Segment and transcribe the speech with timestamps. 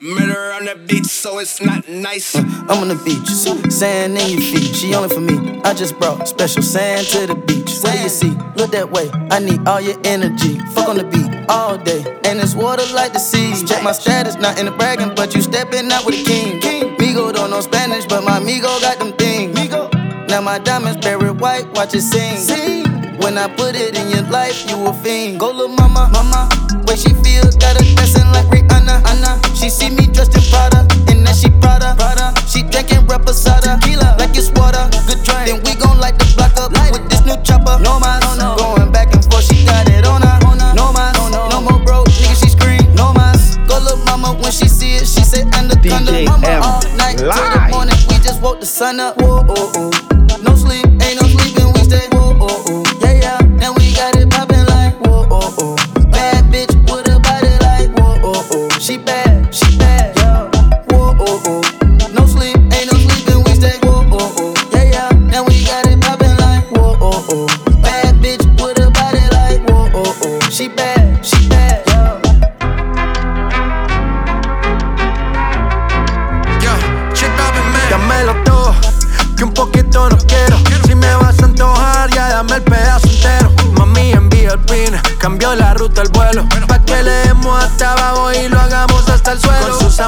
[0.00, 2.36] Murder on the beach, so it's not nice.
[2.36, 3.26] Uh, I'm on the beach,
[3.72, 4.76] sand in your feet.
[4.76, 5.60] She only for me.
[5.64, 7.82] I just brought special sand to the beach.
[7.82, 8.30] What do you see?
[8.54, 9.10] Look that way.
[9.32, 10.60] I need all your energy.
[10.70, 11.98] Fuck on the beat all day.
[12.22, 13.50] And it's water like the sea.
[13.66, 16.60] Check my status, not in the bragging, but you stepping out with a king.
[16.60, 16.94] king.
[16.94, 19.58] Migo don't know Spanish, but my Migo got them things.
[19.58, 19.90] Migo.
[20.28, 22.86] Now my diamonds buried white, watch it sing.
[23.18, 25.40] When I put it in your life, you a fiend.
[25.40, 26.48] Go little mama, mama.
[26.86, 28.77] Way she feel, got her dressing like Rihanna.
[29.04, 29.40] Anna.
[29.54, 31.94] She see me dressed in Prada, and then she Prada.
[31.98, 32.32] Prada.
[32.48, 34.88] She drinking reposada, tequila like it's water.
[35.06, 35.44] Good drink.
[35.46, 37.78] Then we gon' light the block up light with this new chopper.
[37.82, 38.56] No mas, no, no.
[38.56, 40.38] going back and forth, she got it on her.
[40.74, 42.34] No mas, no, no, no more broke, nigga.
[42.40, 43.56] She scream, no mas.
[43.68, 46.24] Go little mama when she see it, she say anaconda.
[46.24, 46.62] Mama M.
[46.62, 47.98] all night till the morning.
[48.08, 49.20] We just woke the sun up.
[49.20, 49.90] Whoa, oh, oh.
[50.42, 50.87] No sleep,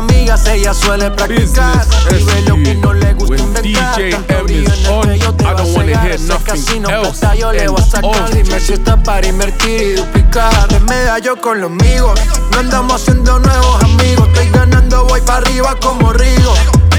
[0.00, 1.86] amigas ella suele practicar.
[2.10, 3.96] Y ve lo que no le gusta inventar.
[3.96, 6.04] DJ Tanto M brillo is en el on, cuello, te I va a cegar.
[6.04, 8.30] hear Ese nothing casino else plata yo le voy a sacar.
[8.34, 10.68] Dime si está para invertir y duplicar.
[10.68, 12.18] De medallo con los amigos,
[12.52, 14.28] no andamos haciendo nuevos amigos.
[14.28, 16.54] Estoy ganando, voy para arriba como Rigo.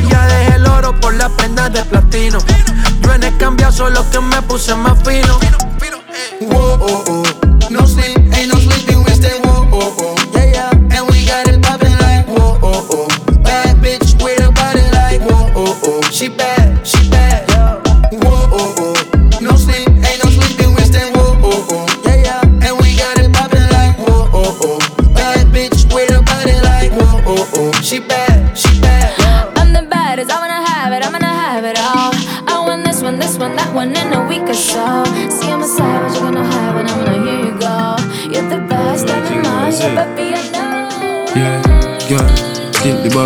[0.09, 2.37] Ya dejé el oro por las prendas de platino.
[3.01, 5.39] Yo en el cambio solo que me puse más fino.
[6.53, 7.23] Oh, oh.
[7.69, 8.10] No sleep,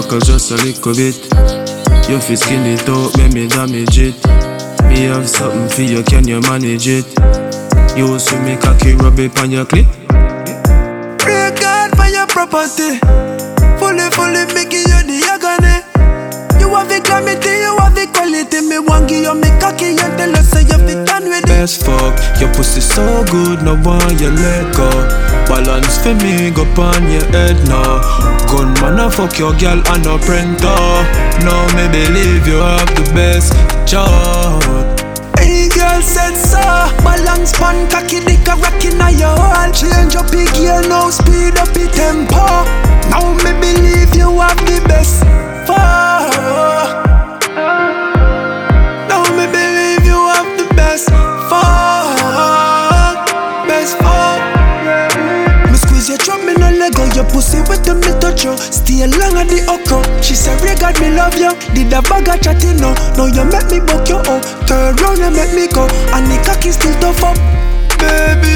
[0.02, 1.16] think the just a little bit.
[2.10, 4.16] You fi skin it out, make me damage it.
[4.92, 7.06] Me have something for you, can you manage it?
[7.96, 9.88] You see me cocky rub it on your clit.
[11.20, 13.00] Pray God for your property.
[13.80, 15.80] Fully, fully making you the agony.
[16.60, 18.68] You have the gravity, you have the quality.
[18.68, 21.48] Me want give you me cocky and tell us say you fit done with it.
[21.48, 24.90] Best fuck, your pussy so good, no one you let go.
[25.48, 28.35] Balance for me, go on your head now.
[28.56, 30.80] Gunman, I fuck your girl and a printer.
[31.44, 33.52] Now me believe you have the best
[33.86, 34.64] job.
[35.38, 36.64] Hey girl said so
[37.04, 41.58] Balance pan cocky dick a rockin' a your wall Change up big gear now speed
[41.58, 42.48] up the tempo
[43.12, 45.45] Now me believe you have the best
[58.46, 60.02] when me touch you Stay long at the okra.
[60.22, 63.46] She say, Ray God, me love you Did a bag of chatting now Now you
[63.46, 65.88] make me buck you up Turn round and make me go.
[66.14, 67.38] And the cocky still tough up.
[68.00, 68.56] Baby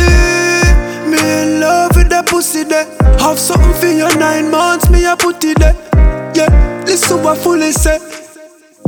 [1.10, 2.86] Me in love with that pussy there.
[3.20, 5.76] Have something for your nine months Me a put it there.
[6.36, 6.50] Yeah,
[6.86, 7.98] listen what fully say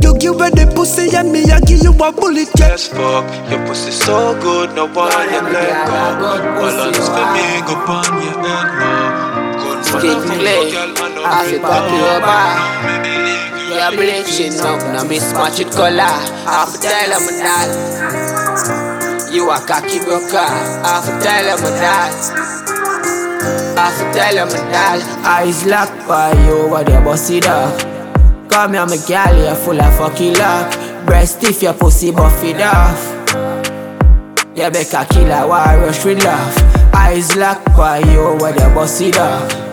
[0.00, 2.70] You give her the pussy and me a give you a bullet yeah.
[2.70, 6.38] Best fuck, your pussy so good, no one you let go.
[6.58, 9.31] Balance for me, go on your head now.
[9.92, 10.72] Skin play,
[11.20, 12.48] I feel cocky over.
[13.68, 16.00] You're bleaching up, now mismatch it color.
[16.00, 17.68] I feel tell them that
[19.30, 20.40] you a cocky broker.
[20.40, 22.12] I feel tell them that.
[23.76, 27.78] I feel tell them that Eyes locked by you, what you bust it up.
[28.50, 30.72] Come here, my girl, you're full of fucking luck.
[31.04, 32.98] Breast if your pussy buff it off
[34.56, 36.56] You make a killer, why rush with love.
[36.94, 39.71] Eyes locked by you, what you bust it up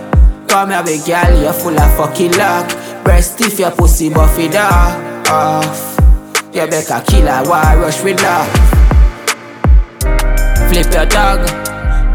[0.49, 2.67] Come here, big girl, you're full of fucking luck.
[3.03, 5.95] Breast if your pussy buff it off.
[6.51, 8.49] You make a killer, why rush with love?
[10.67, 11.45] Flip your dog,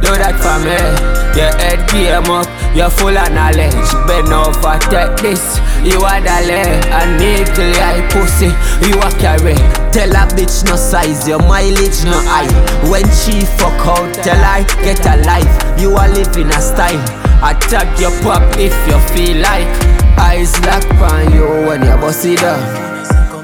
[0.02, 0.74] do that for me.
[1.38, 3.90] Your head game up, you're full of knowledge.
[4.10, 5.58] Bend over, take this.
[5.86, 8.50] You are the lay, I need to lie pussy.
[8.82, 9.54] You are carry.
[9.94, 12.50] Tell a bitch no size, your mileage no high.
[12.90, 15.80] When she fuck out, tell her get a life.
[15.80, 17.33] You are living a style.
[17.44, 19.68] Attack your pop if you feel like.
[20.16, 22.56] Eyes locked on you when you bust it up.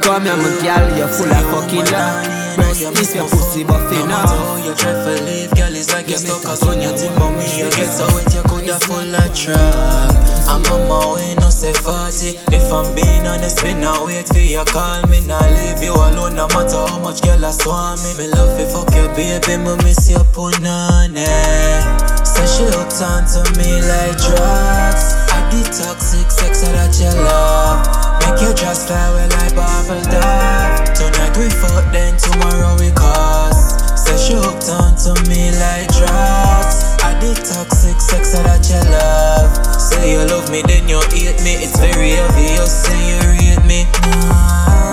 [0.02, 2.24] Come here, my girl, you full of fucking love.
[2.56, 4.26] Breast, this your pussy buffy now.
[4.26, 7.36] How you try to leave, girl, it's like you're stuck Cause when you think about
[7.36, 10.16] me, you get so wet, you coulda full of trap
[10.48, 14.38] I'm on my way, no say 40 If I'm being honest, me not wait for
[14.38, 18.16] you call me Not leave you alone, no matter how much girl I swarm me
[18.18, 23.84] Me love you, fuck your baby, me miss your punani Say she hooked onto me
[23.84, 27.84] like drugs I be toxic, sex that you love.
[28.24, 30.88] Make you just fly away like bubble dove.
[30.96, 36.96] Tonight we fuck, then tomorrow we cause Say she hooked onto me like drugs.
[37.04, 39.52] I did toxic sex that you love.
[39.76, 41.60] Say you love me, then you hate me.
[41.60, 43.84] It's very obvious, say you rate me.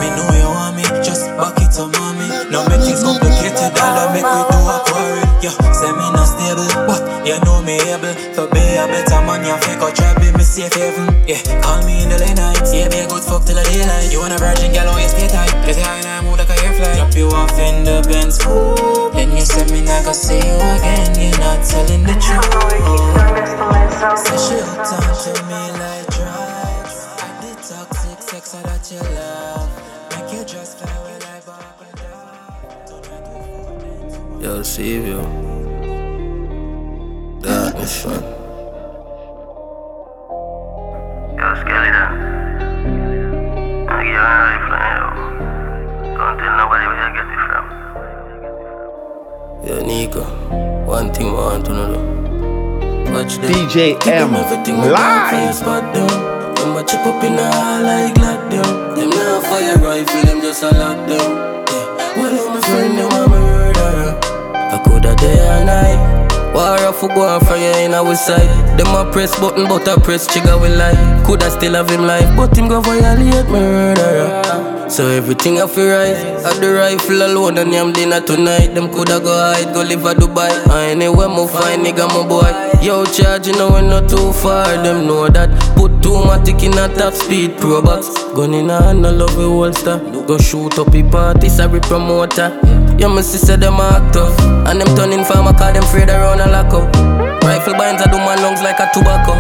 [0.03, 2.27] Me know you want me, just back it up, mommy.
[2.51, 6.16] Now make things complicated, all I make we do a quarrel Yeah, say me
[7.27, 10.44] you know me able To be a better man, you fake or try be me
[10.44, 11.12] safe haven.
[11.27, 14.12] Yeah, call me in the late nights, yeah, be a good fuck till the daylight.
[14.12, 15.51] You want a virgin gal, oh, always stay tight.
[15.68, 19.12] Get high and I move like a airfly Drop you off in the Benz, ooh
[19.12, 21.12] Then you say me not gonna see you again.
[21.19, 22.47] You're not telling the truth.
[24.23, 27.12] Say she hooked onto me like drugs.
[27.19, 29.68] I did toxic sex that you love.
[30.15, 31.91] Make you just fly away like bubble
[34.39, 34.63] dove
[35.07, 35.56] Yo,
[37.41, 37.63] Silvio.
[37.63, 38.23] Darkness, son.
[41.37, 42.11] Yo, Skelly there.
[43.89, 45.05] I get your rifle now.
[46.17, 47.65] Don't tell nobody where you get it from.
[49.65, 50.23] Yo, Nico.
[50.85, 52.01] One thing I want to know.
[53.13, 53.51] Watch this.
[53.51, 54.49] DJ M live.
[56.57, 58.95] Them a chip up in the hall like lockdown.
[58.95, 61.65] Them not fire rifle, them just a lockdown.
[61.69, 62.17] Yeah.
[62.17, 64.19] Well, my friend, them a murderer.
[64.55, 66.26] I coulda day and night.
[66.57, 68.50] War off go on from you in our side.
[68.80, 70.98] Them a press button, but I press trigger we like.
[71.24, 74.89] Coulda still have him life, but him go violate murderer.
[74.89, 76.18] So everything I feel right.
[76.48, 78.74] At the rifle alone and I'm dinner tonight.
[78.74, 80.50] Them coulda go hide, go live at Dubai.
[80.71, 82.50] And anywhere mo find nigga my boy.
[82.81, 84.65] Yo, charge, you know we not too far.
[84.81, 85.51] Them know that.
[85.75, 88.07] Put two matic in a top speed pro box.
[88.33, 90.00] Gun in a hand, no love we holster.
[90.25, 92.50] Go shoot up the party, sorry promoter.
[92.97, 94.33] Yeah, my sister them act tough.
[94.67, 96.89] And them turning farmer cause them afraid around a lock up.
[97.44, 99.33] Rifle binds I do my lungs like a tobacco.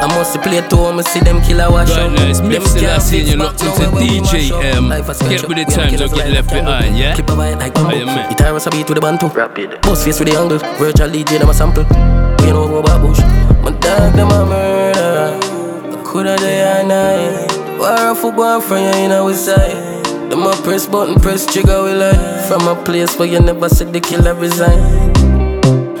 [0.00, 2.12] I must play to them, see them killer wash Right up.
[2.12, 4.08] now, it's Them Mix the can't last scene, fix you're back locked now into when
[4.08, 4.64] we DJ mash up.
[4.78, 4.88] M.
[4.88, 5.48] Life a sketch Get up.
[5.50, 6.64] with the Yeah, times, killers don't get like left Django.
[6.64, 7.14] behind, yeah?
[7.14, 7.98] Clip a vibe like How bamboo.
[7.98, 8.28] you mean?
[8.30, 9.26] Guitar was a beat with the bantu.
[9.28, 9.80] Rapid.
[9.82, 10.58] Boss face with the angle.
[10.78, 11.84] Virtual DJ them a sample.
[12.40, 13.20] We know go babush.
[13.60, 15.36] My dog them a murder.
[15.98, 17.50] I coulda day and night.
[17.78, 19.89] War a football from you in our side.
[20.30, 22.20] Them a press button, press trigger we like.
[22.46, 24.80] From a place where you never said the killer resign.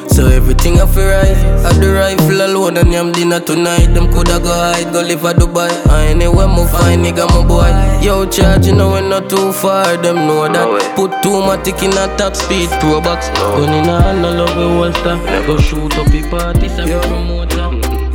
[0.08, 1.36] So everything I feel right.
[1.66, 3.86] At the rifle alone and I'm dinner tonight.
[3.94, 5.70] Them coulda go hide, go live at Dubai.
[5.90, 7.70] And anywhere mo find nigga my boy.
[8.06, 9.96] Yo, charge, you know we not too far.
[9.96, 10.94] Them know that.
[10.94, 13.28] Put two matic in a top speed pro box.
[13.30, 15.16] Gun in a hand, no love we holster.
[15.46, 17.70] Go shoot up the party, say promoter.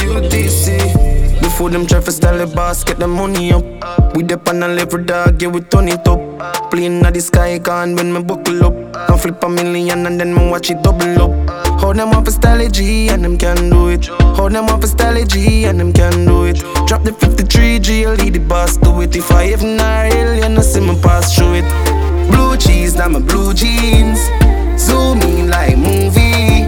[0.05, 1.04] UTC.
[1.55, 3.63] Before them try to style the boss, get the money up.
[4.13, 6.19] We dip on a level dog, yeah, we turn it up.
[6.69, 8.73] Playing at the sky can when me buckle up.
[9.09, 11.79] I flip a million and then me watch it double up.
[11.79, 14.05] How them want for style G and them can do it.
[14.35, 16.57] How them want for style G and them can do it.
[16.87, 19.15] Drop the 53 G, lead the boss do it.
[19.15, 22.29] If I even are ill, you know see me pass through it.
[22.31, 24.19] Blue cheese, now my blue jeans.
[24.77, 26.67] Zoom in like movie.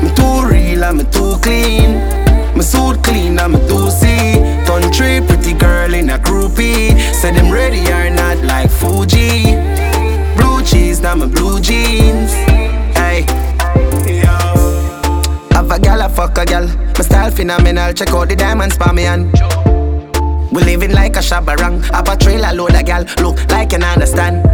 [0.00, 2.19] Me too real, I'm too clean.
[2.60, 4.66] My suit clean, I'm a 2C.
[4.66, 6.92] Country pretty girl in a groupie.
[7.14, 9.56] Say them ready or not like Fuji.
[10.36, 12.34] Blue cheese, now my blue jeans.
[12.92, 13.24] Hey.
[15.52, 16.66] Have a gal, I fuck a gal.
[16.66, 17.94] My style phenomenal.
[17.94, 19.32] Check out the diamonds for me and.
[20.52, 21.90] We living like a shabarang.
[21.94, 23.06] Up a trailer load a gal.
[23.22, 24.44] Look like you understand.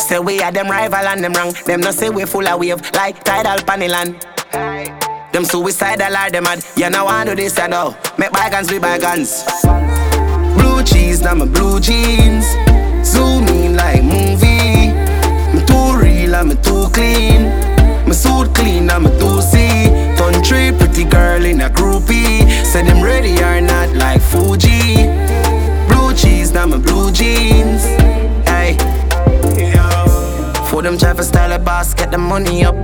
[0.00, 1.52] Say we are them rival and them wrong.
[1.66, 4.14] Them not say we full of wave like tidal paniland.
[5.36, 6.64] Them suicidal are them mad.
[6.76, 7.94] You know I do this and now.
[8.16, 9.44] Make bygones be bygones.
[10.56, 12.46] Blue cheese, now my blue jeans.
[13.06, 14.94] Zoom in like movie.
[15.52, 17.50] Me too real, I'm too clean.
[18.06, 20.16] My suit clean, I'm a 2C.
[20.16, 22.64] Country pretty girl in a groupie.
[22.64, 25.04] Say them ready or not like Fuji.
[25.86, 28.05] Blue cheese, now my blue jeans.
[30.76, 30.82] Hey.
[30.82, 32.76] Them try for style a boss, get the money up.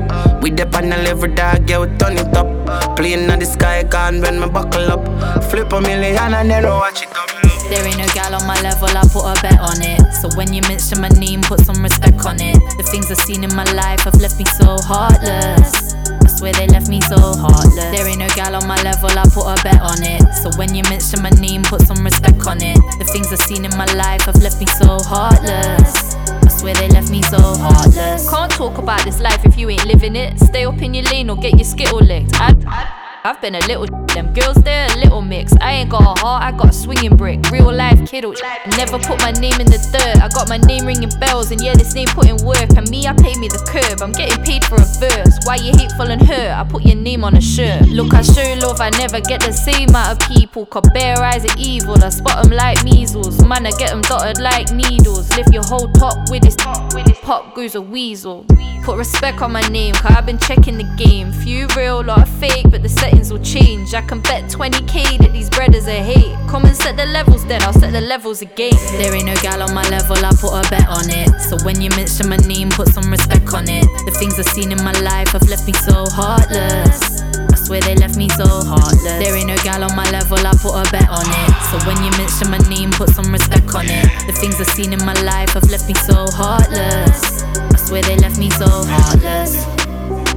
[0.42, 2.96] We dip on the liver dog, yeah, we turn it up.
[2.96, 5.04] Playing on the sky can when me buckle up.
[5.50, 7.28] Flip a million and then watch it up.
[7.68, 10.00] There ain't no gal on my level, I put a bet on it.
[10.20, 12.58] So when you mention my name, put some respect on it.
[12.76, 15.94] The things I've seen in my life have left me so heartless.
[16.10, 17.92] I swear they left me so heartless.
[17.94, 20.20] There ain't no gal on my level, I put a bet on it.
[20.42, 22.76] So when you mention my name, put some respect on it.
[22.98, 26.16] The things I've seen in my life have left me so heartless.
[26.62, 28.30] They left me so heartless.
[28.30, 30.38] Can't talk about this life if you ain't living it.
[30.38, 32.34] Stay up in your lane or get your skittle licked.
[32.36, 35.52] I, I I've been a little them girls, they're a little mix.
[35.60, 37.50] I ain't got a heart, I got a swinging brick.
[37.50, 38.34] Real life kiddo.
[38.34, 40.20] Oh, never put my name in the dirt.
[40.20, 42.76] I got my name ringing bells, and yeah, this name put in work.
[42.76, 44.02] And me, I pay me the curb.
[44.02, 45.38] I'm getting paid for a verse.
[45.44, 46.50] Why you hateful and hurt?
[46.50, 47.86] I put your name on a shirt.
[47.88, 50.66] Look, I show love, I never get the same out of people.
[50.66, 53.44] Cause bare eyes are evil, I spot them like measles.
[53.44, 55.30] Man, I get them dotted like needles.
[55.36, 56.56] Lift your whole top with this
[57.22, 58.44] pop goes a weasel.
[58.82, 61.32] Put respect on my name, cause I've been checking the game.
[61.32, 63.94] Few real, lot of fake, but the settings will change.
[63.94, 66.34] I can bet 20k that these brothers are hate.
[66.48, 68.74] Come and set the levels, then I'll set the levels again.
[68.98, 71.28] There ain't no gal on my level, I put a bet on it.
[71.40, 73.84] So when you mention my name, put some respect on it.
[74.06, 77.22] The things I've seen in my life have left me so heartless.
[77.52, 79.18] I swear they left me so heartless.
[79.20, 81.52] There ain't no gal on my level, I put a bet on it.
[81.70, 84.08] So when you mention my name, put some respect on it.
[84.26, 87.44] The things I've seen in my life have left me so heartless.
[87.54, 89.81] I swear they left me so heartless.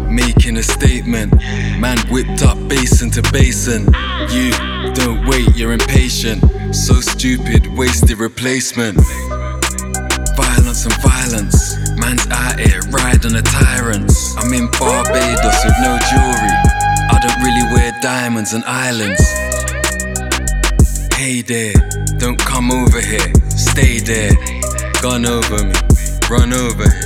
[0.09, 1.33] Making a statement,
[1.79, 3.85] man whipped up basin to basin.
[4.29, 4.51] You
[4.93, 6.43] don't wait, you're impatient.
[6.73, 8.97] So stupid, wasted replacement.
[10.35, 14.35] Violence and violence, man's out here riding the tyrants.
[14.37, 16.55] I'm in Barbados with no jewelry.
[17.11, 19.21] I don't really wear diamonds and islands.
[21.15, 21.73] Hey there,
[22.17, 24.33] don't come over here, stay there.
[25.01, 25.73] Gun over me,
[26.29, 27.05] run over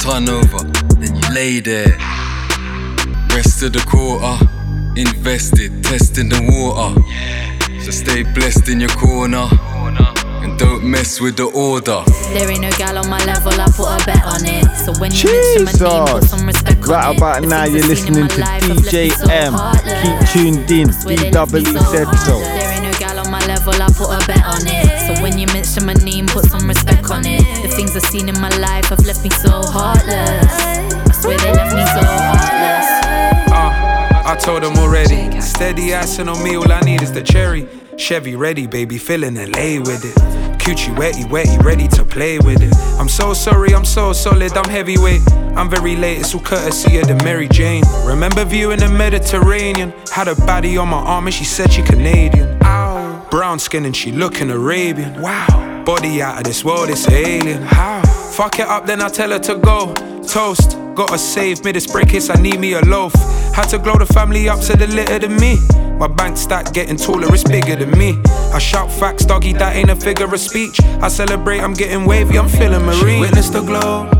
[0.00, 0.64] turn over,
[0.98, 2.09] then you lay there.
[3.40, 4.36] Rest of the quarter,
[5.00, 6.92] invested, testing the water.
[7.80, 9.48] So stay blessed in your corner.
[10.44, 12.04] And don't mess with the order.
[12.36, 14.68] There ain't no gal on my level, I put a bet on it.
[14.84, 17.16] So when you mention my name, put some respect Right on it.
[17.16, 19.56] about now, you're listening to DJ M.
[20.04, 20.88] Keep tuned in.
[20.92, 22.36] DW said so.
[22.44, 24.84] There ain't no gal on my level, I put a bet on it.
[25.08, 27.40] So when you mention my name, put some respect on it.
[27.64, 30.44] The things I've seen in my life have left me so heartless.
[31.08, 33.09] I swear they left me so heartless.
[34.24, 35.40] I told them already.
[35.40, 37.66] Steady icing on me, all I need is the cherry.
[37.96, 40.14] Chevy ready, baby, feeling LA with it.
[40.58, 42.74] Coochie wetty, wetty, ready to play with it.
[42.98, 45.22] I'm so sorry, I'm so solid, I'm heavyweight.
[45.56, 47.82] I'm very late, it's all courtesy of the Mary Jane.
[48.04, 49.92] Remember viewing the Mediterranean?
[50.12, 52.58] Had a baddie on my arm and she said she Canadian.
[52.62, 53.26] Ow.
[53.30, 55.20] Brown skin and she looking Arabian.
[55.20, 55.82] Wow.
[55.84, 57.62] Body out of this world, it's alien.
[57.62, 58.02] How?
[58.32, 59.94] Fuck it up, then I tell her to go.
[60.26, 63.14] Toast, gotta save me this break case, I need me a loaf.
[63.54, 65.56] Had to glow the family up so they're litter than me.
[65.98, 68.20] My bank stack getting taller, it's bigger than me.
[68.52, 70.78] I shout facts, doggy, that ain't a figure of speech.
[71.00, 73.16] I celebrate, I'm getting wavy, I'm feeling marine.
[73.16, 74.10] She witnessed the glow.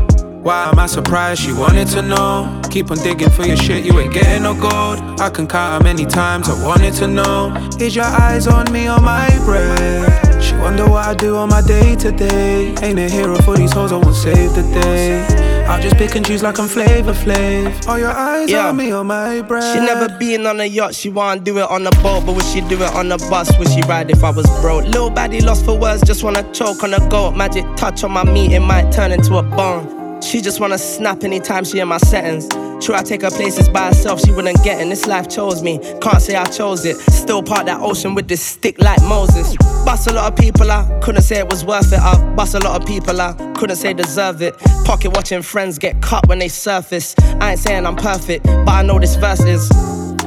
[0.41, 1.43] Why am I surprised?
[1.43, 2.59] She wanted to know.
[2.71, 5.21] Keep on digging for your shit, you ain't getting no gold.
[5.21, 7.53] I can count how many times I wanted to know.
[7.79, 10.43] Is your eyes on me on my breath?
[10.43, 12.73] She wonder what I do on my day to day.
[12.81, 15.40] Ain't a hero for these hoes, I won't save the day.
[15.71, 17.87] I'll just pick and choose like I'm Flavor Flav.
[17.87, 18.67] All your eyes Yeah.
[18.67, 19.73] on me on my breath.
[19.73, 22.43] She never been on a yacht, she wanna do it on a boat, but would
[22.45, 23.57] she do it on a bus?
[23.57, 24.83] Would she ride if I was broke?
[24.83, 27.37] Little baddie lost for words, just wanna choke on a goat.
[27.37, 30.00] Magic touch on my meat, it might turn into a bone.
[30.21, 32.47] She just wanna snap anytime she in my settings.
[32.83, 34.89] Sure, I take her places by herself, she wouldn't get in.
[34.89, 36.97] This life chose me, can't say I chose it.
[36.97, 39.55] Still part that ocean with this stick like Moses.
[39.85, 41.99] Bust a lot of people, I couldn't say it was worth it.
[41.99, 44.57] I bust a lot of people, I couldn't say deserve it.
[44.85, 47.15] Pocket watching friends get cut when they surface.
[47.39, 49.69] I ain't saying I'm perfect, but I know this verse is.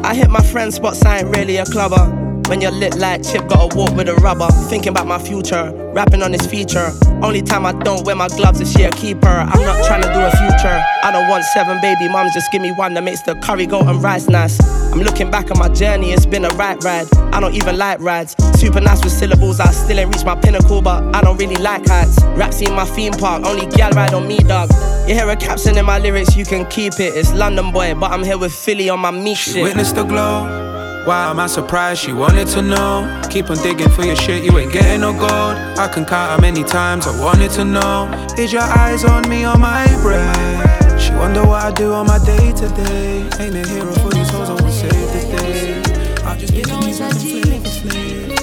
[0.05, 2.34] I hit my friend spots, I ain't really a clubber.
[2.49, 4.49] When you're lit like chip, gotta walk with a rubber.
[4.69, 6.91] Thinking about my future, rapping on this feature.
[7.23, 9.27] Only time I don't wear my gloves is she a keeper.
[9.27, 10.85] I'm not trying to do a future.
[11.03, 13.87] I don't want seven baby moms, just give me one that makes the curry goat
[13.87, 14.59] and rice nice.
[14.93, 17.07] I'm looking back on my journey, it's been a right ride.
[17.33, 18.37] I don't even like rides.
[18.61, 21.87] Super nice with syllables, I still ain't reached my pinnacle, but I don't really like
[21.87, 22.23] heights.
[22.37, 24.71] Rap scene my theme park, only gal ride on me, dog.
[25.09, 27.17] You hear a caption in my lyrics, you can keep it.
[27.17, 29.63] It's London boy, but I'm here with Philly on my meat She shit.
[29.63, 30.74] witnessed the glow.
[31.05, 32.01] Why am I surprised?
[32.01, 33.21] She wanted to know.
[33.29, 35.55] Keep on digging for your shit, you ain't getting no gold.
[35.79, 38.09] I can count how many times I wanted to know.
[38.39, 40.99] Is your eyes on me on my breath?
[40.99, 43.19] She wonder what I do on my day to day.
[43.39, 46.23] Ain't a hero for these hoes, I won't save the day.
[46.25, 48.34] I'll just and choose like I'm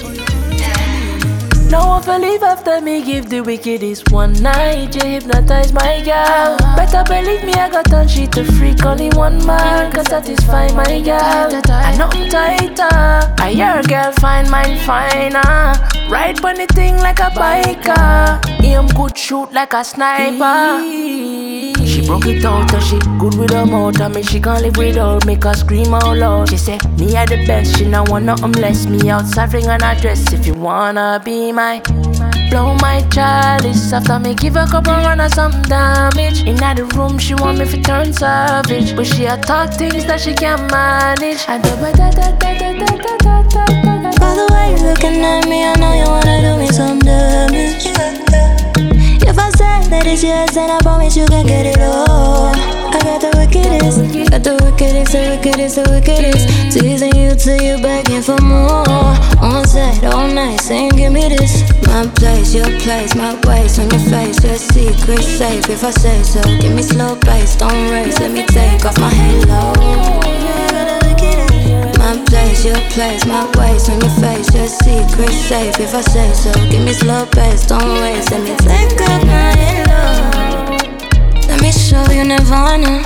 [1.72, 4.94] No one will leave after me, give the wicked wickedest one night.
[4.94, 6.58] You hypnotize my girl.
[6.76, 8.84] Better believe me, I got on shit to freak.
[8.84, 11.62] Only one man can satisfy my girl.
[11.70, 13.32] I nothing tighter.
[13.38, 15.72] I your girl find mine finer.
[16.10, 18.62] Ride the thing like a biker.
[18.62, 20.82] Aim good shoot like a sniper.
[21.86, 24.00] She broke it out and she good with her mouth.
[24.00, 26.48] I mean she can't live without, make her scream out loud.
[26.48, 28.86] She said, me are the best, she not want nothing um, less.
[28.86, 31.61] Me outside ring on her dress if you wanna be my
[32.50, 33.92] blow my chalice.
[33.92, 36.42] After me give a couple run or some damage.
[36.44, 38.94] In the room she want me to turn savage.
[38.96, 41.42] But she a talk things that she can't manage.
[41.48, 44.80] I do ba da da da da da da da da By the way you
[44.88, 48.11] looking at me, I know you wanna do me some damage
[49.92, 52.48] that it's yours, then I promise you can get it all.
[52.48, 54.00] I got the wickedest,
[54.32, 56.72] got the wickedest, the wickedest, the wickedest.
[56.72, 59.12] Teasing you till you begging for more.
[59.44, 61.68] On set all night, saying give me this.
[61.86, 64.40] My place, your place, my waist on your face.
[64.42, 66.40] Your secret safe if I say so.
[66.60, 70.51] Give me slow pace, don't race, let me take off my halo
[71.98, 76.32] my place, your place, my waist on your face, your secret safe if I say
[76.32, 76.52] so.
[76.70, 80.02] Give me slow pace, don't waste, let me take off my halo.
[81.48, 83.02] Let me show you Nirvana.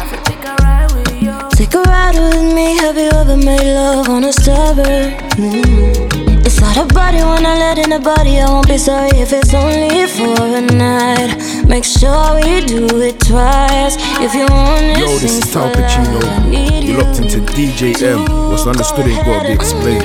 [1.56, 2.76] Take a ride with me.
[2.76, 5.14] Have you ever made love on a starboard?
[5.38, 6.15] Mm.
[6.46, 8.38] It's not a body when I let in a body.
[8.38, 11.66] I won't be sorry if it's only for a night.
[11.66, 13.96] Make sure we do it twice.
[14.22, 15.90] If you want it, Yo, this is Tal for life.
[15.90, 16.86] I Pacino.
[16.86, 18.20] You locked into DJ M.
[18.48, 20.04] What's understood ain't gotta be explained.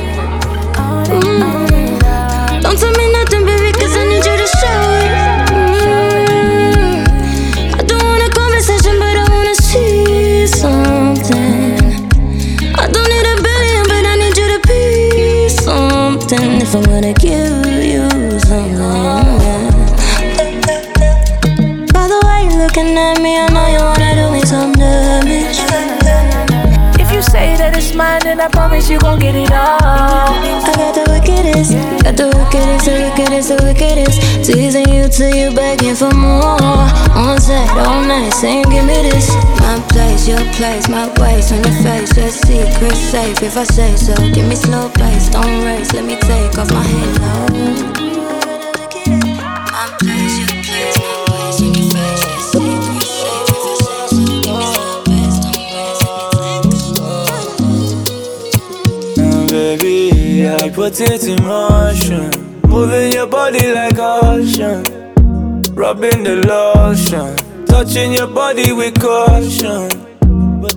[1.12, 1.71] Mm.
[28.42, 29.78] I promise you gon' get it all.
[29.78, 34.18] I got the wickedest, got the wickedest, the wickedest, the wickedest.
[34.44, 36.58] Teasing you till you begging for more.
[37.14, 39.30] On set all night, saying give me this.
[39.62, 42.18] My place, your place, my waist on your face.
[42.18, 44.16] Your secret safe if I say so.
[44.34, 45.94] Give me slow pace, don't race.
[45.94, 48.01] Let me take off my halo.
[60.74, 62.32] Put it in motion.
[62.68, 64.84] Moving your body like ocean.
[65.74, 67.36] Rubbing the lotion.
[67.66, 69.90] Touching your body with caution.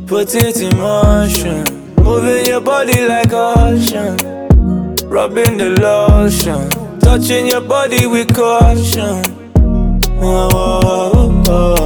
[0.07, 1.64] Put it in motion.
[2.02, 4.16] Moving your body like ocean.
[5.09, 6.68] Rubbing the lotion.
[7.00, 9.22] Touching your body with caution.
[10.26, 11.84] Oh, oh, oh, oh,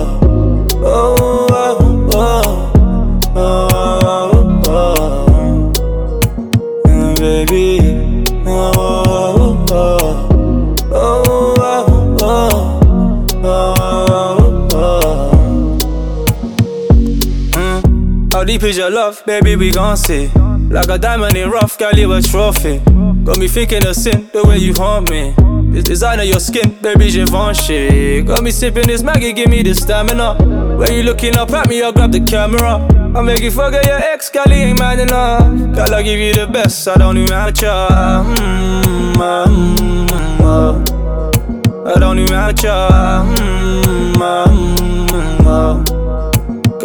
[18.58, 19.56] deep is your love, baby?
[19.56, 20.28] We gon' see.
[20.68, 22.78] Like a diamond in rough, girl, you a trophy.
[23.24, 25.34] Got me thinking of sin, the way you haunt me.
[25.72, 28.22] This design of your skin, baby, Givenchy.
[28.22, 30.34] Got me sipping this Maggie, give me the stamina.
[30.76, 32.86] When you looking up at me, I'll grab the camera.
[33.14, 35.74] I'll make you forget your ex, girl, ain't mad enough.
[35.74, 37.88] Girl, I give you the best, I don't even have to try.
[38.36, 41.94] Mm, mm, oh.
[41.94, 43.34] I don't even have to try.
[43.36, 44.57] Mm, mm, oh.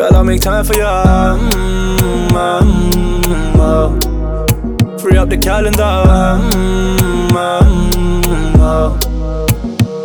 [0.03, 0.83] Girl, I'll make time for you.
[0.83, 4.97] Mm, mm, oh.
[4.97, 5.81] Free up the calendar.
[5.81, 8.99] Mm, mm, oh.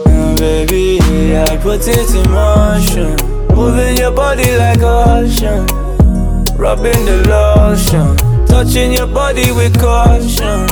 [0.07, 1.01] Uh, baby,
[1.37, 3.17] I put it in motion.
[3.57, 5.67] Moving your body like ocean.
[6.57, 8.17] Rubbing the lotion.
[8.47, 10.69] Touching your body with caution.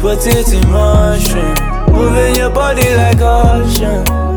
[0.00, 1.54] Put it in motion.
[1.90, 4.35] Moving your body like ocean.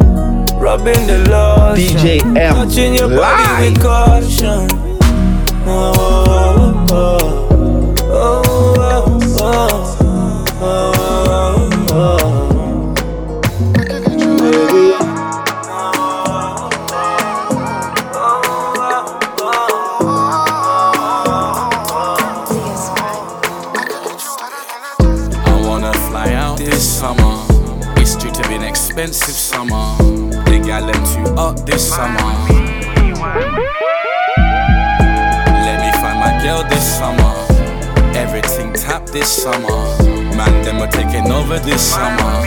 [0.70, 1.98] Rubbing the lotion.
[1.98, 2.54] DJ M.
[2.54, 4.68] Touching your body with caution.
[5.66, 7.18] Oh, oh, oh.
[7.22, 7.39] Oh,
[31.90, 32.30] summer.
[35.66, 37.34] Let me find my girl this summer.
[38.16, 39.80] Everything tap this summer.
[40.38, 42.46] Man, them are taking over this summer.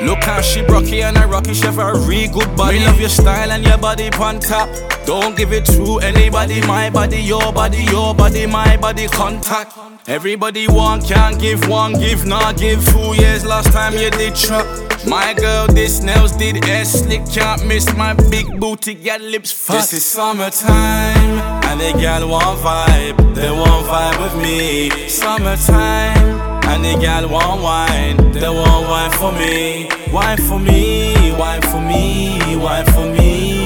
[0.00, 2.78] Look how she brocky and I rocky, she have a real good body.
[2.78, 4.68] Me love your style and your body on top.
[5.04, 9.76] Don't give it to anybody, my body, your body, your body, my body, contact.
[10.06, 12.86] Everybody want, can't give one, give, not give.
[12.86, 14.87] Two years last time you did trap.
[15.06, 19.74] My girl, this nails did ass slick, can't miss my big booty, got lips fat.
[19.74, 24.90] This is summertime, and they gal want vibe, they won't vibe with me.
[25.08, 31.62] Summertime, and they gal want wine, they want wine for me, wine for me, wine
[31.62, 33.64] for me, wine for me.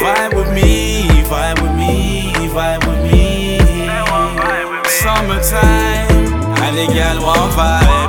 [0.00, 3.58] Vibe with me, vibe with me, vibe with me.
[4.88, 6.10] Summertime,
[6.64, 8.01] and the gal want vibe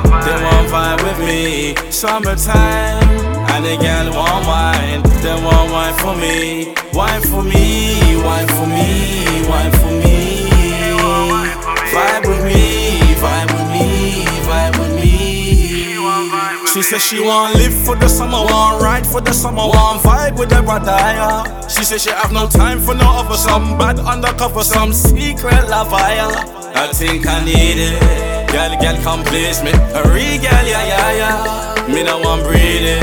[1.18, 1.74] with me.
[1.90, 3.02] Summertime,
[3.50, 8.66] and the gal want wine, they want wine for me, wine for me, wine for
[8.66, 10.50] me, wine for me.
[11.94, 16.66] Vibe with me, vibe with me, vibe with me.
[16.72, 20.36] She said she want live for the summer, want ride for the summer, want vibe
[20.36, 21.68] with the brother.
[21.68, 25.94] She said she have no time for no other, some bad undercover, some secret lover.
[25.96, 28.33] I think I need it.
[28.54, 29.72] Girl, girl, come please me.
[29.98, 31.92] A real girl, yeah, yeah, yeah.
[31.92, 33.02] Me no want breathe it.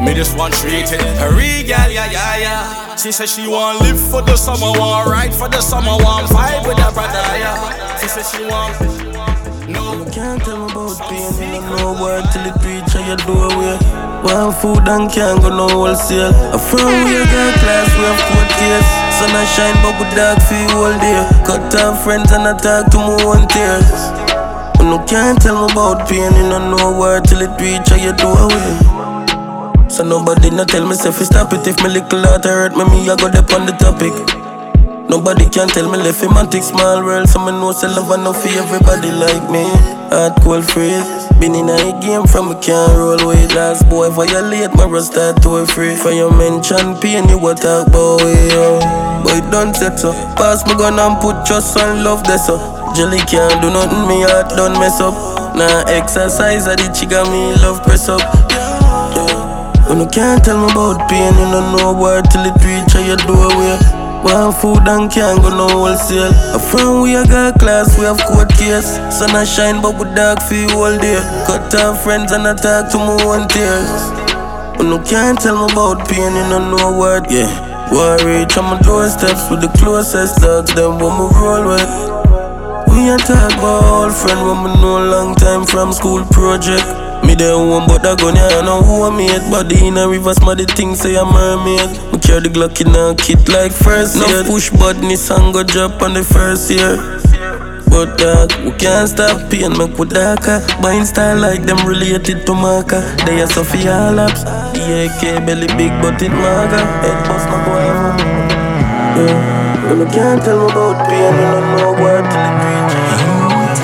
[0.00, 1.04] Me just want treat it.
[1.20, 2.96] A real girl, yeah, yeah, yeah.
[2.96, 6.66] She said she want live for the summer, want ride for the summer, want vibe
[6.66, 7.96] with her brother, yeah.
[8.00, 8.72] She said she want.
[9.68, 10.00] No.
[10.00, 13.76] You can't tell about pain, you don't know word till it reach at your doorway.
[14.24, 16.32] One food and can't go no wholesale.
[16.56, 18.90] A friend we got class, we have court case.
[19.20, 21.20] Sun a shine, but we dark for you all day.
[21.44, 24.19] Cut off friends and I talk to my own tears.
[24.90, 28.10] You no can't tell me about pain, you don't know till it reach at your
[28.10, 29.86] doorway.
[29.86, 32.82] So nobody no tell me if you stop it If me little heart hurt me,
[32.90, 34.10] me I go dep on the topic.
[35.08, 38.10] Nobody can tell me left him and take small world So me know say love
[38.10, 39.62] enough for everybody like me.
[40.10, 41.06] Hard cold phrase
[41.38, 43.54] Been in a game from me can't roll with.
[43.54, 45.94] Last boy violate my rust start to free.
[45.94, 48.82] For your mention pain you what talk it yo.
[49.38, 50.10] It done set so.
[50.34, 54.22] Pass me gun and put trust and love there so Jelly can't do nothing me
[54.22, 55.14] heart don't mess up
[55.56, 58.20] Nah exercise I the chica me love press up
[59.90, 63.18] when you can't tell me about pain, you don't know word till it reach your
[63.26, 63.74] doorway.
[64.22, 66.30] One food and can't go no wholesale.
[66.54, 68.86] A friend we a got class, we have court case.
[69.10, 71.18] Sun a shine, but we dark you all day.
[71.42, 73.90] Cut off friends and I talk to my own tears.
[74.78, 77.50] When you can't tell me about pain, you don't know word, yeah.
[77.90, 82.09] War reach on my doorsteps with the closest dogs, them when we roll with.
[82.90, 86.84] We a talk about old friend when we know long time from school project.
[87.24, 90.08] Me the one but I gun yeah, I know who I made Body in a
[90.08, 91.90] river, smarty things say I'm mermaid.
[92.12, 94.42] Me carry the Glock in a kit like first year.
[94.42, 96.96] No push badness and go drop on the first year.
[97.90, 100.64] But dog, we can't stop pain, make we darker.
[100.80, 105.90] Buying style like them related to Marca They are Sophia Labs The AK belly big
[106.00, 108.14] but it maga Head bust no boy ever
[109.18, 109.59] Yeah,
[109.90, 113.80] when you can't tell me about pain, you don't know word till it reach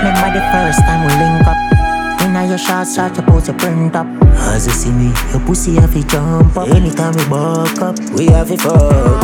[0.00, 1.58] Remember the first time we link up.
[2.22, 4.06] Inna your shots start to pose your print up
[4.54, 6.68] As you see me, your pussy have to jump up.
[6.68, 9.20] Anytime we buck up, we have to fuck.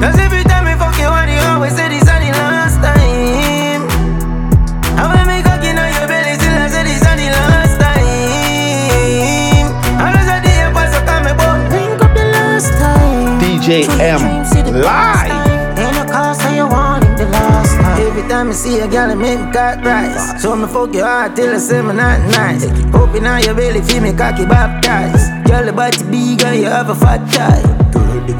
[0.00, 2.03] Cause every time we fuck you, what you always say this
[13.64, 14.20] DJ M
[14.82, 15.48] live.
[17.98, 20.42] Every time I see a girl, it make me cut rice.
[20.42, 22.66] So me fuck your heart till I say me not nice.
[22.92, 25.48] Open on your belly, feel me cocky baptized.
[25.48, 27.84] Girl, the body big and you have a fat tie.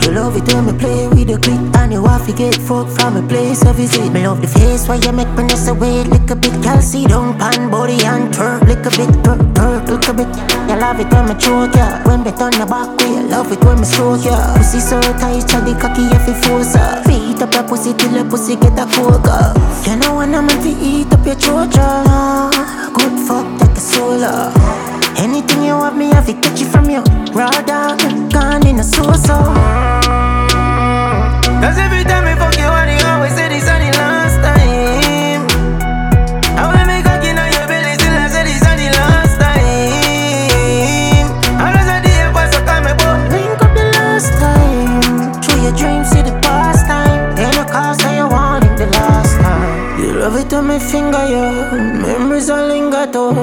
[0.05, 3.01] You love it when me play with the click And you have to get fucked
[3.01, 6.05] from a place of visit Me love the face where you make me nest away
[6.05, 9.74] Lick a bit, girl, see down pan body and turn Lick a bit, twerk, twerk,
[10.03, 10.29] a bit
[10.69, 12.03] You love it when me choke ya.
[12.05, 14.57] When me turn your back way You love it when me stroke ya.
[14.57, 18.25] Pussy so tight, the cocky if you force her Beat up your pussy till your
[18.25, 19.55] pussy get a coca
[19.87, 22.51] You know when I'm to eat up your throat, ya.
[22.93, 24.53] Good fuck, take a solar
[25.17, 27.03] Anything you want me, have to catch it from you
[27.35, 27.99] Raw dog,
[28.33, 29.35] gone in a so-so.
[31.63, 32.89] Cause every time we fuck you, what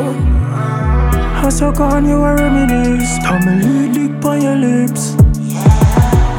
[0.01, 0.41] linger too.
[1.43, 3.17] I suck on you a reminisce.
[3.19, 5.15] Tell me lead dick by your lips.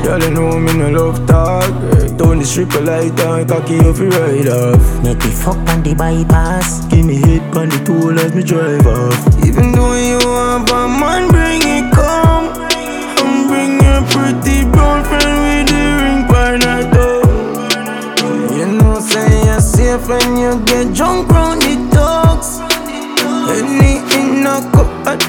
[0.03, 1.70] Girl, you know me no love talk.
[1.94, 5.03] Hey, down the strip a light and cocky off you ride off.
[5.03, 6.85] Make me fuck on the bypass.
[6.87, 9.44] Give me hit on the tool as me drive off.
[9.46, 11.22] Even though you want a man,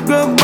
[0.07, 0.42] cup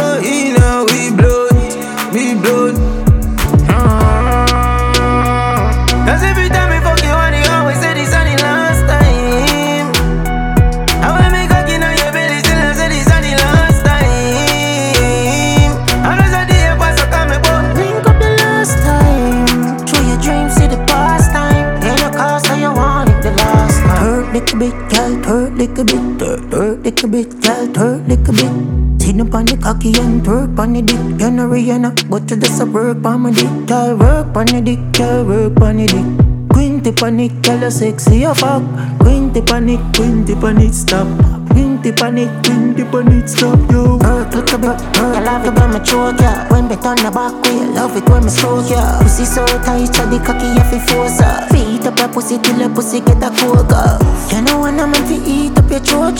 [29.69, 30.97] cocky and twerk on the dick.
[31.19, 33.67] You're not Rihanna, but you just a work on my dick.
[33.67, 36.07] Girl, work on the dick, girl, work on the dick.
[36.49, 38.63] Quinty panic, girl, you sexy as fuck.
[38.99, 41.05] Quinty panic, quinty panic, stop.
[41.51, 43.99] Quinty panic, quinty panic, stop, yo.
[43.99, 46.97] Hurt like a bit, hurt I love it when me choke ya When me turn
[46.97, 50.49] the back way, love it when me stroke ya Pussy so tight, so the cocky
[50.49, 53.99] you fi force her Beat up your pussy till your pussy get a coca
[54.33, 56.17] You know when I'm fi eat up your throat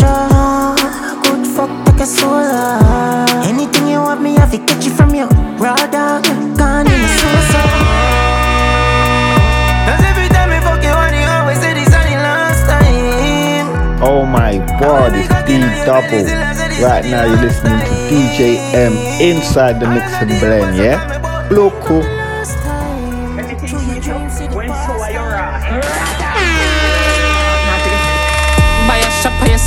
[15.49, 16.25] Double.
[16.85, 21.47] Right now you're listening to DJ M inside the mix and blend, yeah?
[21.49, 22.18] Loco.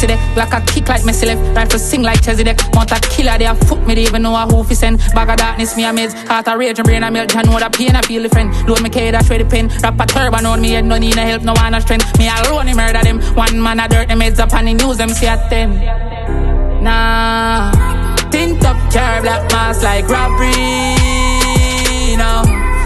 [0.07, 0.37] That?
[0.37, 1.57] Like a kick like Messi left.
[1.57, 2.75] Rifle sing like Chesedek.
[2.75, 4.99] Want a killer, they a foot me, they even know a who fi send.
[5.15, 6.15] Bag of darkness, me a meds.
[6.27, 7.37] Heart a rage and brain a melt.
[7.37, 8.53] I know the pain, I feel the friend.
[8.69, 9.69] Load me K, that's where the pen.
[9.83, 12.19] Rap a turban on me head, no need no help, no one no strength.
[12.19, 13.21] Me alone, he murder them.
[13.35, 16.83] One man a dirt, them heads up on the news, them see a ten.
[16.83, 17.73] Nah.
[18.31, 20.57] Tint up car, black mask like robbery.
[22.17, 22.43] Now.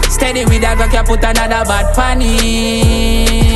[0.09, 3.46] Steady with that, rock, you put another bad funny.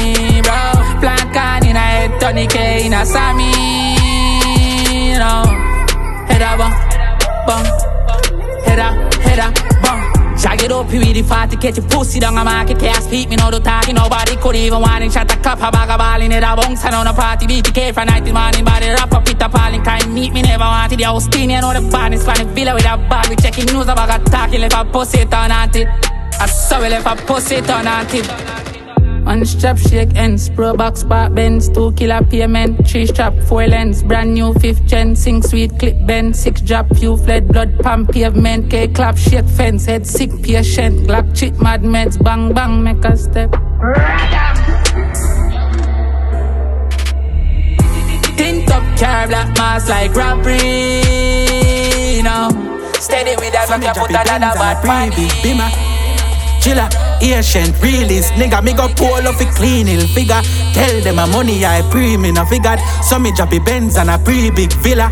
[1.32, 3.52] Plant can in a head, Tony K in a Sammy,
[5.14, 5.22] you.
[6.28, 6.60] Head up,
[7.48, 7.64] bum.
[8.66, 10.36] Head up, head up, bum.
[10.38, 13.36] Jag it up with the party, catch your pussy down a market, can't speak, me
[13.36, 15.12] no do talking, nobody could even want it.
[15.12, 17.48] Shut a cup, a bag of ball in it, a bounce, and on a party,
[17.48, 20.42] BTK from night till morning, body rap up, it up, all in kind, meet me,
[20.42, 23.36] never wanted, the clean, you know the badness, fan, the villa with a bag, we
[23.38, 25.88] checking news, a of talking, left a pussy, turn on it.
[26.40, 28.61] I saw we left a pussy, turn on it.
[29.24, 34.02] One strap shake ends, pro box spark bends, two killer payment, three strap, four lens,
[34.04, 38.70] brand new fifth gen, sing sweet clip bend, six drop, few fled, blood pump pavement,
[38.70, 43.16] K clap shake fence, head sick patient, Glock chip mad meds, bang bang make a
[43.16, 43.52] step.
[48.36, 51.02] Tint up car, black mask like robbery,
[52.24, 52.50] now.
[53.00, 55.70] Steady with that, rock, you put another bad baby, be my
[57.22, 60.42] Asian, realist Nigga, me go pull off a clean hill figure.
[60.74, 64.10] Tell them my money I pre me no figured So me drop a Benz and
[64.10, 65.12] a pre big villa.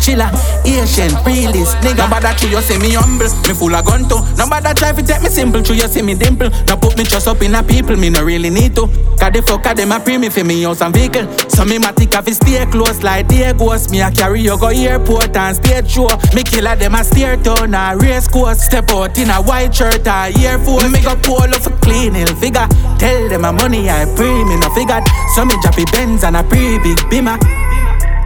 [0.00, 0.30] Chiller,
[0.64, 3.28] Asian, realist Nigga, nobody to you see me humble.
[3.48, 4.20] Me full of gun too.
[4.36, 5.62] Nobody try to take me simple.
[5.62, 6.50] To you see me dimple.
[6.66, 8.86] Now put me trust up in a people Me no really need to.
[9.18, 11.26] Cause the fuck them a pre me for me house and vehicle.
[11.48, 13.52] So me matic have to stay close like they
[13.90, 17.74] Me a carry you go airport and stage show Me killer them a steer town
[17.74, 18.62] a race course.
[18.62, 20.90] Step out in a white shirt or Air Force.
[20.90, 22.66] Me go off a clean hill figure.
[22.98, 26.42] Tell them my money I pre me no figured So me drop Benz and a
[26.42, 27.38] pre big beamer.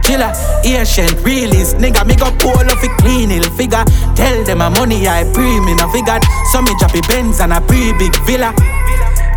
[0.03, 3.83] Chiller, Asian, realist Nigga, me go pull off a clean hill figure.
[4.15, 7.61] Tell them my money I pre me no figured So me a Benz and a
[7.61, 8.53] pre big villa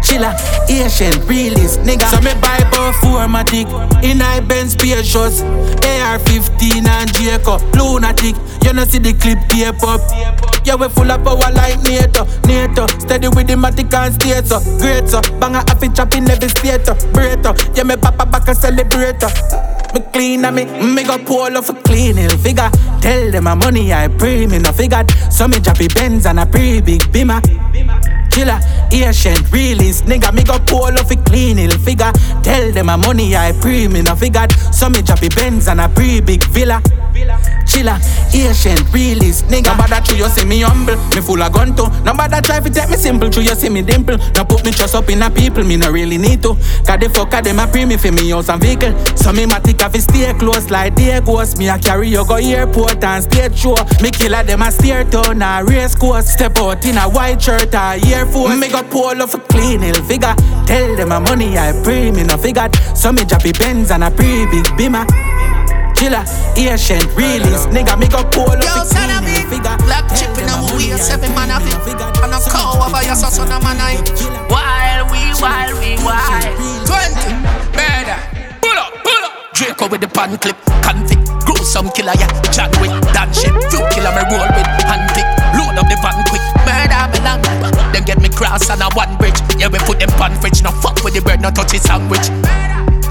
[0.02, 0.34] Chiller,
[0.68, 2.10] Asian, realist nigga.
[2.10, 2.32] So me
[2.70, 3.66] both formatic
[4.02, 8.36] In I Benz spacious AR-15 and Jacob Lunatic.
[8.64, 10.00] You know see the clip tape up.
[10.64, 14.60] Yeah, we full of power like NATO NATO, steady with the matic and state so
[14.78, 16.48] Great so, bang a half it chop in every
[17.12, 19.32] Break up, yeah me papa back and celebrate up
[19.92, 22.70] me clean and me, me go pull off a clean hill figure.
[23.00, 25.10] Tell them my money I pre me no figured.
[25.30, 27.40] So me drop a Benz and a pre big beamer.
[28.32, 32.10] Chiller, Asian, realist Nigga, me go pull off a clean hill figure
[32.42, 35.88] Tell them my money I pre me no figured So me a Benz and a
[35.88, 36.82] pre big villa
[37.66, 37.98] Chiller,
[38.32, 39.76] Asian, realist, nigga.
[39.76, 40.96] Nobody true, you see me humble.
[41.14, 41.88] Me full of gun too.
[42.04, 44.18] Nobody try to take me simple, true, you see me dimple.
[44.34, 46.54] Now put me trust up in a people, me no really need to.
[46.84, 48.92] Cause the fuck them a pre me for me house and vehicle.
[49.16, 51.58] So me matic have stay close like dear ghost.
[51.58, 53.76] Me a carry you go airport and stage show.
[54.02, 56.28] Me killer them a steer to a race course.
[56.28, 58.58] Step out in a white shirt or Air Force.
[58.58, 60.34] Me go pull off a clean hill figure.
[60.66, 62.74] Tell them my money I pre me no figured.
[62.94, 65.04] So me drop Benz and a pre big beamer
[65.98, 66.24] killer,
[66.56, 67.70] Asian, realist.
[67.70, 69.38] Nigga, me go pull up Yo, son of me,
[69.86, 71.74] black chip in a movie, seven man of it.
[72.22, 73.98] And a cow over your son of man eye.
[74.50, 76.42] While we, while we, while.
[76.86, 77.38] 20,
[77.74, 78.18] murder.
[78.62, 79.54] Pull up, pull up.
[79.54, 82.30] Draco with the pan clip, convict, gruesome killer, yeah.
[82.50, 86.18] John Wick, Dan shit, few killer me roll with, hand pick, load up the van
[86.30, 87.71] quick, murder me long.
[87.92, 90.70] Them get me cross on a one bridge, yeah we put them pan fridge, no
[90.70, 92.24] fuck with the bread, no touch the sandwich.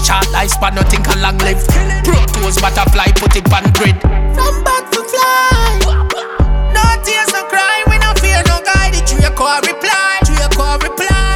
[0.02, 1.62] Short lifespan, nothing can long live.
[2.02, 3.94] Pro tools, butterfly, put it on grid.
[4.34, 5.78] From back to fly.
[6.74, 7.84] No tears, no cry.
[7.86, 8.90] We no fear no guy.
[8.90, 10.18] The Draco reply.
[10.26, 11.31] Draco reply.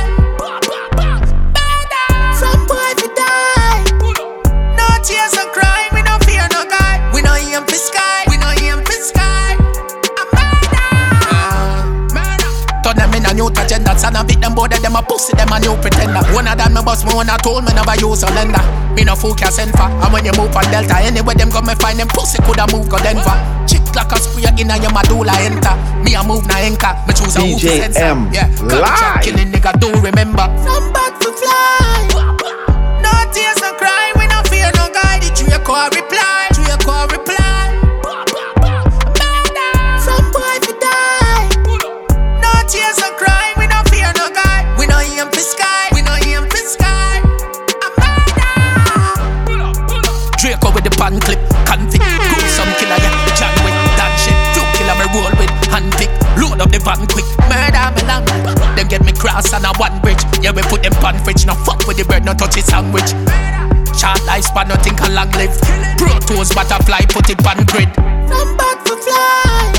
[13.37, 13.99] Turn them in a new agenda.
[13.99, 16.25] Son of it, them both of them a pussy, them a new pretender.
[16.33, 18.63] One of them me boss me when I told me never use a lender.
[18.95, 19.89] Me no fool can send for.
[19.89, 22.89] And when you move on Delta, anywhere them go me find them pussy coulda move
[22.89, 23.37] go Denver.
[23.69, 25.75] Chick like a spray in a your medulla enter.
[26.03, 26.97] Me a move na anchor.
[27.07, 28.01] Me choose a who DJ sensor.
[28.05, 29.21] M, Yeah, live.
[29.23, 30.47] killing nigga do remember.
[30.65, 32.09] From back to fly.
[33.05, 34.13] No tears, no cry.
[34.17, 35.21] We no fear no guy.
[35.21, 36.46] The Draco reply.
[51.07, 53.15] Pan clip, convict, gruesome killer, yeah.
[53.39, 57.07] John Wick, that shit, few killer me roll with, hand pick, load up the van
[57.07, 58.27] quick, murder me long.
[58.75, 61.55] Them get me cross on a one bridge, yeah we put them pan fridge, no
[61.63, 63.15] fuck with the bread, no touch the sandwich.
[63.95, 65.55] Short lifespan, nothing can long live.
[65.95, 67.95] Pro tools, butterfly, put it on grid.
[68.27, 69.76] From back to fly.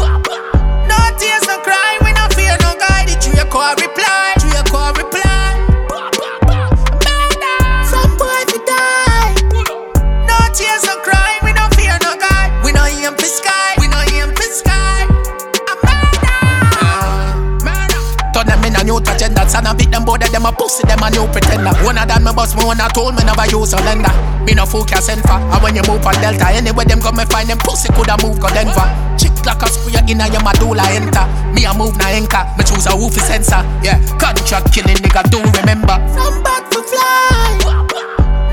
[19.57, 21.73] Son of it, them both of them a pussy, them a new pretender.
[21.81, 24.13] One of them me boss me when I told me never use a lender.
[24.45, 25.33] Me no fool can send for.
[25.33, 28.37] And when you move on Delta, anywhere them go me find them pussy coulda move
[28.37, 28.85] go Denver.
[29.17, 29.67] Chick like a
[30.05, 31.25] in a your medulla enter.
[31.57, 32.45] Me a move na anchor.
[32.53, 33.65] Me choose a woofy sensor.
[33.81, 35.97] Yeah, contract killing nigga do remember.
[36.13, 37.57] From back to fly.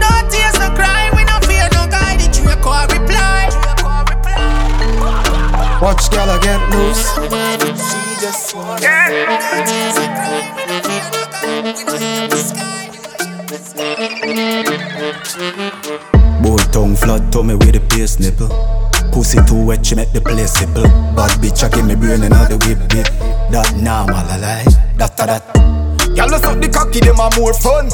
[0.01, 1.13] No tears, no cry.
[1.13, 2.17] We no fear no guy.
[2.17, 3.64] The Draco reply.
[5.85, 7.13] Watch girl get loose.
[7.13, 9.11] She just wanna yeah.
[16.43, 18.49] Boy tongue flood to me with the pace nipple.
[19.13, 20.85] Pussy too wet, she make the place simple.
[21.15, 23.07] Bad bitch, I give me brain the whip whip.
[23.53, 25.84] That normal, I like that, that, that.
[26.15, 27.89] Y'all let's up the cocky, them are more fun.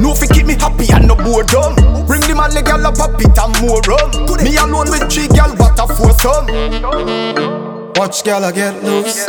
[0.00, 1.74] No fi keep me happy and no boredom.
[2.06, 4.10] Bring the man leg, y'all a pop it and more rum.
[4.44, 6.46] Me alone with three gal, what a foursome.
[7.96, 9.26] Watch girl get loose.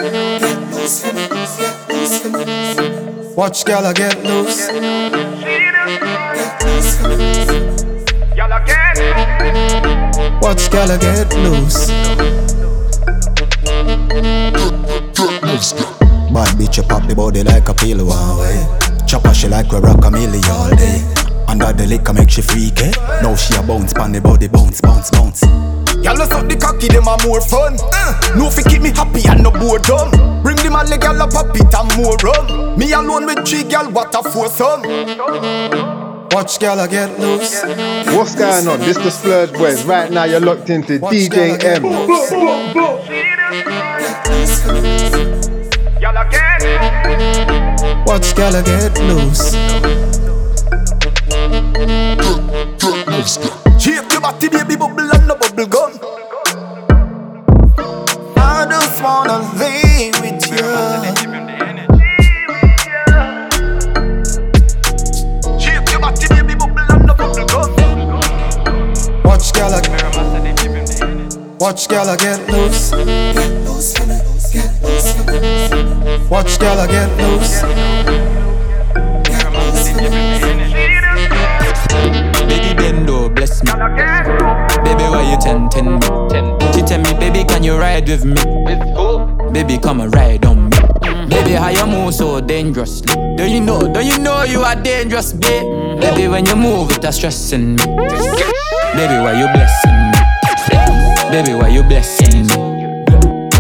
[3.36, 4.70] Watch girl get loose.
[10.42, 11.92] Watch girl get loose.
[16.38, 18.62] Bad bitch, you pop the body like a pill one way.
[19.08, 21.02] Chopper she like we rock a milli all day.
[21.48, 22.92] Under the liquor make she freak eh?
[23.24, 25.42] Now she a bounce pan the body bounce bounce bounce.
[26.06, 27.74] Y'all let's up the cocky, them are more fun.
[28.38, 30.14] No fi keep me happy and no boredom.
[30.44, 32.78] Bring the man leg, y'all a pop it and more rum.
[32.78, 34.86] Me alone with three gal, what a foursome.
[36.38, 37.66] Watch girl get loose.
[38.14, 38.78] What's going on?
[38.82, 39.84] This the Splurge Boys.
[39.86, 41.58] Right now you're locked into DJ
[45.42, 45.57] M.
[48.06, 49.54] Watch girl get loose.
[53.80, 56.00] Shape your body, baby, bubble and no bubble gum.
[58.38, 60.58] I just wanna lay with you.
[65.60, 67.70] Shape your body, baby, bubble and no bubble gum.
[69.24, 69.82] Watch girl
[71.60, 72.94] Watch girl get loose.
[76.30, 77.62] Watch girl get loose.
[82.48, 83.72] Baby bendo, bless me.
[84.84, 86.08] Baby, why you ten ten me?
[86.88, 88.36] Ten you ride with me?
[89.52, 90.78] Baby, come and ride on me.
[91.28, 93.14] Baby, how you move so dangerously?
[93.36, 93.82] Don't you know?
[93.92, 96.00] Don't you know you are dangerous, babe?
[96.00, 97.84] Baby, when you move, it's stressing me.
[98.96, 100.20] Baby, why you blessing me?
[101.32, 102.56] Baby, why you blessing me?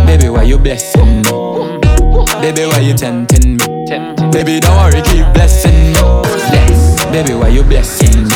[0.05, 0.96] Baby, why you blessing me?
[2.41, 3.65] Baby, why you tempting me?
[4.31, 5.93] Baby, don't worry, keep blessing me.
[5.93, 7.05] Bless.
[7.05, 8.35] Baby, why you blessing me?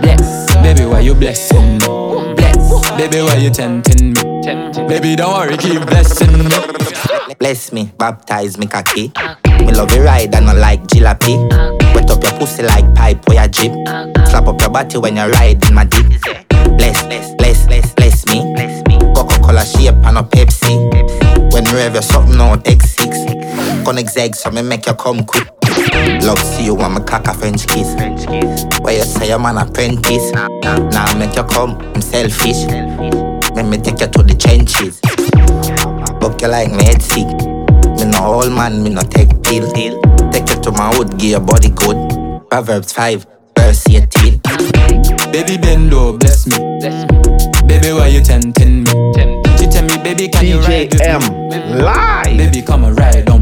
[0.00, 0.54] Bless.
[0.56, 2.34] Baby, why you blessing me?
[2.34, 2.90] Bless.
[2.96, 4.88] Baby, why you tempting me?
[4.88, 7.34] Baby, don't worry, keep blessing me.
[7.38, 9.12] Bless me, baptize me cocky.
[9.46, 11.36] Me love you ride and I like jalopy.
[11.94, 13.72] Wet up your pussy like pipe or your jeep.
[14.28, 16.06] Slap up your body when you ride in my dick.
[16.78, 18.54] Bless, bless, bless, bless, bless me.
[19.14, 21.52] Coca-Cola shape and a Pepsi.
[21.52, 23.41] When you rev your something out X6.
[23.84, 25.48] Connect zag so me make you come quick.
[26.22, 27.94] Love see you when me cock a French kiss.
[28.80, 30.32] Where you say I'm an apprentice.
[30.32, 32.64] Now make you come, I'm selfish.
[33.54, 35.00] Let me take you to the trenches.
[36.20, 37.26] Book you like me head sick.
[37.98, 39.70] Me no old man, me no take pill.
[40.30, 41.96] Take you to my hood, give your body good.
[42.50, 43.26] Proverbs 5,
[43.58, 44.40] verse 18.
[45.32, 46.56] Baby, bend low, bless me.
[47.66, 48.90] Baby, why you tempting me?
[49.58, 51.82] She tell me, baby, can you ride with me?
[51.82, 52.36] Live.
[52.36, 53.41] Baby, come and ride on me.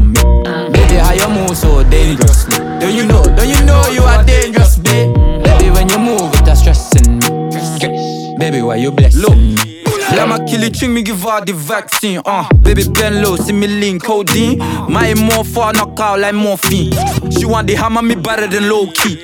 [1.21, 2.57] you move so dangerously?
[2.79, 3.23] Don't you know?
[3.23, 5.13] Don't you know you are dangerous, babe?
[5.43, 8.37] Baby, when you move, it's stressing me.
[8.37, 9.81] Baby, why you blessing me?
[10.15, 12.21] Let my kill it, me give her the vaccine.
[12.25, 14.57] Uh, baby bend low, see me link codeine.
[14.89, 16.91] My more far knock out like morphine.
[17.31, 19.15] She want the hammer me better than low key.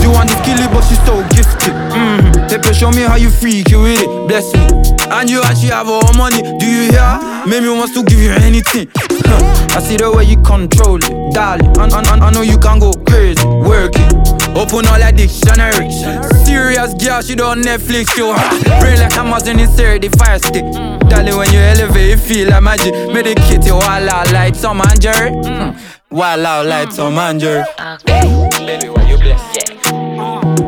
[0.00, 1.74] She want the kill it, but she so gifted.
[1.90, 2.46] Mm-hmm.
[2.48, 4.28] Pepe, show me how you freak you with it.
[4.28, 4.62] Bless me.
[5.10, 6.42] And you actually have all money.
[6.42, 7.18] Do you hear?
[7.46, 8.88] Make me wants to give you anything.
[8.94, 9.47] Huh.
[9.78, 11.70] I see the way you control it, darling.
[11.78, 14.12] I, I, I know you can go crazy, work it.
[14.58, 15.86] Open all that dictionary.
[16.42, 18.34] Serious girl, she don't Netflix, yo.
[18.82, 20.66] Brain like Amazon insert the fire stick.
[21.06, 22.92] Darling, when you elevate, you feel like magic.
[23.14, 25.30] Medicate you all out like Tom and Jerry.
[25.30, 25.78] Mm.
[26.10, 27.62] Wild out like Tom and Jerry.
[28.58, 29.38] Baby, why you bless?
[29.62, 30.67] Baby,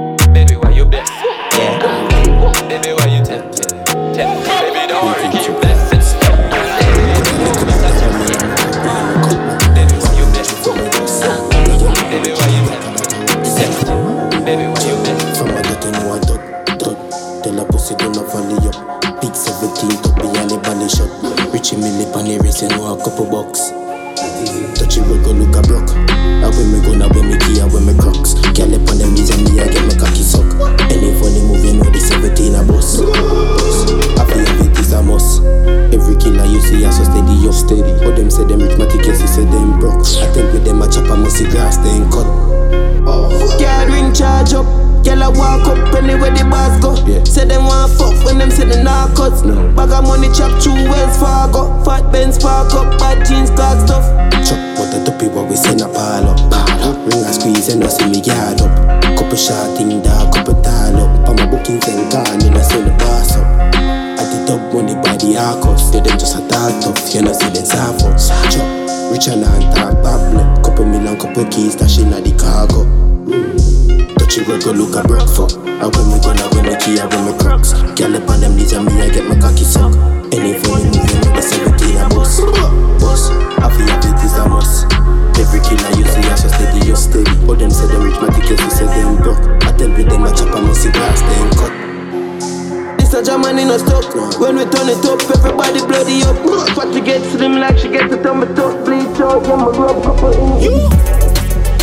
[21.71, 23.71] Richie me lip and the wrist you know a couple bucks.
[24.75, 25.95] Touch it we go look a broke
[26.43, 28.99] I when me go now when me key and when me crocs Girl up on
[28.99, 30.51] them knees and me I get my cocky suck.
[30.91, 32.99] Any funny move you know the 17 a boss.
[34.19, 35.47] I feel it is a must.
[35.95, 37.55] Every killer you see I so steady up.
[37.55, 37.95] Steady.
[38.03, 40.03] But them say them rich my tickets you say them broke.
[40.19, 42.27] I tell with them a chop a musty grass then cut.
[43.63, 46.93] Girl ring charge up Girl I walk up anywhere the bars go.
[47.25, 49.41] Say them want fuck when them say the narcots.
[49.73, 51.73] Bag of money chop through Wells Fargo.
[51.85, 54.05] Fat Benz park up, bad jeans, clock stuff.
[54.45, 56.39] Chop what the dopey what we send a pile up.
[57.09, 58.73] Ring a squeeze and I see me yard up.
[59.17, 61.29] Couple shot thing dog, couple tile up.
[61.29, 63.47] On my bookings and gone, you know send the boss up.
[64.21, 65.91] I did up money by the Arcos.
[65.93, 67.65] They them just a talk tough, you know see them
[68.05, 68.21] up
[68.53, 68.69] Chop,
[69.09, 73.10] rich and on top, bable Couple million, couple keys, dash in the cargo
[74.51, 75.47] we go look a broke for.
[75.81, 78.41] I when me go now, when me key, I when me crocs Girl up on
[78.41, 79.95] them knees and me, I get my cocky suck
[80.35, 82.37] Any funny move, you know the 17 a boss
[83.01, 83.31] Boss,
[83.63, 84.91] I feel like it is a must.
[85.41, 87.33] Every killer you see, I so steady, you steady.
[87.47, 89.41] But them say them rich, my tickets, you say them broke.
[89.65, 91.73] I tell with them, I chop a musty grass, then cut.
[92.99, 94.05] This a Germany no stop.
[94.37, 96.37] When we turn it up, everybody bloody up.
[96.77, 99.73] But to get slim like she get it on my top Bleach out, yeah, my
[99.73, 100.77] rub couple in you.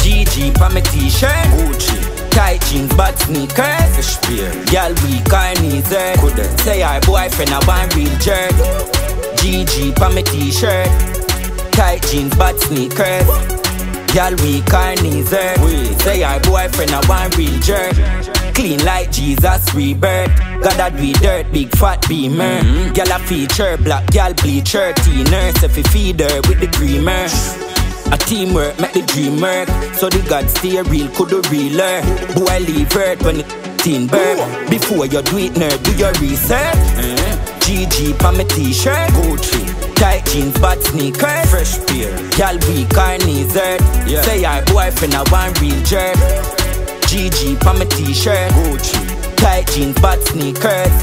[0.05, 1.49] GG pa my t-shirt.
[1.57, 2.06] Gucci
[2.37, 3.95] Tight jeans, bad sneakers.
[3.95, 8.53] Fish spear Girl weak, her knees hurt Couldn't Say her boyfriend a one real jerk.
[9.41, 10.85] GG pa me t-shirt.
[11.71, 13.25] Tight jeans, bad sneakers.
[14.13, 15.57] Girl weak, her knees hurt
[16.01, 17.95] Say her boyfriend a one real jerk.
[18.53, 20.29] Clean like Jesus rebirth.
[20.61, 22.61] God do dirt, big fat beamer.
[22.61, 22.93] Mm-hmm.
[22.93, 24.11] Girl a feature, black.
[24.11, 24.93] Girl bleacher.
[24.93, 27.66] Teen nurse if you feed her with the creamer
[28.11, 29.67] a teamwork make the dream work.
[29.95, 32.01] So the God stay real, could the realer.
[32.35, 34.69] Boy leave earth when it teen birth.
[34.69, 36.75] Before you do it, nerd, do your research.
[36.99, 37.57] Eh?
[37.63, 39.09] GG pa my t-shirt.
[39.11, 39.63] Gucci.
[39.95, 41.49] Tight jeans, bad sneakers.
[41.49, 42.11] Fresh pair.
[42.37, 43.81] Girl weak, her knees hurt.
[44.23, 46.15] Say her boyfriend a one real jerk.
[47.09, 48.51] GG pa my t-shirt.
[48.51, 49.35] Gucci.
[49.37, 50.93] Tight jeans, bad sneakers.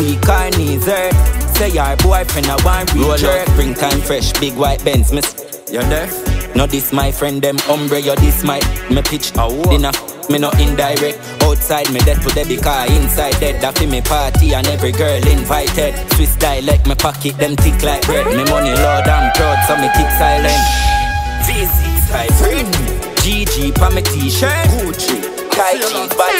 [0.00, 1.14] Weak, her knees hurt.
[1.56, 3.48] Say her boyfriend a one real jerk.
[3.48, 5.47] Springtime fresh, big white Benz, miss.
[5.70, 6.56] You deaf?
[6.56, 8.58] No, this my friend, them umbre, you this my
[8.88, 9.32] me pitch.
[9.36, 9.92] A dinner,
[10.30, 11.20] me no indirect.
[11.44, 15.92] Outside me dead to the because inside dead that me party and every girl invited.
[16.16, 18.24] Swiss dialect me pocket them thick like bread.
[18.32, 20.64] Me money lord I'm proud so me keep silent.
[21.44, 22.32] V6 type
[23.20, 24.72] GG pa me t-shirt.
[24.72, 25.20] Gucci.
[25.52, 26.32] Kai cheese by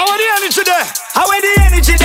[0.00, 0.86] How are the energy there?
[1.12, 2.01] How are the energy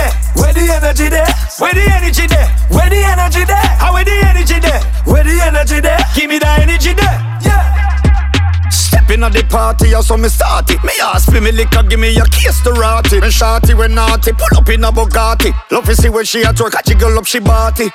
[0.67, 1.27] the energy there?
[1.59, 2.47] Where the energy there?
[2.69, 3.69] Where the energy there?
[3.79, 4.81] How are the energy there?
[5.05, 5.99] Where the energy there?
[6.15, 7.17] Give me the energy there.
[7.41, 8.69] Yeah.
[8.69, 10.83] Stepping at the party, I saw me start it.
[10.83, 13.21] Me ask for me liquor, give me a kiss to rot it.
[13.21, 15.53] Me shorty when naughty, pull up in a Bugatti.
[15.71, 17.89] Love to see when she at work, I jiggle up she body.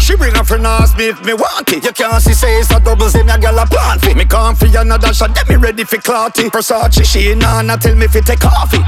[0.00, 1.84] She bring her friend ask me if me want it.
[1.84, 4.16] You can't see say it's a double, say me a girl a plant fit.
[4.16, 6.48] Me can't another shot, get me ready for clarty.
[6.50, 8.82] Versace, she in on, tell me if it take coffee.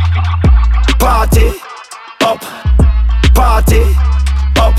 [0.99, 1.53] Party,
[2.23, 2.43] up,
[3.37, 3.83] party,
[4.57, 4.75] up,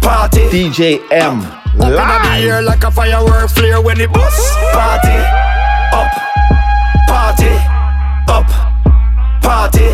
[0.00, 0.46] party.
[0.54, 1.40] DJ M.
[1.40, 4.40] Up in the air like a firework flare when it bust.
[4.72, 5.18] Party,
[5.92, 6.12] up,
[7.08, 7.52] party,
[8.28, 8.46] up,
[9.42, 9.88] party,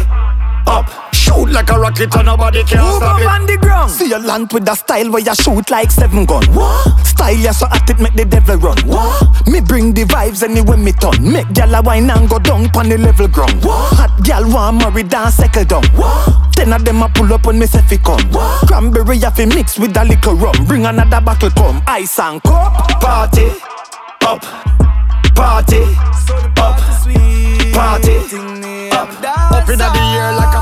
[0.67, 1.02] up.
[1.33, 3.27] Shoot like a rocket and nobody can Move stop up it.
[3.27, 3.91] on the ground.
[3.91, 6.45] See a land with a style where you shoot like seven gun.
[6.53, 7.07] What?
[7.07, 8.77] Style ya so at it make the devil run.
[8.87, 9.47] What?
[9.49, 11.33] Me bring the vibes anywhere me turn.
[11.33, 13.65] Make gyal a wine and go down pon the level ground.
[13.65, 13.95] What?
[13.97, 15.85] Hot gyal want marry dance settle down.
[15.97, 16.53] What?
[16.55, 18.21] Ten of them a pull up on me say fi come.
[18.31, 18.69] What?
[18.69, 20.67] Cranberry a fi mix with a little rum.
[20.67, 21.83] Bring another bottle come.
[21.87, 23.01] Ice and cup.
[23.01, 23.49] Party
[24.23, 24.43] up,
[25.35, 25.83] party
[26.61, 26.79] up,
[27.73, 28.17] party
[28.93, 29.09] up.
[29.53, 30.61] Up in the air like a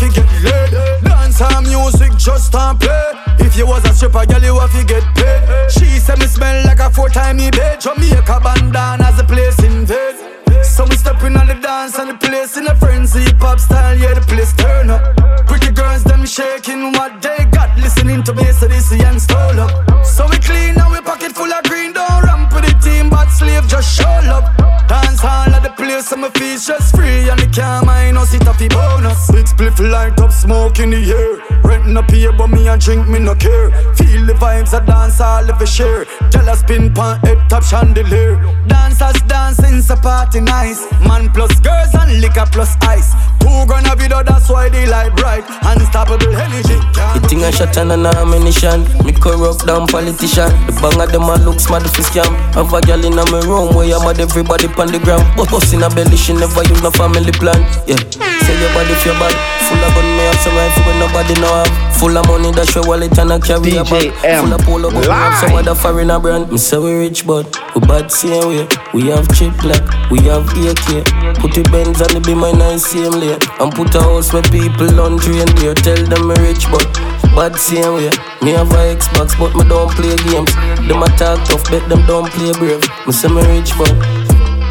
[0.00, 1.04] to get laid.
[1.04, 3.12] Dance and music, just and play.
[3.38, 5.70] If you was a stripper, girl, you have to get paid.
[5.70, 7.80] She said me smell like a four-time bed.
[7.80, 10.16] Jamaica bandana as a place invade.
[10.64, 14.14] So we stepping on the dance and the place in a frenzy, pop style, yeah,
[14.14, 15.39] the place turn up.
[15.74, 20.04] Girls, them shaking what they got, listening to bass, so this and stole up.
[20.04, 23.28] So we clean now, we pocket full of green, don't ramp with the team, but
[23.28, 24.56] slave just show up.
[24.88, 28.24] Dance all at the place, and my feet just free, and the car mine, no
[28.24, 29.30] sit off the bonus.
[29.30, 31.60] Big spliff light up, smoke in the air.
[31.62, 33.70] Renting up here, but me and drink, me no care.
[33.94, 36.04] Feel the vibes, I dance all of a share.
[36.30, 38.34] Tell us spin pan head top chandelier.
[38.66, 40.90] Dancers dancing, so party nice.
[41.06, 43.14] Man plus girls and liquor plus ice.
[43.40, 45.44] Two grand a video, that's why they light bright.
[45.64, 46.76] Unstoppable energy.
[47.14, 48.84] The thing I shot and an ammunition.
[49.04, 50.48] Me corrupt down politician.
[50.68, 52.30] The bang of them a look smart for scam.
[52.54, 55.24] Have a girl in a me room where I'm mad everybody pan the ground.
[55.36, 57.60] But bust in a belly, she never use no family plan.
[57.88, 57.98] Yeah,
[58.44, 59.34] say your body feel bad.
[59.70, 61.70] Full of gun, me have some rifle when nobody know have.
[62.00, 64.10] Full of money, that's your wallet and I carry a bag.
[64.18, 65.68] DJ Full of polo, but we have some live.
[65.68, 66.50] other foreigner brand.
[66.50, 68.66] Me say we rich, but we bad same way.
[68.94, 71.06] We have chip black, we have AK.
[71.38, 73.40] Put the Benz and the be my nice same lane.
[73.60, 75.74] And put a house where people on train there.
[75.74, 76.86] Tell them me rich, but
[77.34, 78.10] bad same way.
[78.42, 80.52] Me have a Xbox, but me don't play games.
[80.86, 82.82] Them attack tough, bet them don't play brave.
[83.06, 83.94] Me say me rich, but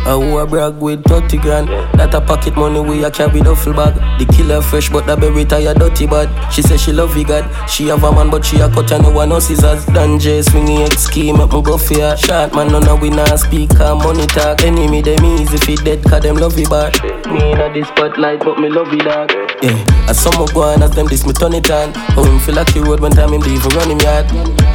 [0.10, 1.68] I who a brag with 30 grand.
[1.94, 3.94] That a pocket money we a carry duffel bag.
[4.18, 6.28] The killer fresh, but the berry tire dirty bad.
[6.52, 7.46] She say she love you God.
[7.70, 9.86] She have a man, but she a cut and no one no scissors.
[9.86, 12.18] Dan J swingy X scheme, make me go fear.
[12.56, 14.64] Man, none of we nah speak and money talk.
[14.64, 16.98] Enemy them easy fit dead, cause them love you bad.
[17.30, 19.30] Me inna the spotlight, but me love you dog.
[19.62, 21.94] Yeah, as some go on, as them this me turn it on.
[22.18, 24.26] How him feel like he road when time him leave run him yard.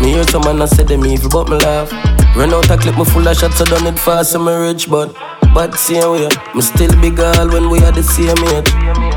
[0.00, 1.90] Me hear some man a say them evil, but me laugh.
[2.36, 5.14] Run out a clip, me full of shots, so done it fast, me rich, but
[5.54, 6.28] bad same way.
[6.54, 8.68] Me still big all when we are the same age.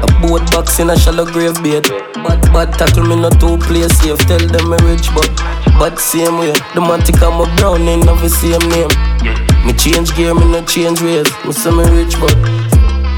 [0.05, 1.89] A boat box in a shallow grave bait.
[2.21, 4.21] Bad bad tackle me no two play safe.
[4.29, 5.27] Tell them me rich, but
[5.81, 6.53] bad same way.
[6.77, 8.93] The man think I'm brown in of the same name.
[9.65, 11.27] Me change gear, me no change ways.
[11.43, 12.31] Me say me rich, but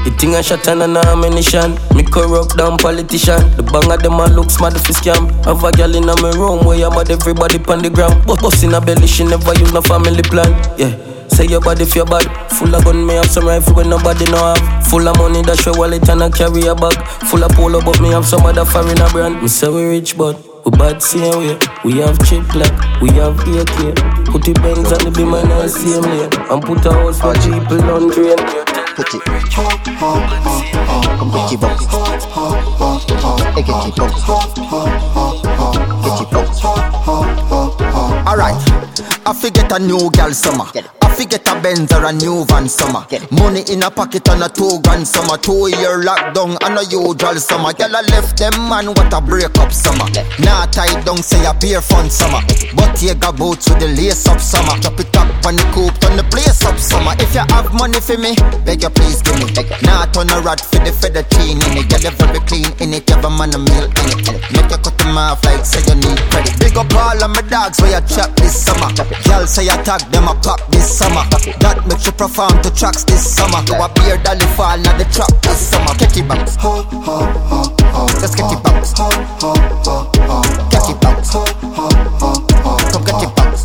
[0.02, 1.76] the thing I shot and an ammunition.
[1.94, 3.38] Me corrupt down politician.
[3.56, 5.28] The bang of them a look smart for scam.
[5.44, 8.22] Have a girl in a me room where I'm mad everybody pan the gram.
[8.26, 10.50] But bust in a belly, she never use no family plan.
[10.78, 11.09] Yeah.
[11.30, 12.24] Say your body feel bad.
[12.52, 14.86] Full of gun, me have some rifle when nobody know have.
[14.88, 16.94] Full of money, that's your wallet and I carry a bag.
[17.28, 19.40] Full of polo, but me have some other foreigner brand.
[19.40, 21.58] Me say we rich, but we bad same way.
[21.84, 23.96] We have chip black, we have AK.
[24.26, 26.30] Put the Benz and the be my nice same lane.
[26.50, 28.36] And put a house for people on drain.
[28.96, 29.22] Put it.
[31.18, 31.78] Come pick it up.
[33.54, 34.14] Get it up.
[36.04, 36.50] Get it up.
[38.26, 38.69] Alright.
[39.26, 40.66] I forget a new gal summer.
[41.02, 43.04] I fi get a Benz or a new van summer.
[43.30, 45.36] Money in a pocket on a two grand summer.
[45.36, 47.72] Two year lockdown and a usual summer.
[47.72, 50.06] Girl I left them man what a break up summer.
[50.38, 52.40] Nah tied down say a beer fun summer.
[52.74, 54.78] But you got boots with the lace up summer.
[54.80, 57.14] Drop it up on the coupe, turn the place up summer.
[57.18, 59.50] If you have money for me, beg you please give me.
[59.82, 61.90] Nah turn a rod for the feather chain in it.
[61.90, 64.40] Girl you very clean in it, have a man a meal in it.
[64.52, 66.54] Make you cut them off like say you need credit.
[66.60, 68.89] Big up all of my dogs where you chop this summer.
[69.24, 71.22] Girl say tag them a pop this summer.
[71.60, 73.58] That makes you perform to tracks this summer.
[73.58, 75.94] A beer dolly fall now the trap this summer.
[75.94, 76.56] Get it bounce.
[78.20, 78.92] Let's get it bounce.
[80.70, 81.30] Get it bounce.
[82.90, 83.64] Come get it bounce.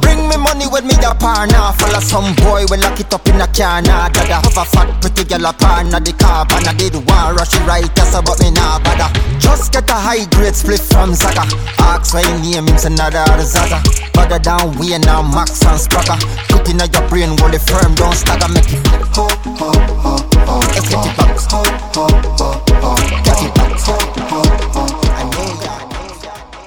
[0.00, 1.72] Bring me money with me a partner.
[1.78, 4.64] Full of some boy we lock it up in a car Nah dada have a
[4.64, 8.40] fat pretty girl a partner The car and I did one rush right That's about
[8.40, 9.08] me nah bother
[9.38, 11.44] Just get a high grade split from Zaga.
[11.78, 13.80] Ask why name him say nada or Zaza
[14.12, 16.20] Bother down we now Max and Spraga.
[16.48, 18.48] Put in your brain hold it firm don't stagger.
[18.52, 18.84] Make it
[19.16, 19.70] ho ho
[20.04, 20.60] ho ho.
[20.74, 21.38] Let's get it back.
[21.50, 22.04] Ho ho
[22.36, 22.48] ho
[22.82, 22.90] ho.
[23.24, 23.72] Get it back.
[23.80, 23.96] Ho
[24.28, 24.40] ho
[24.74, 24.82] ho.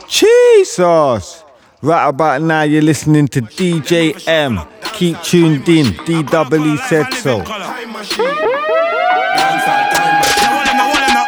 [0.07, 1.42] Jesus!
[1.83, 4.57] Right about now, you're listening to DJ M.
[4.93, 5.87] Keep tuned in.
[6.07, 7.43] DWE said so.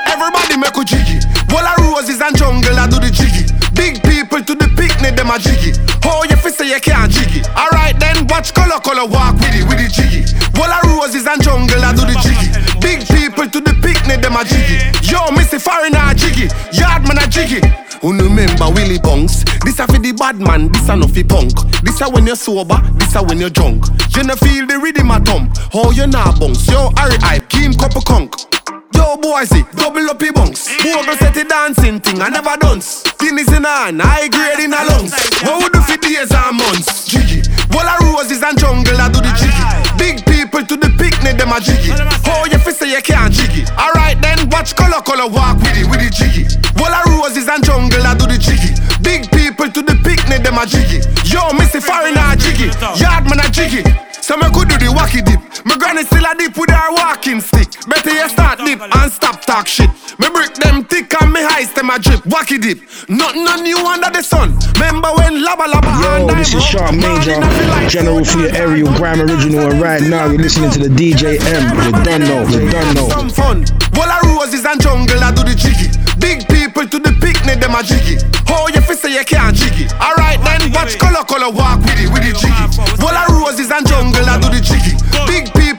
[0.08, 1.20] Everybody make a jiggy.
[1.52, 3.52] Wall roses and jungle, I do the jiggy.
[3.76, 5.76] Big people to the picnic, them a jiggy.
[6.08, 7.44] Oh, you fi say you can't jiggy.
[7.52, 10.24] Alright then, watch color color walk with it, with the jiggy.
[10.56, 12.48] Wall roses and jungle, I do the jiggy.
[12.80, 14.80] Big people to the picnic, them a jiggy.
[15.04, 16.48] Yo, Missy Foreigner a jiggy.
[16.72, 17.85] Yardman a jiggy.
[18.06, 19.42] Who remember Willie Bunks?
[19.66, 21.58] This a for the bad man, this a no fi punk.
[21.82, 23.82] This a when you're sober, this a when you're drunk.
[24.14, 25.58] You no feel the rhythm a thump.
[25.74, 26.70] Oh, you nah bunks.
[26.70, 28.30] Yo, Harry hype, Kim Copper Conk.
[28.94, 30.70] Yo, boys, double up your bunks.
[30.86, 33.02] Bogle set the dancing thing, I never dance.
[33.18, 35.10] Guinness in hand, high grade in a lungs.
[35.42, 37.10] What would do for days and months?
[37.10, 37.42] Jiggy.
[37.74, 39.66] Wall roses and jungle, I do the jiggy.
[39.98, 41.90] Big people to the picnic, them a jiggy.
[42.30, 43.66] Oh, you fi say you can't jiggy.
[43.82, 46.46] Alright then, watch color color walk with it, with the jiggy.
[46.78, 47.65] Wall roses and
[50.56, 51.00] them a jiggy.
[51.28, 52.70] Yo, Missy Foreigner a jiggy.
[53.00, 53.84] Yardman a jiggy.
[54.22, 55.40] So me could do the wacky dip.
[55.66, 57.70] My granny still a dip with her walking stick.
[57.88, 59.90] Better you start dip and stop talk shit.
[60.18, 62.22] Me brick them thick and me heist them a drip.
[62.26, 62.82] Wacky dip.
[63.08, 64.58] Nothing on new under the sun.
[64.74, 67.38] Remember when laba laba Yo, this is Sharp Major,
[67.88, 71.64] General for your area, Grime Original, and right now you're listening to the DJ M.
[71.86, 73.10] You done know, you done know.
[73.10, 73.66] Some fun.
[73.94, 75.94] Wall of roses and jungle, I do the jiggy.
[76.20, 78.18] Big people to the picnic, them a jiggy.
[78.50, 79.86] Oh, you fi say you can't jiggy.
[80.02, 82.66] Alright then, watch color color walk with it, with the jiggy.
[83.00, 84.75] Wall of roses and jungle, I do the jiggy.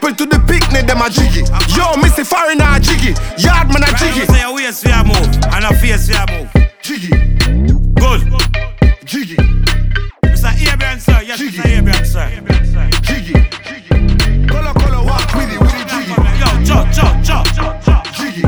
[0.07, 1.43] Big people to the picnic, them a jiggy.
[1.75, 3.13] Yo, Missy Foreigner a jiggy.
[3.43, 4.25] Yardman a jiggy.
[4.27, 6.51] Say your waist for your move, and a face for your move.
[6.81, 7.11] Jiggy.
[7.99, 8.23] Good.
[9.05, 9.37] Jiggy.
[10.23, 10.73] Mr.
[10.73, 11.23] Abraham, sir.
[11.25, 11.67] Yes, Mr.
[11.67, 12.29] Abraham, sir.
[13.03, 13.35] Jiggy.
[14.47, 16.15] Color color walk with it, with the jiggy.
[16.39, 18.07] Yo, chop, chop, chop, chop, chop.
[18.15, 18.43] Jiggy.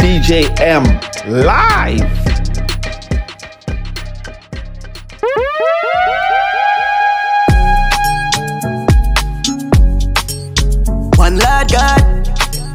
[0.00, 0.84] DJ M
[1.44, 2.23] live.
[11.34, 12.03] One lad God.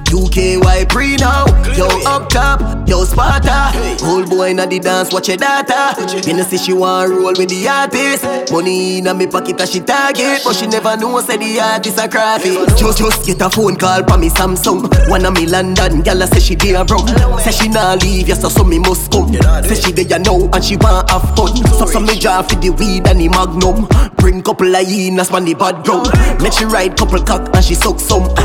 [0.10, 1.46] UKY pre now,
[1.78, 3.72] yo up top, yo Sparta.
[4.04, 5.94] Old boy na the dance, watch your data.
[6.26, 8.52] Me no see she want roll with the artist.
[8.52, 12.08] Money in me pocket as she target, but she never know say the artist a
[12.08, 12.56] crafty.
[12.76, 14.90] Just just get a phone call from me Samsung.
[15.10, 17.08] One of me London, gyal a say she there broke.
[17.42, 19.32] Say she nah leave, yes so, so me must come.
[19.64, 21.56] Say she there now and she want have fun.
[21.78, 23.88] So some me draw for the weed and the magnum.
[24.18, 26.10] Bring couple of hyenas on the bad ground.
[26.42, 28.24] Make she ride couple cock and she suck some.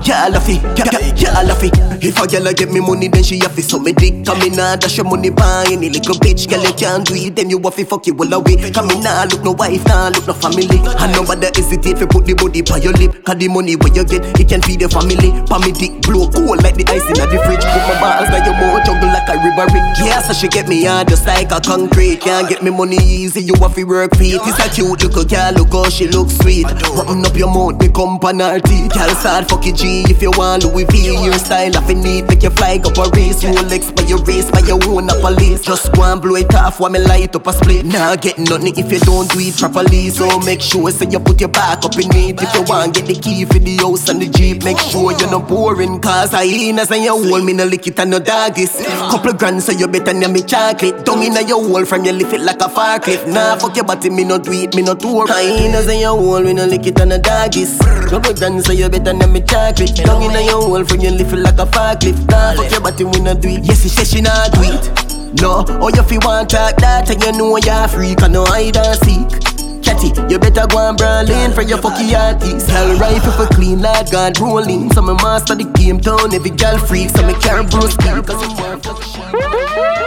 [0.00, 1.70] Gyal a fi, gyal gyal a fi.
[2.02, 3.60] If a a get me money, then she fi.
[3.62, 6.46] So me dick come in nah dash your money buy any little bitch.
[6.46, 8.70] Gyal you can't do it, then you a fi fuck you all away.
[8.70, 10.80] Come in nah look no wife, nah look no family.
[11.00, 13.24] And nobody hesitate fi put the body by your lip.
[13.24, 15.30] Cause the money where you get, it can feed the family.
[15.46, 17.64] Pa me dick blow cool like the ice in the fridge.
[17.64, 19.84] Put my balls like your more jungle like a river rig.
[20.00, 22.20] Yeah, so she get me hard just like a concrete.
[22.20, 24.40] Can't get me money easy, you a fi work for it.
[24.44, 26.64] It's a cute little girl, look how she look sweet.
[26.64, 28.92] Button up your mouth, me come pan her teeth.
[28.92, 30.99] Girl start fuck it G if you want Louis V.
[31.00, 33.42] Your style in need, make you fly up a race.
[33.42, 35.62] Rolex by your race, by your own a police.
[35.62, 37.86] Just go and blow it off while me light up a split.
[37.86, 40.10] Nah, get nothing if you don't do it properly.
[40.10, 42.40] So make sure say you put your back up in it.
[42.42, 45.30] If you want get the key for the house and the jeep, make sure you're
[45.30, 46.00] not boring.
[46.00, 48.76] Cause I ain't as you hold me no lick it and no doggies.
[49.10, 51.04] Couple grand so you better than me chocolate.
[51.06, 53.26] Down in your hole from you lift it like a far cliff.
[53.26, 55.24] Nah, fuck your body, me no do it, me no tour.
[55.30, 57.78] I ain't as you hold me no lick it and no doggies.
[57.78, 59.96] Couple grand so you better than me chocolate.
[59.96, 62.18] Down in your hole from you lift it like a far cliff.
[62.26, 63.64] Nah, fuck your body, we no do it.
[63.64, 64.82] Yes, she say she not do it.
[65.40, 68.76] No, oh you fi want talk that and you know you're free, can no hide
[68.76, 69.30] and seek.
[69.80, 72.68] Chatty, you better go and brawling for your fucky artist.
[72.68, 74.90] Hell rifle for clean like God rolling.
[74.92, 78.42] So me master the game town, every girl freak, so me can't bro speak, cause
[78.42, 78.84] I'm worth
[79.32, 79.99] You're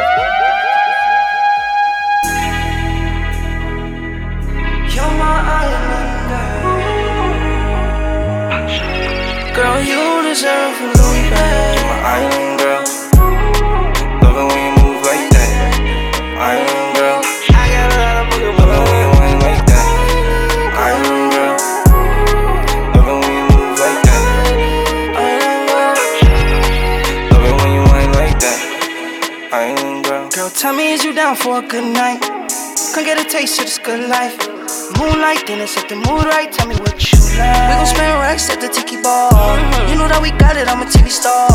[9.63, 9.79] girl.
[9.81, 11.75] You deserve a Louis bag.
[11.75, 12.83] You're my island girl.
[14.23, 15.51] Love it when you move like that.
[16.51, 17.19] Island girl.
[17.55, 19.87] I got a lot of boogie Love it when you whine like that.
[20.89, 21.55] Island girl.
[22.95, 24.23] Love it when you move like that.
[25.31, 25.95] Island girl.
[27.31, 28.59] Love it when you whine like that.
[29.63, 30.25] Island girl.
[30.35, 32.21] Girl, tell me, is you down for a good night?
[32.93, 34.35] Come get a taste of this good life.
[34.99, 36.51] Moonlight, then set the mood right.
[36.51, 37.22] Tell me what you.
[37.33, 39.33] We gon' spend racks at the tiki bar.
[39.33, 39.89] Mm-hmm.
[39.89, 41.49] You know that we got it, I'm a TV star.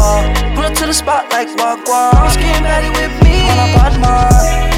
[0.59, 2.11] Pull up to the spot like Wagwan.
[2.35, 3.47] Skin patty with me.
[3.47, 4.27] On a bad man.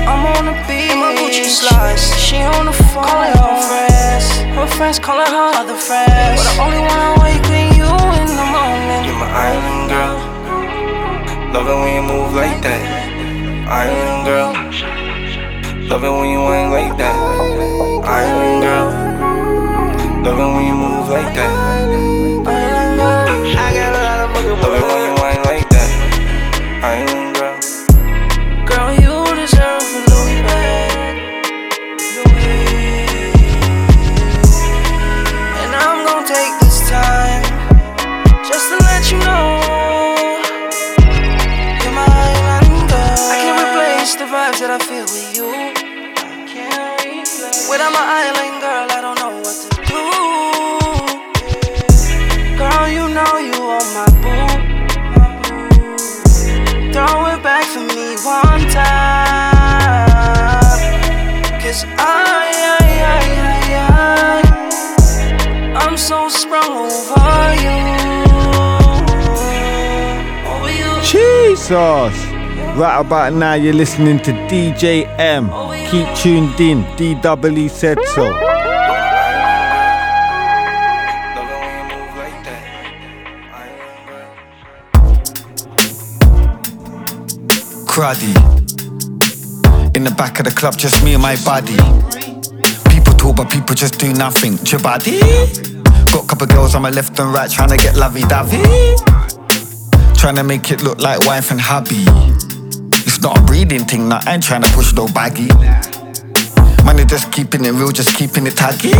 [0.05, 0.92] I'm on the beat.
[0.92, 2.05] In my Gucci slides.
[2.20, 3.09] She on the phone.
[3.09, 4.26] Calling her friends.
[4.53, 6.36] Her friends calling her other friends.
[6.36, 7.88] But the only one awake when you
[8.20, 9.01] in the morning.
[9.09, 10.16] You're my island girl.
[11.57, 12.84] Love it when you move like that.
[13.72, 14.53] Island girl.
[15.88, 17.16] Love it when you whine like that.
[18.05, 18.88] Island girl.
[20.20, 21.50] Love it when you move like that.
[22.46, 25.90] I got a lot of boogie Love it when you whine like that.
[26.86, 27.58] Island girl.
[28.70, 31.18] Girl, you deserve a Louis bag.
[35.58, 37.42] And I'm gonna take this time
[38.46, 39.66] just to let you know.
[41.82, 43.18] You're my island girl.
[43.18, 45.50] I can't replace the vibes that I feel with you.
[45.50, 48.39] I can't replace without my island
[71.70, 72.26] Jesus!
[72.76, 75.46] Right about now, you're listening to DJ M.
[75.88, 76.82] Keep tuned in.
[76.96, 78.24] DWE said so.
[87.86, 88.34] Cruddy.
[89.96, 91.76] In the back of the club, just me and my body.
[92.90, 94.54] People talk, but people just do nothing.
[94.54, 95.20] Jabadi.
[96.10, 99.39] Got a couple girls on my left and right trying to get lovey dovey.
[100.20, 102.04] Trying to make it look like wife and hubby.
[103.06, 105.48] It's not a breeding thing, nah, I ain't trying to push no baggy.
[106.84, 108.92] Money just keeping it real, just keeping it taggy.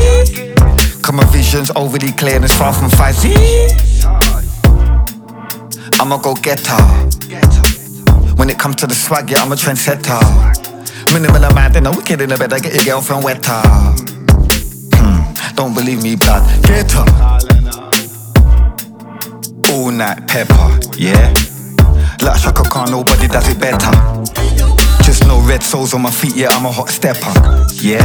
[1.03, 3.35] Come my vision's overly clear and it's far from fuzzy.
[6.01, 6.83] I'ma go get her.
[8.37, 10.19] When it comes to the swag, yeah, I'm a trendsetter.
[11.13, 13.61] Minimal amount, then I'm wicked in the bed, I get your girlfriend wetter.
[14.97, 17.50] Hmm, don't believe me, blood, get her.
[19.81, 21.33] All night pepper, yeah.
[22.21, 23.91] Like Chaka Khan, nobody does it better.
[25.03, 27.33] Just no red soles on my feet, yeah, I'm a hot stepper,
[27.81, 28.05] yeah.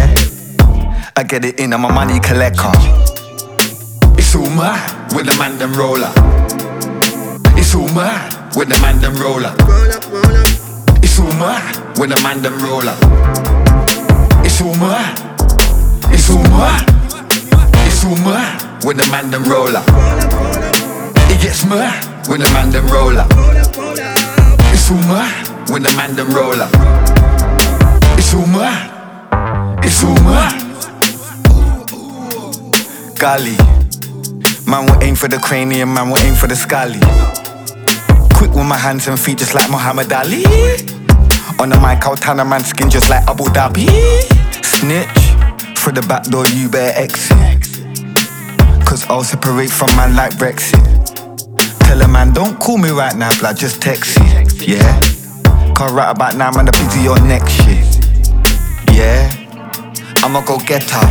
[1.18, 2.72] I get it in, I'm a money collector.
[4.18, 4.80] It's all mine
[5.14, 6.14] with the man them roller.
[7.60, 8.24] It's all mine
[8.56, 9.52] with the man them roller.
[11.04, 12.96] It's all mine with the man them roller.
[14.46, 15.14] It's all mine.
[16.14, 16.86] It's all mine.
[17.84, 20.75] It's all mine with the man them roller.
[21.46, 21.94] It gets mine
[22.28, 23.28] with the man them roller.
[24.74, 25.32] It's all mine
[25.72, 26.68] with the man them roller.
[28.18, 28.90] It's all mine.
[29.84, 30.58] It's all mine.
[33.20, 33.56] Golly.
[34.66, 37.00] Man will aim for the cranium, man will aim for the scally.
[38.34, 40.46] Quick with my hands and feet just like Muhammad Ali.
[41.60, 43.86] On the mic, I'll tan a man's skin just like Abu Dhabi.
[44.66, 47.38] Snitch, through the back door, you better exit.
[48.84, 51.05] Cause I'll separate from man like Brexit.
[51.96, 54.68] Tell a man, don't call me right now, blood, just text it.
[54.68, 55.00] Yeah?
[55.78, 57.88] Cause right about now, man, I'm busy on next shit.
[58.92, 59.32] Yeah?
[60.20, 61.08] I'ma go get her.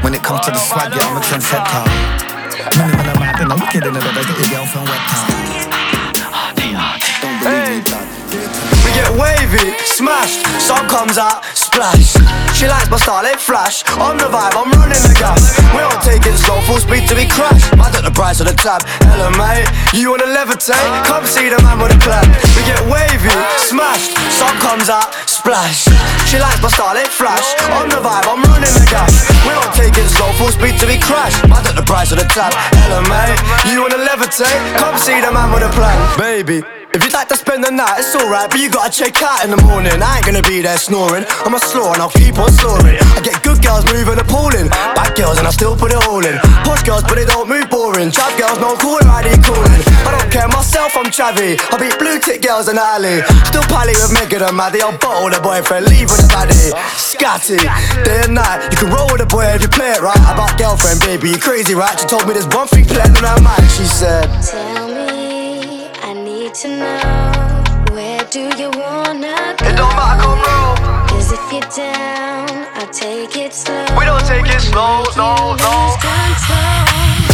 [0.00, 1.84] When it comes to the swag, yeah, I'm a trendsetter.
[2.80, 4.88] Amount, then I'm wicked in the bed, I get your girlfriend.
[7.20, 8.08] Don't believe me, blood.
[8.88, 11.44] We get wavy, smashed, song comes out,
[11.76, 13.84] She likes my style, it flash.
[14.00, 15.60] On the vibe, I'm running the gas.
[15.76, 17.68] We don't take it slow, full speed till we crash.
[17.76, 18.80] I took the price of the tab.
[19.12, 20.80] Hello, mate, you wanna levitate?
[21.04, 22.24] Come see the man with the plan.
[22.56, 23.28] We get wavy,
[23.60, 25.84] smashed, song comes out, splash.
[26.24, 27.44] She likes my style, it flash.
[27.76, 29.12] On the vibe, I'm running the gas.
[29.44, 31.36] We don't take it slow, full speed till we crash.
[31.44, 32.56] I took the price of the tab.
[32.88, 33.36] Hello, mate,
[33.68, 34.64] you wanna levitate?
[34.80, 36.64] Come see the man with a plan, baby.
[36.96, 39.52] If you'd like to spend the night, it's alright, but you gotta check out in
[39.52, 40.00] the morning.
[40.00, 41.28] I ain't gonna be there snoring.
[41.44, 42.96] I'm a slaw and I'll keep on snoring.
[43.12, 44.72] I get good girls moving appalling.
[44.96, 46.40] Bad girls and I still put it all in.
[46.64, 48.08] Posh girls, but they don't move boring.
[48.08, 49.82] Trap girls, no cool, ID calling.
[50.08, 51.60] I don't care myself, I'm chavvy.
[51.68, 53.20] I beat blue tick girls in the alley.
[53.44, 54.80] Still pally with Megan and Maddie.
[54.80, 56.72] I'll bottle the boyfriend, leave with the daddy.
[56.96, 57.60] Scatty,
[58.08, 58.72] day and night.
[58.72, 60.16] You can roll with the boy if you play it right.
[60.32, 61.92] About girlfriend, baby, you crazy, right?
[62.00, 63.68] She told me there's one thing playing on her mind.
[63.68, 64.32] She said,
[66.62, 69.66] to know where do you wanna go?
[69.68, 71.06] It don't matter, come roll.
[71.06, 73.84] Cause if you're down, I'll take it slow.
[73.98, 75.96] We don't take it slow, no, no.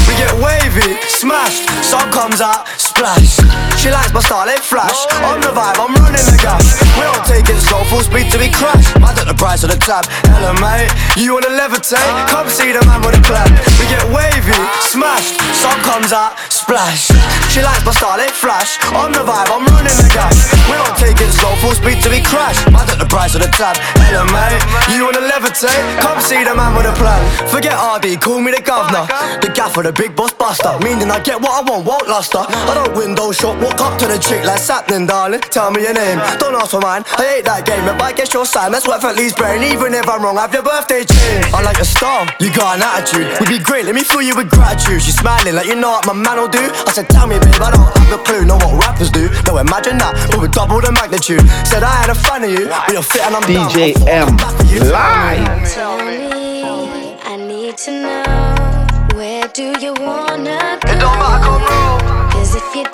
[0.09, 2.67] We get wavy, smashed, sun comes out,
[3.03, 3.35] splash.
[3.83, 4.95] She likes my style, it flash.
[5.27, 6.79] On the vibe, I'm running the gas.
[6.95, 8.95] We don't take it slow, full speed till we crash.
[9.03, 10.07] I at the price of the tab.
[10.31, 10.87] Hello, mate,
[11.19, 11.99] you wanna levitate?
[12.31, 13.51] Come see the man with a plan.
[13.83, 14.55] We get wavy,
[14.87, 17.11] smashed, sun comes out, splash.
[17.51, 18.79] She likes my style, it flash.
[18.95, 20.39] On the vibe, I'm running the gas.
[20.71, 22.63] We don't take it slow, full speed till we crash.
[22.71, 23.75] I at the price of the tab.
[24.07, 24.63] Hello, mate,
[24.95, 25.83] you wanna levitate?
[25.99, 27.19] Come see the man with a plan.
[27.51, 29.11] Forget RD, call me the governor.
[29.43, 30.79] The gaffer, the big boss buster.
[30.87, 32.47] Meaning I get what I want, won't last her.
[32.47, 35.41] I don't window shop, walk up to the chick like happening, darling.
[35.41, 37.05] Tell me your name, don't ask for mine.
[37.19, 39.63] I hate that game, if I guess your sign, that's worth at least brain.
[39.63, 41.43] Even if I'm wrong, have your birthday chain.
[41.53, 43.29] I like a star, you got an attitude.
[43.41, 45.03] Would be great, let me fill you with gratitude.
[45.03, 46.65] She's smiling like you know what my man will do.
[46.87, 49.29] I said, tell me, babe, I don't have a clue, know what rappers do.
[49.47, 51.45] No, imagine that, but with double the magnitude.
[51.67, 54.39] Said I had a fan of you, but you're fit and I'm DJ down.
[54.39, 54.53] M
[54.93, 55.69] live.
[55.73, 60.22] Tell me, I need to know where do you wanna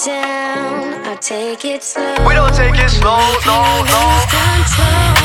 [0.04, 2.14] down, I'll take it slow.
[2.26, 5.17] We don't take it slow, no, no.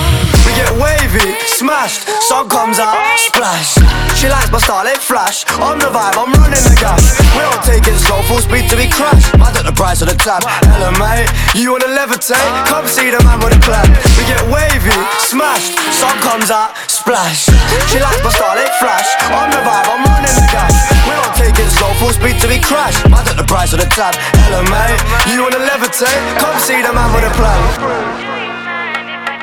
[0.46, 3.80] We get wavy, smashed, sun comes out, splash.
[4.20, 5.44] She likes my style, it flash.
[5.60, 7.20] On the vibe, I'm running the gas.
[7.36, 9.24] We don't take it slow, full speed till we crash.
[9.40, 10.44] I at the price of the tab.
[10.44, 12.44] Hello, mate, you wanna levitate?
[12.68, 13.88] Come see the man with a plan.
[14.20, 14.96] We get wavy,
[15.28, 17.48] smashed, sun comes out, splash.
[17.92, 19.08] She likes my style, it flash.
[19.32, 20.76] On the vibe, I'm running the gas.
[21.08, 23.00] We don't take it slow, full speed till we crash.
[23.08, 24.16] I at the price of the tab.
[24.44, 25.00] Hello, mate,
[25.32, 26.20] you wanna levitate?
[26.40, 28.43] Come see the man with a plan.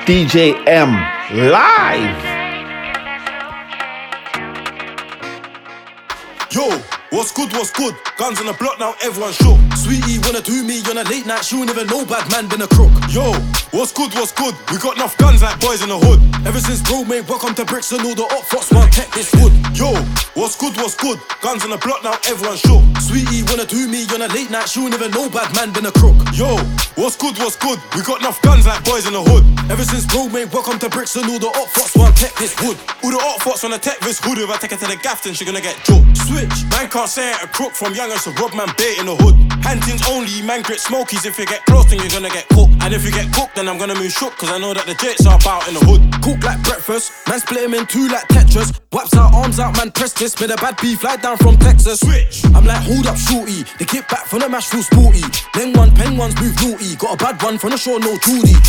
[0.06, 0.92] DJ M
[1.34, 2.24] live.
[6.50, 6.80] Yo,
[7.10, 7.94] what's good, what's good?
[8.16, 9.58] Guns on the block now, everyone shook.
[9.76, 12.62] Sweetie wanna do me on a late night, she won't even know bad man been
[12.62, 12.90] a crook.
[13.10, 13.32] Yo,
[13.70, 14.54] what's good, what's good?
[14.70, 16.20] We got enough guns like boys in the hood.
[16.46, 19.32] Ever since bro made welcome to bricks and all the up fox one tech this
[19.36, 19.52] wood.
[19.74, 19.92] Yo,
[20.34, 21.18] what's good, what's good?
[21.40, 22.82] Guns on the block now, everyone shook.
[23.00, 25.86] Sweetie wanna do me on a late night, she won't even know bad man been
[25.86, 26.16] a crook.
[26.32, 26.56] Yo,
[26.94, 27.80] what's good, what's good?
[27.96, 29.44] We got enough guns like boys in the hood.
[29.70, 32.54] Ever since bro made welcome to bricks and all the up fox one tech this
[32.60, 32.76] wood.
[33.02, 34.38] All the up fox on the tech this hood.
[34.38, 36.04] If I take her to the gaff, then she gonna get joked.
[36.28, 39.06] Switch, man can't say it a crook from young as a rob man bait in
[39.06, 39.32] the hood.
[39.64, 41.24] Hantings only, man grit smokies.
[41.24, 42.76] If you get close, then you're gonna get cooked.
[42.84, 44.92] And if you get cooked, then I'm gonna move shook, cause I know that the
[44.92, 46.04] jets are about in the hood.
[46.20, 48.76] Cook like breakfast, man split him in two like Tetris.
[48.92, 50.38] Wipes out, arms out, man press this.
[50.42, 52.00] Made a bad beef, fly down from Texas.
[52.00, 53.64] Switch, I'm like, hold up, shorty.
[53.78, 55.24] They kick back from the mash, feel sporty.
[55.54, 56.96] Then one, pen ones move naughty.
[56.96, 58.60] Got a bad one from the shore, no Judy.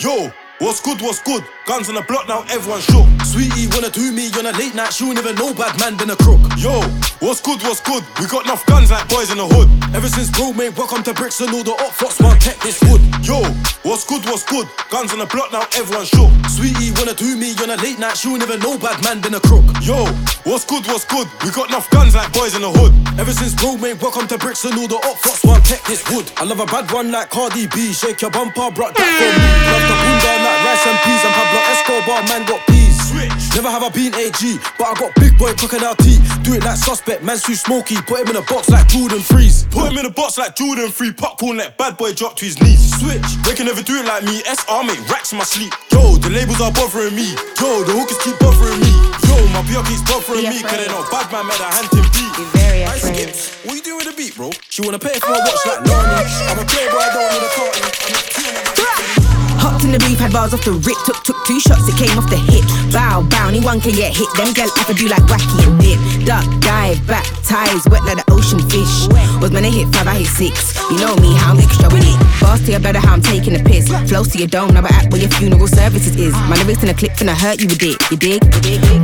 [0.00, 1.44] Yo, what's good, what's good?
[1.66, 3.06] Guns on the block now, everyone shook.
[3.22, 6.10] Sweetie wanna do me on a late night, she won't even know bad man been
[6.10, 6.42] a crook.
[6.58, 6.82] Yo,
[7.22, 8.02] what's good, what's good?
[8.18, 9.70] We got enough guns like boys in the hood.
[9.94, 12.82] Ever since bro made welcome to bricks and all the up fox one tech this
[12.82, 13.00] wood.
[13.22, 13.42] Yo,
[13.86, 14.66] what's good, what's good?
[14.90, 16.30] Guns on the block now, everyone shook.
[16.50, 19.34] Sweetie wanna do me on a late night, she won't even know bad man been
[19.38, 19.64] a crook.
[19.86, 20.02] Yo,
[20.42, 21.30] what's good, what's good?
[21.46, 22.90] We got enough guns like boys in the hood.
[23.22, 26.02] Ever since bro made welcome to bricks and all the up fox one tech this
[26.10, 26.26] wood.
[26.36, 27.94] I love a bad one like Cardi B.
[27.94, 29.46] Shake your bumper, brought that for me.
[29.70, 31.22] Love the bunda like rice and peas.
[31.22, 32.94] I'm Pablo Escobar, man got peas.
[33.08, 33.42] Switch.
[33.54, 34.42] Never have I been AG,
[34.78, 36.22] but I got big boy crocodile teeth.
[36.42, 37.96] Do it like suspect, man's too smoky.
[38.08, 39.64] Put him in a box like Jordan Freeze.
[39.70, 41.12] Put him in a box like Jordan Free.
[41.12, 42.80] Popcorn that bad boy drop to his knees.
[43.00, 43.24] Switch.
[43.44, 44.42] They can never do it like me.
[44.44, 45.72] SR make racks in my sleep.
[45.92, 47.34] Yo, the labels are bothering me.
[47.60, 48.92] Yo, the hookers keep bothering me.
[49.28, 50.62] Yo, my PR keeps bothering me.
[50.62, 52.32] Cause they know bad man made a hand in beat.
[52.56, 53.30] very I skip.
[53.68, 54.50] What you doing with the beat, bro?
[54.68, 56.24] She wanna pay for a watch like Narnia.
[56.48, 59.21] I'm a playboy, I don't need a carton.
[59.62, 60.98] Hopped in the booth, had bars off the rip.
[61.06, 62.66] Took took two shots, it came off the hip.
[62.90, 64.26] Bow, bow, anyone can get hit.
[64.34, 65.98] Them girl I could do like wacky and dip.
[66.26, 69.06] Duck, dive, back, ties, wet like the ocean fish.
[69.38, 70.74] Was when I hit five, I hit six.
[70.90, 72.18] You know me, how I'm extra with it.
[72.42, 73.86] Boss to your better, how I'm taking a piss.
[74.10, 76.34] Flows to your dome, now I act where your funeral services is.
[76.50, 78.02] My lyrics in a clip finna hurt you with it.
[78.10, 78.42] You dig?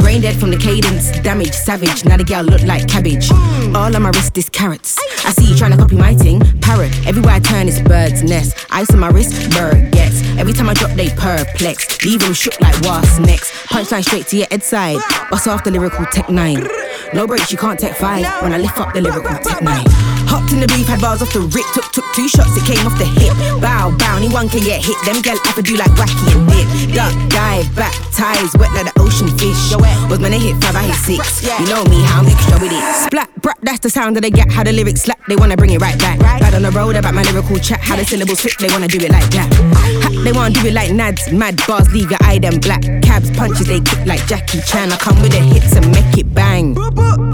[0.02, 2.04] Brain dead from the cadence, damage, savage.
[2.04, 3.30] Now the girl look like cabbage.
[3.78, 4.98] All on my wrist is carrots.
[5.24, 6.40] I see you trying to copy my thing.
[6.60, 8.56] Parrot, everywhere I turn is bird's nest.
[8.70, 10.18] Ice on my wrist, bird gets.
[10.38, 12.04] Every time I drop, they perplex.
[12.04, 13.50] Leave them shook like wasp necks.
[13.68, 14.98] Punchline straight to your head side.
[15.30, 16.66] Bust off the lyrical tech nine.
[17.12, 18.24] No breaks, you can't take five.
[18.42, 19.84] When I lift up the lyrical tech nine.
[20.28, 22.84] Hopped in the booth, had bars off the rip, took took two shots, it came
[22.84, 23.32] off the hip.
[23.64, 24.96] Bow, bow, anyone can get hit.
[25.08, 26.68] Them gal to do like wacky and dip.
[26.92, 29.72] Duck, dive, back, ties, wet like the ocean fish.
[30.12, 31.44] Was when I hit five, I hit six.
[31.44, 32.82] You know me, how I'm extra with it.
[33.08, 34.52] Splat, brat, that's the sound that they get.
[34.52, 36.20] How the lyrics slap, they wanna bring it right back.
[36.20, 37.80] Bad on the road about my lyrical chat.
[37.80, 39.48] How the syllables flip, they wanna do it like that.
[39.48, 41.32] Ha, they wanna do it like Nads.
[41.36, 42.82] Mad bars leave your eye them black.
[43.02, 44.92] Cabs punches they kick like Jackie Chan.
[44.92, 46.76] I come with the hits and make it bang.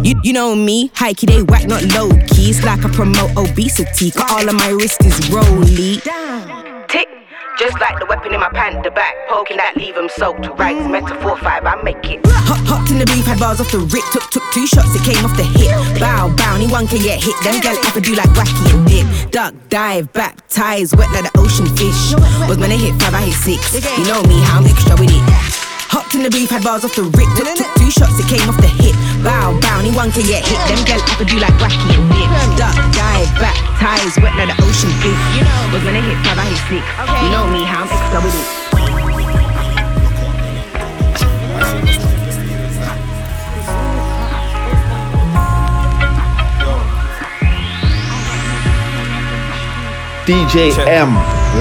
[0.05, 2.50] You, you know me, high key they whack, not low key.
[2.50, 4.11] It's like I promote obesity.
[4.11, 6.73] Cause all of my wrist is rolly.
[7.59, 10.44] Just like the weapon in my pant, the back poking that leave them soaked.
[10.59, 12.20] Right, metaphor five, I make it.
[12.26, 15.07] Hop, hopped in the booth, had bars off the rip, took took two shots, it
[15.07, 15.70] came off the hip.
[16.00, 17.34] Bow, bow, anyone can get hit.
[17.46, 19.30] Them gal to do like wacky and dip.
[19.30, 22.18] Duck, dive, baptize, wet like the ocean fish.
[22.50, 23.70] Was when I hit five, I hit six.
[23.98, 25.63] You know me, how I'm extra with it.
[25.95, 28.42] Hopped in the booth, had bars off the rip, took, took two shots, it came
[28.51, 28.99] off the hip.
[29.22, 30.59] Bow, bow, anyone can get hit.
[30.66, 32.26] Them gal have to do like wacky and dip.
[32.59, 35.22] Duck, dive, baptize, wet like the ocean fish.
[35.70, 36.82] but when I hit five, I hit six.
[37.22, 38.74] You know me, how I'm extra with it.
[50.26, 51.14] DJ M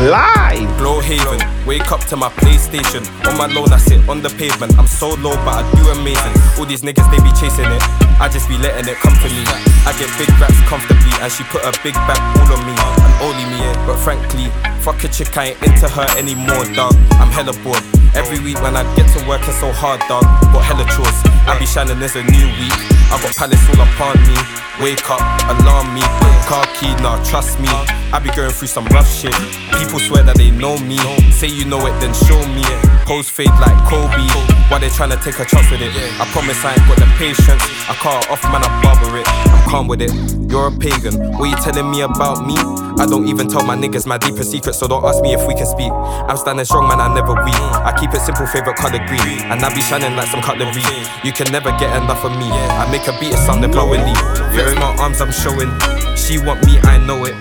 [0.09, 0.52] live.
[0.83, 3.07] Glow Haven, wake up to my PlayStation.
[3.23, 4.77] On my loan, I sit on the pavement.
[4.77, 6.35] I'm so low, but I do amazing.
[6.59, 7.81] All these niggas, they be chasing it.
[8.19, 9.47] I just be letting it come to me.
[9.87, 12.75] I get big raps comfortably, and she put a big back all on me.
[12.75, 13.63] And only me.
[13.63, 13.87] Eh?
[13.87, 14.51] But frankly,
[14.83, 16.91] fuck a chick, I ain't into her anymore, dog.
[17.15, 18.02] I'm hella bored.
[18.15, 20.23] Every week when I get to work, it's so hard, dog.
[20.53, 21.17] Got hella chores.
[21.49, 22.77] I be shining, there's a new week.
[23.09, 24.37] I got palace all upon me.
[24.81, 26.01] Wake up, alarm me.
[26.45, 27.69] Car key, nah, trust me.
[28.13, 29.33] I be going through some rough shit.
[29.81, 30.97] People swear that they know me.
[31.33, 32.79] Say you know it, then show me it.
[33.05, 34.21] Pose fade like Kobe.
[34.69, 35.93] Why they tryna take a chance with it?
[36.21, 37.65] I promise I ain't got the patience.
[37.89, 39.27] I can't off, man, I barber it.
[39.27, 40.42] I'm calm with it.
[40.53, 41.17] You're a pagan.
[41.41, 42.53] What you telling me about me?
[43.01, 45.55] I don't even tell my niggas my deepest secrets, so don't ask me if we
[45.55, 45.89] can speak.
[45.89, 47.57] I'm standing strong, man, I never weak.
[47.57, 49.41] I keep it simple, favorite color green.
[49.49, 50.85] And I be shining like some cutlery.
[51.25, 52.45] You can never get enough of me.
[52.53, 54.13] I make a beat, it sound blowingly.
[54.53, 55.73] Flex my arms, I'm showing.
[56.13, 57.33] She want me, I know it.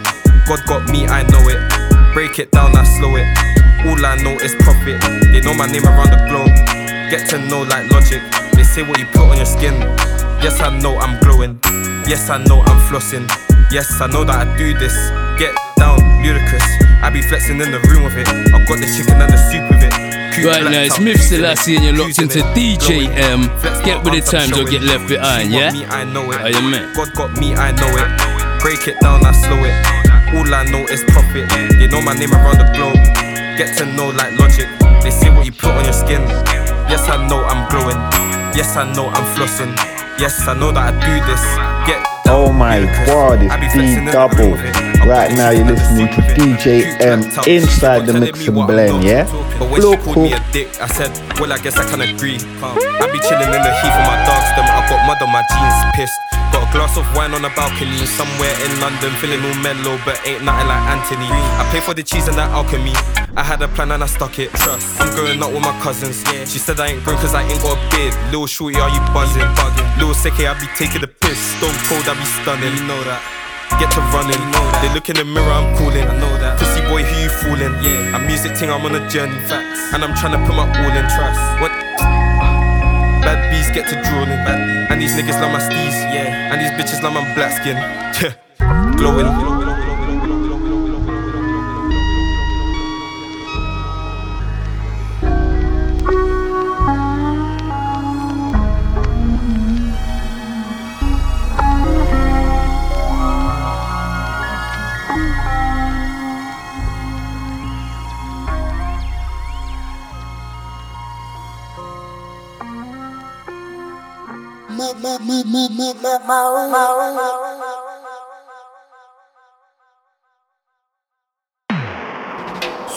[0.48, 1.60] God got me, I know it.
[2.14, 3.28] Break it down, I slow it.
[3.92, 4.96] All I know is profit.
[5.36, 6.82] They know my name around the globe.
[7.12, 8.24] Get to know like logic.
[8.56, 9.76] They say what you put on your skin.
[10.40, 11.60] Yes, I know I'm glowing.
[12.08, 13.28] Yes, I know I'm flossing.
[13.70, 14.96] Yes, I know that I do this.
[15.36, 16.64] Get down, ludicrous.
[17.04, 18.24] I be flexing in the room with it.
[18.24, 19.92] I got the chicken and the soup with it.
[20.32, 23.12] Coop Right now, it's Myth Selassie and you're locked into DJ.
[23.12, 23.44] M.
[23.84, 25.68] Get with the times or get left behind, yeah?
[25.68, 26.40] me, I know it.
[26.40, 26.96] Are you man?
[26.96, 28.08] God got me, I know it.
[28.64, 29.76] Break it down, I slow it.
[30.32, 31.44] All I know is profit.
[31.76, 32.96] They know my name around the globe.
[33.60, 34.64] Get to know like logic.
[35.04, 36.61] They say what you put on your skin.
[36.93, 37.97] Yes, I know I'm glowing.
[38.53, 39.72] Yes, I know I'm flossing.
[40.20, 41.40] Yes, I know that I do this.
[41.88, 44.53] Get Oh my god, it's D double.
[45.09, 49.24] Right now you're listening to DJ M inside the mix and blend, yeah?
[49.59, 50.22] But when she called Local.
[50.24, 52.36] me a dick, I said, well, I guess I can agree.
[52.36, 54.68] I be chilling in the heat for my dogs, them.
[54.68, 56.32] I got mud on my jeans, pissed.
[56.72, 60.40] A glass of wine on a balcony, somewhere in London, feeling all mellow, but ain't
[60.40, 61.28] nothing like Anthony.
[61.28, 62.96] I pay for the cheese and that alchemy.
[63.36, 64.48] I had a plan and I stuck it.
[64.56, 64.96] Trust.
[64.96, 66.24] I'm going out with my cousins.
[66.48, 68.16] She said I ain't grown cause I ain't got a beard.
[68.32, 69.44] Little shorty, are you buzzing?
[69.52, 69.84] Bugging.
[70.00, 71.36] Little seke, I be taking the piss.
[71.60, 72.72] Stone cold, I be stunning.
[72.72, 73.20] You know that.
[73.76, 74.40] Get to running.
[74.80, 76.08] They look in the mirror, I'm cooling.
[76.08, 76.56] I know that.
[76.56, 77.76] Pussy boy, who you fooling?
[77.84, 78.16] Yeah.
[78.16, 79.36] I'm music ting, I'm on a journey.
[79.44, 79.92] Facts.
[79.92, 81.04] And I'm trying to put my all in.
[81.04, 81.40] Trust.
[81.60, 81.72] What?
[83.22, 84.38] Bad bees get to drooling.
[84.90, 85.94] And these niggas love my steez.
[86.12, 86.52] Yeah.
[86.52, 87.76] And these bitches love my black skin.
[88.22, 88.94] Yeah.
[88.96, 89.61] Glowing.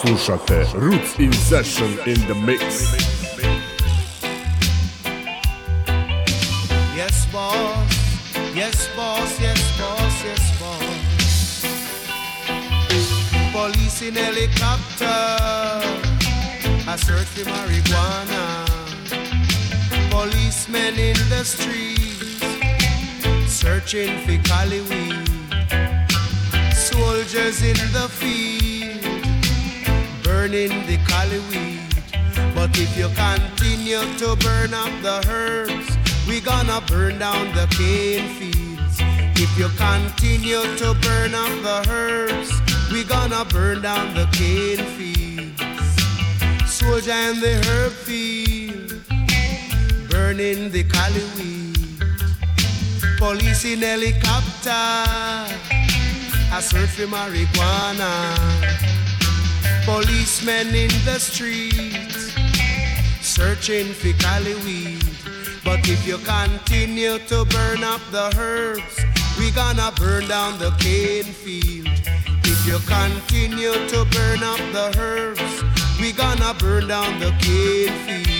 [0.01, 2.93] Slušate Roots in Session in the Mix.
[6.95, 7.93] Yes, boss.
[8.55, 9.39] Yes, boss.
[9.39, 10.23] Yes, boss.
[10.23, 11.65] Yes, boss.
[13.51, 15.05] Police in helicopter.
[16.87, 18.84] I search for marijuana.
[20.15, 22.39] Policemen in the streets.
[23.51, 25.27] Searching for Cali weed.
[26.73, 29.03] Soldiers in the field.
[30.23, 31.81] Burning the Cali weed.
[32.55, 35.97] But if you continue to burn up the herbs,
[36.29, 38.95] we gonna burn down the cane fields.
[39.35, 42.51] If you continue to burn up the herbs,
[42.89, 45.59] we gonna burn down the cane fields.
[46.71, 49.04] Soldier in the herb field,
[50.25, 51.77] burning the cali weed.
[53.19, 54.71] Police in helicopter,
[56.51, 58.11] a search for marijuana.
[59.85, 62.33] Policemen in the streets,
[63.21, 65.05] searching for cali weed.
[65.63, 68.95] But if you continue to burn up the herbs,
[69.37, 71.87] we gonna burn down the cane field.
[72.51, 75.55] If you continue to burn up the herbs,
[75.99, 78.34] we gonna burn down the cane field.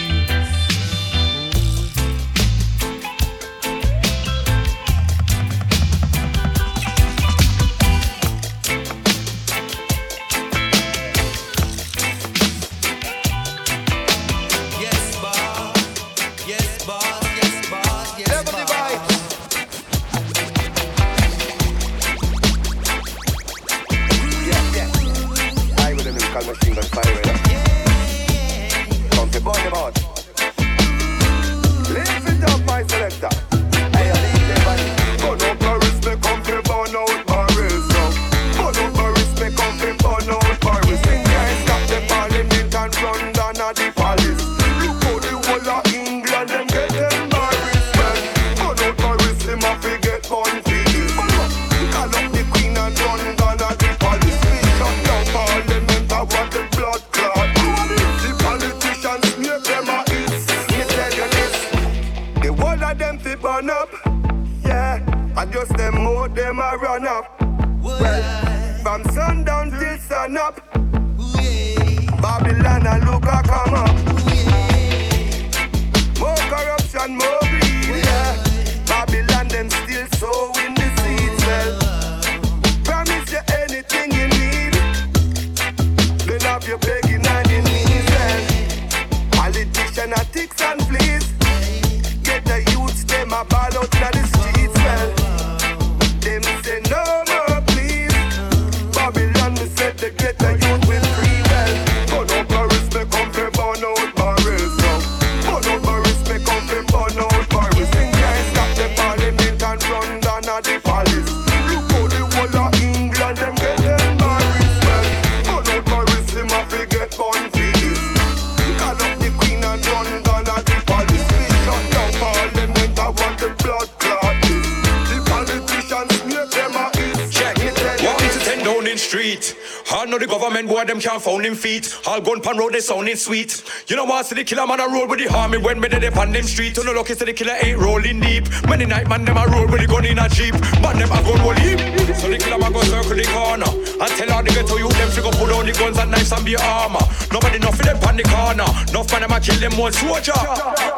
[131.56, 131.95] Feet.
[132.06, 133.64] All gun pan road they sounding sweet.
[133.88, 134.26] You know what?
[134.26, 136.78] See the killer man a roll with the army when me they on them street.
[136.78, 138.45] You know lucky say the killer ain't rolling deep.
[138.68, 140.53] Many night man them a roll with the gun in a jeep.
[140.84, 141.80] Man them a gun roll deep.
[142.20, 145.10] So the killer man go circle the corner and tell all the ghetto you them
[145.10, 147.03] to go put down the guns and knives and be armor.
[147.32, 148.68] Nobody know for them on the corner.
[148.93, 150.38] No man them a kill them one soldier.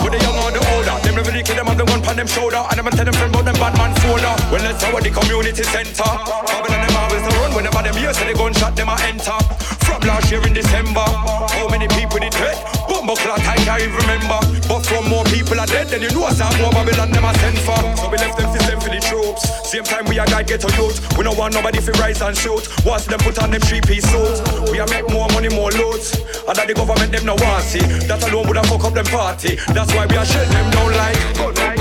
[0.01, 2.15] With the young or the older, them never really kill them have the gun on
[2.15, 4.33] them shoulder and them a tell them friend about them bad man folder.
[4.51, 6.03] Well let's our the community center.
[6.03, 9.76] Babylon them always run whenever them hear say the gunshot them a enter.
[10.07, 12.55] Last year in December, how many people did dead?
[12.87, 14.39] Bumbo clock I can't even remember.
[14.63, 17.75] But from more people are dead, then you know some more Babylon a send for.
[17.99, 19.43] So we left them to send for the troops.
[19.69, 21.03] Same time we a guy get a youth.
[21.17, 22.63] We don't want nobody fi rise and shoot.
[22.85, 24.39] Watch them put on them three piece suits.
[24.71, 26.15] We a make more money, more loads.
[26.47, 27.83] And that the government them no want see.
[28.07, 29.59] That alone would have fuck up them party.
[29.75, 31.76] That's why we a shut them down like.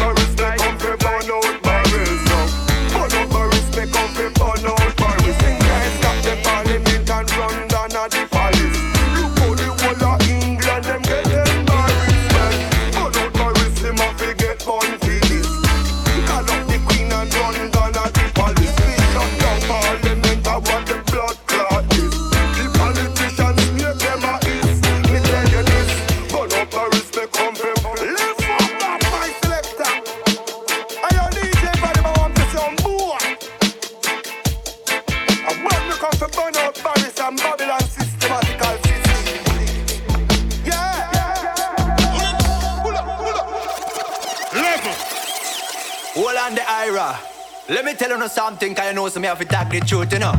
[48.27, 50.35] Me you something, cause you know some have to talk the truth, you know.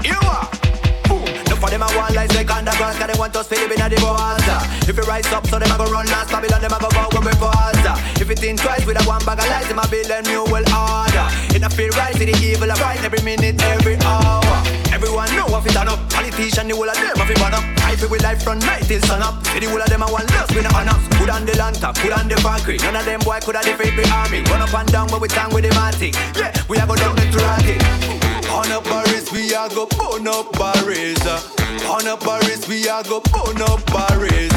[0.00, 0.48] You are.
[1.48, 3.76] No for them a want lies like underground, cause they want us to live in
[3.76, 4.88] the Boaza.
[4.88, 7.20] If you rise up, so them a go run last Babylon, them a go go
[7.20, 7.92] with Boaza.
[8.20, 10.44] If you think twice with a one bag of lies, them a build a new
[10.48, 11.28] world order.
[11.54, 14.47] In a feel right to the evil, of right every minute, every hour.
[15.08, 15.98] Every everyone know what it turn up.
[16.10, 17.64] Politician, the whole of them have it burn up.
[17.80, 19.40] I feel with life from night till sun up.
[19.48, 20.92] See the whole of them I want love, we no honor.
[21.16, 22.82] Put on the lantern, put on the concrete.
[22.84, 24.44] None of them boy could have defeat the army.
[24.52, 26.12] Run up and down, but we stand with the matic.
[26.36, 27.72] Yeah, we are go down the Toronto.
[28.52, 31.24] On up Paris, we are go burn up Paris.
[31.24, 34.52] On up Paris, we are go burn up Paris.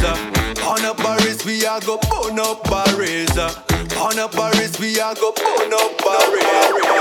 [0.68, 3.32] On up Paris, we are go burn up Paris.
[3.40, 6.91] On up Paris, we are go burn up Paris.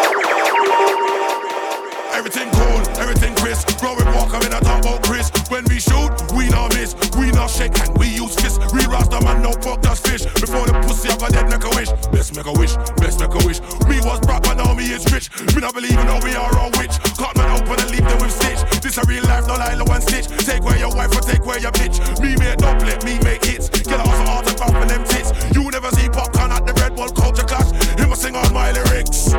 [2.13, 3.79] Everything cool, everything crisp.
[3.79, 5.31] Growing walk, I'm in a about Chris.
[5.49, 6.95] When we shoot, we not miss.
[7.17, 8.59] We not shake and we use fists.
[8.73, 10.25] We rasta man, no fuck that's fish.
[10.39, 11.91] Before the pussy, I got dead, make a wish.
[12.13, 13.61] Best make a wish, best make a wish.
[13.89, 15.31] Me was broke, but now me is rich.
[15.55, 16.99] Me not believe how we are all witch.
[17.17, 18.61] Cut man open and leave them with stitch.
[18.83, 20.27] This a real life, no lie, no one stitch.
[20.45, 22.01] Take where your wife or take where your bitch.
[22.21, 23.69] Me make doublet, me make hits.
[23.69, 25.31] Get off the autograph and them tits.
[25.55, 27.71] You never see popcorn at the Red Bull culture clash.
[27.99, 29.35] Him a sing all my lyrics.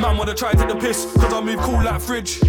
[0.00, 2.40] Man wanna try to the piss, cause I move cool like fridge.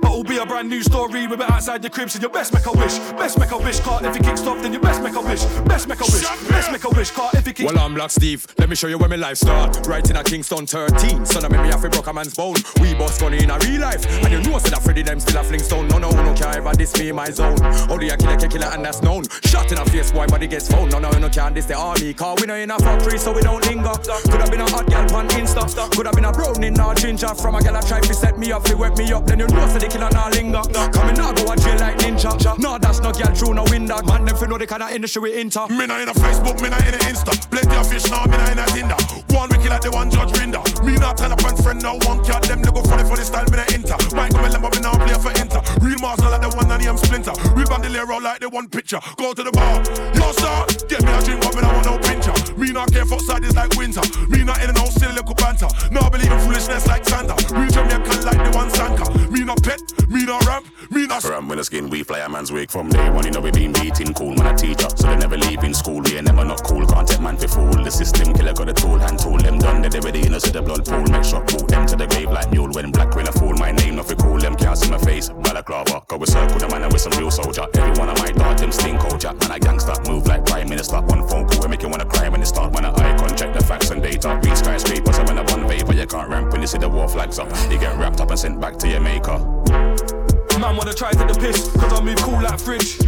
[0.00, 2.10] But it'll be a brand new story with it outside the crib.
[2.10, 3.80] So your best make a wish, best make a wish.
[3.80, 6.22] Can't if it kicks off, then your best make a wish, best make a wish,
[6.48, 7.10] best make a wish.
[7.10, 7.72] Can't if it kicks.
[7.72, 8.46] Well, I'm Black Steve.
[8.58, 9.86] Let me show you where my life start.
[9.86, 11.26] Right in a Kingston 13.
[11.26, 12.56] Son of me, me have to broke a man's bone.
[12.80, 14.04] We boss gunny in a real life.
[14.24, 15.88] And you know, I said that Freddy them still a fling stone.
[15.88, 17.58] No, no, no, can't ever diss me my zone.
[17.90, 19.24] Only a killer, kill killer, and that's known.
[19.44, 20.88] Shot in a face, boy, body gets phone.
[20.90, 22.14] No, no, no, can't diss the army.
[22.14, 23.94] Car we know in a factory, so we don't linger.
[24.30, 25.90] Could have been a hot gal on Insta.
[25.96, 27.34] Could have been a brownie, or ginger.
[27.34, 29.26] From a gal I try to set me up, they wet me up.
[29.26, 30.62] Then you know, said the killer not linger.
[30.92, 32.58] Coming now, go a jail like ninja.
[32.58, 34.00] No, that's no girl, true, no window.
[34.02, 35.66] Man, them fi know the kind of industry we enter.
[35.68, 37.32] Me not in a Facebook, me not in a Insta.
[37.50, 38.96] Plenty of fish now, me not in a Tinder.
[39.32, 40.62] One wicked like the one Judge Rinder.
[40.84, 42.42] Me not turn up and friend now, one cat.
[42.44, 43.96] Them look funny for the style, me not enter.
[44.14, 45.60] Mine come and but me now play for enter.
[45.80, 47.32] Real master like the one and him splinter.
[47.54, 49.00] Real bandolero like the one picture.
[49.16, 49.80] Go to the bar,
[50.14, 50.66] yo star.
[50.88, 52.34] Get me a drink, but me not want no pincher.
[52.58, 54.02] Me not care for side is like winter.
[54.28, 55.68] Me not in a no silly little banter.
[55.90, 57.36] No believe in foolishness like Santa.
[57.54, 59.06] Real Jamaican like the one Sanka.
[59.30, 59.77] Me not pet,
[60.08, 61.24] me not ramp, me not.
[61.24, 63.24] Ram when the skin, we fly a man's wig from day one.
[63.24, 64.88] You know we been beating cool, man a teacher.
[64.96, 66.00] So they never leave in school.
[66.00, 66.86] We ain't never not cool.
[66.86, 67.72] Can't take man for fool.
[67.84, 69.38] The system killer got a tool, hand tool.
[69.38, 71.04] Them done, they ready, you know, see the blood pool.
[71.12, 72.70] Make sure boot them to the grave like mule.
[72.72, 74.38] When black when a fool, my name not for cool.
[74.38, 75.28] Them can't see my face.
[75.28, 77.66] Balaclava, go with circle the man and with some real soldier.
[77.74, 79.32] Every one of my dog, them sting oh, culture.
[79.32, 81.00] Man a gangster, move like prime minister.
[81.00, 82.72] One phone call, we make you wanna cry when it start.
[82.72, 84.40] When I eye check the facts and data.
[84.42, 87.08] Read skyscrapers, so when I one vapor, you can't ramp when you see the war
[87.08, 87.48] flags up.
[87.70, 89.38] You get wrapped up and sent back to your maker.
[89.68, 92.98] Man wanna try to the piss, cause I move cool like fridge.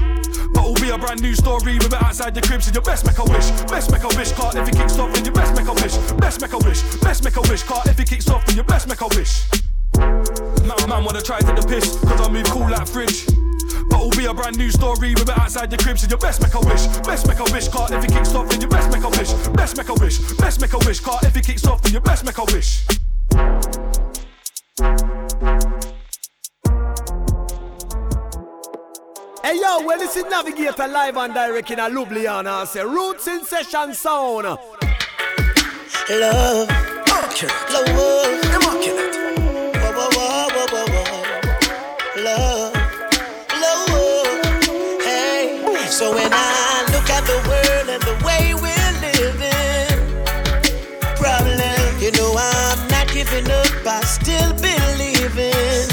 [0.54, 2.62] But it'll be a brand new story with it outside the crib.
[2.62, 4.32] So your best make a wish, best make a wish.
[4.32, 6.82] Can't if it kicks off, then your best make a wish, best make a wish,
[7.00, 7.62] best make a wish.
[7.62, 9.48] Can't if it kicks off, then your best make a wish.
[9.98, 13.26] Man, man wanna try to the piss, cause I move cool like fridge.
[13.90, 15.98] But it'll be a brand new story with it outside the crib.
[15.98, 17.68] So your best make a wish, best make a wish.
[17.68, 20.18] Can't if it kicks off, then your best make a wish, best make a wish,
[20.38, 21.00] best make a wish.
[21.00, 22.86] Can't if it kicks off, then your best make a wish.
[29.50, 32.62] Hey yo, well this is Navigator live and direct in a Ljubljana.
[32.62, 34.44] I say Roots in Session Sound.
[34.44, 34.60] Love,
[36.08, 36.68] love,
[38.54, 39.16] immaculate.
[39.74, 42.22] Whoa, whoa, whoa, whoa, whoa.
[42.22, 42.74] Love,
[43.60, 45.66] love, hey.
[45.88, 49.98] So when I look at the world and the way we're living,
[51.16, 53.66] problem, you know I'm not giving up.
[53.84, 55.90] I still believing.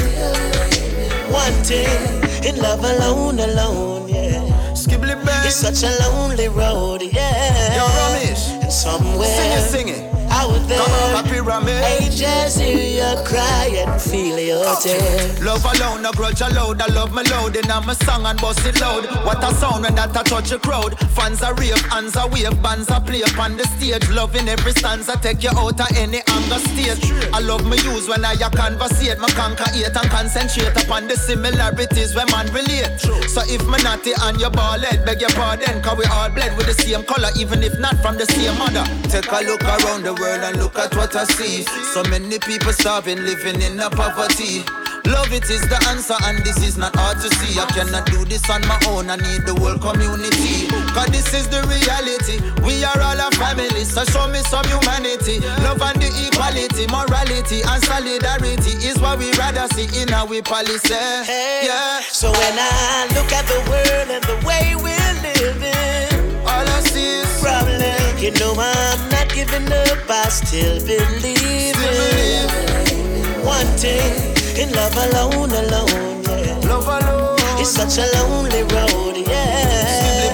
[1.34, 4.40] One thing in love alone, alone, yeah.
[4.74, 5.46] Skibbly bang.
[5.46, 7.76] It's such a lonely road, yeah.
[7.76, 8.64] Yo, Ramesh.
[8.64, 10.32] And somewhere Sing it, sing it.
[10.32, 11.84] out there, Come on, Ramesh.
[11.84, 15.44] I just hear you cry and feel your tears.
[15.44, 16.82] Love alone, no grudge allowed.
[16.82, 19.06] I love me loud in my song and bust it loud.
[19.26, 20.98] What a sound when that a touch a crowd.
[21.12, 24.08] Fans are rave, hands are wave, bands are play up on the stage.
[24.10, 27.02] Loving every stanza, take you out of any anger state.
[27.34, 29.20] I love me use when I a conversate.
[29.20, 33.00] Me conquer and concentrate upon the similarities when man relate.
[33.30, 36.56] So if me naughty and you ball head, beg your pardon, cause we all bled
[36.58, 38.84] with the same color, even if not from the same mother.
[39.10, 41.64] Take a look around the world and look at what I see.
[41.94, 44.64] So many people starving, living in a poverty.
[45.08, 47.56] Love it is the answer, and this is not hard to see.
[47.56, 50.68] I cannot do this on my own, I need the whole community.
[50.92, 52.44] Cause this is the reality.
[52.68, 55.40] We are all a family, so show me some humanity.
[55.64, 60.92] Love and the equality, morality, and solidarity is what we rather see in our policy.
[60.92, 62.04] Yeah.
[62.12, 67.24] So when I look at the world and the way we're living, all I see
[67.24, 68.07] is problem.
[68.20, 75.52] You know I'm not giving up, I still believe in one thing in love alone,
[75.52, 76.58] alone, yeah.
[76.68, 77.38] Love alone.
[77.62, 80.34] It's such a lonely road, yeah.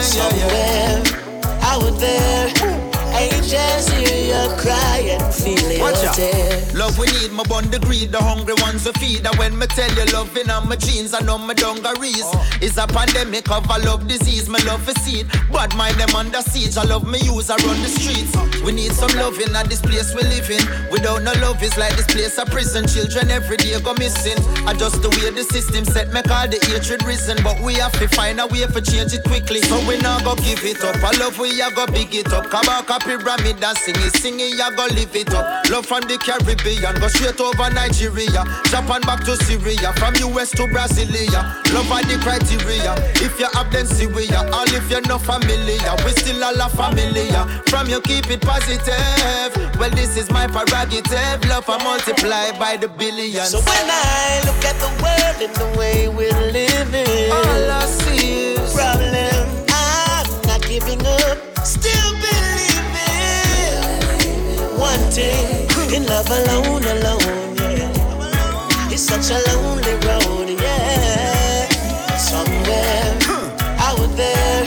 [0.00, 1.02] Somewhere
[1.60, 2.52] out there,
[3.12, 3.90] I just
[4.24, 6.74] hear you cry and feel your Watch out.
[6.74, 9.26] Love we need, my bond the greed, the hungry ones we feed.
[9.26, 12.24] And when me tell you loving on my jeans, I know my dungarees.
[12.24, 12.58] Oh.
[12.60, 15.28] It's a pandemic of a love disease, my love for seed.
[15.52, 18.34] Bad mind them under siege, I love me use, I run the streets.
[18.62, 20.62] We need some loving at this place we live in.
[20.90, 22.86] Without no love, it's like this place a prison.
[22.86, 24.38] Children every day go missing.
[24.66, 27.38] I just the way the system set, make all the hatred risen.
[27.42, 29.60] But we have to find a way for change it quickly.
[29.62, 30.96] So we not go give it up.
[31.04, 32.46] I love we a go big it up.
[32.46, 35.68] Kabaka pyramid and sing it, sing it, ya go live it up.
[35.70, 38.42] Love from the Caribbean, go straight over Nigeria.
[38.70, 41.40] Japan back to Syria, from US to Brasilia.
[41.72, 42.94] Love are the criteria.
[43.20, 46.60] If you have them see we are, all if you're not familiar, we still all
[46.60, 47.44] a familiar.
[47.68, 49.50] From you keep it positive.
[49.78, 51.44] Well, this is my prerogative.
[51.48, 53.50] Love I multiply by the billions.
[53.50, 58.23] So when I look at the world and the way we're living, all I see
[65.16, 68.90] One in love alone, alone, yeah.
[68.90, 71.68] It's such a lonely road, yeah.
[72.18, 73.16] Somewhere
[73.78, 74.64] out there,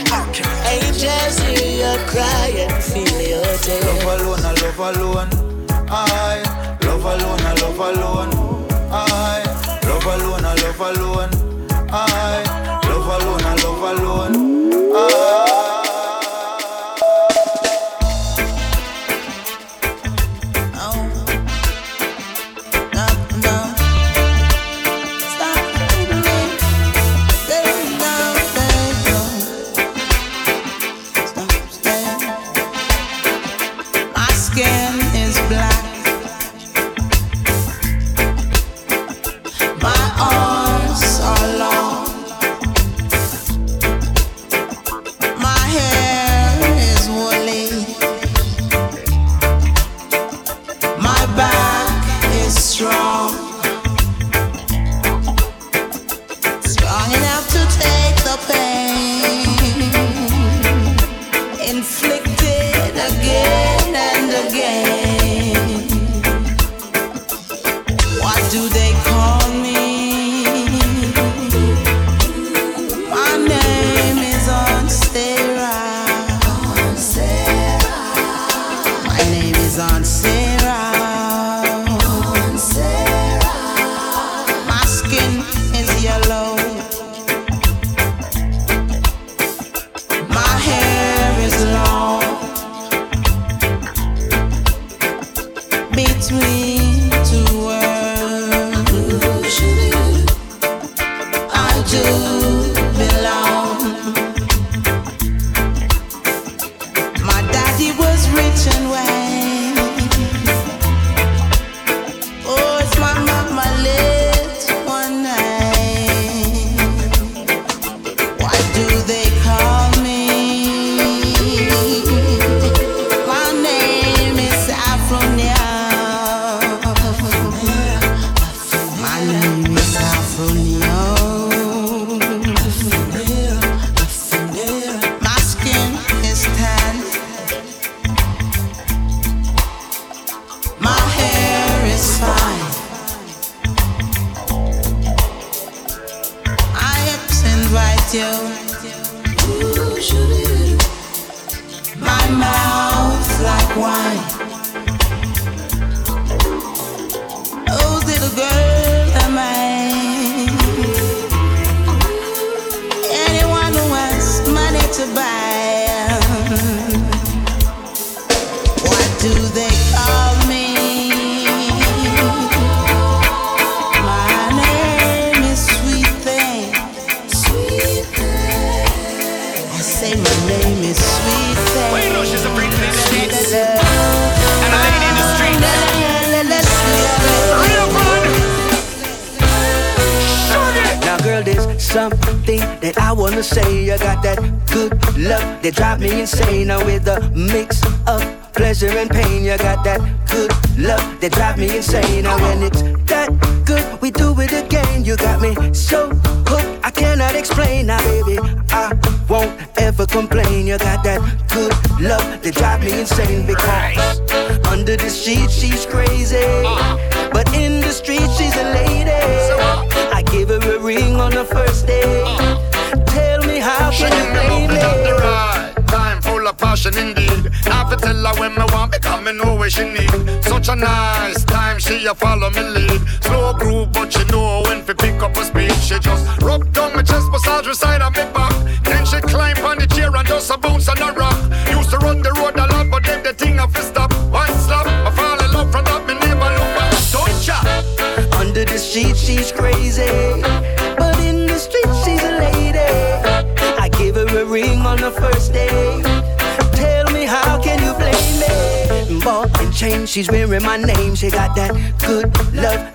[0.64, 3.84] angels hear you cry and feel your tears.
[3.84, 5.28] Love alone, I love alone.
[5.90, 6.42] I
[6.80, 8.30] love alone, I love alone.
[8.90, 9.44] I
[9.84, 11.37] love alone, I love alone.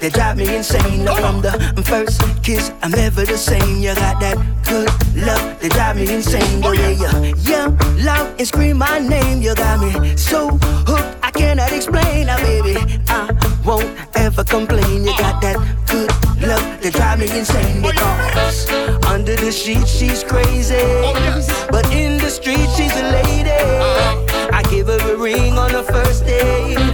[0.03, 1.05] Love that drive me insane.
[1.05, 3.81] Now from the first kiss, I'm never the same.
[3.81, 6.61] You got that good love they drive me insane.
[6.61, 7.71] The way you yell
[8.03, 10.57] loud and scream my name, you got me so
[10.87, 11.17] hooked.
[11.23, 12.75] I cannot explain now, baby.
[13.07, 13.31] I
[13.65, 15.03] won't ever complain.
[15.05, 15.57] You got that
[15.87, 16.09] good
[16.41, 17.83] love they drive me insane.
[17.85, 18.69] Oh, because
[19.05, 20.75] under the sheet, she's crazy.
[20.79, 23.49] Oh, but in the street, she's a lady.
[23.49, 24.49] Uh-huh.
[24.53, 26.92] I give her a ring on the first day.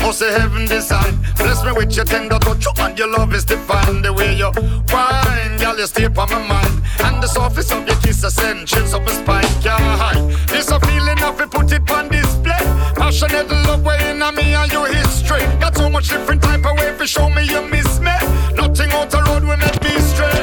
[0.00, 1.18] Got heaven design.
[1.36, 4.02] Bless me with your tender touch And your love is divine.
[4.02, 4.50] The way you
[4.92, 6.82] wine Girl, you stay on my mind.
[7.00, 9.44] And the surface of your kiss I send chills up my spine.
[9.62, 12.64] Can't This a feeling of it put it on display.
[12.96, 15.42] Passionate love way in me and your history.
[15.60, 18.16] Got so much different type of way For show me you miss me.
[18.54, 20.40] Nothing out the road will make me stray.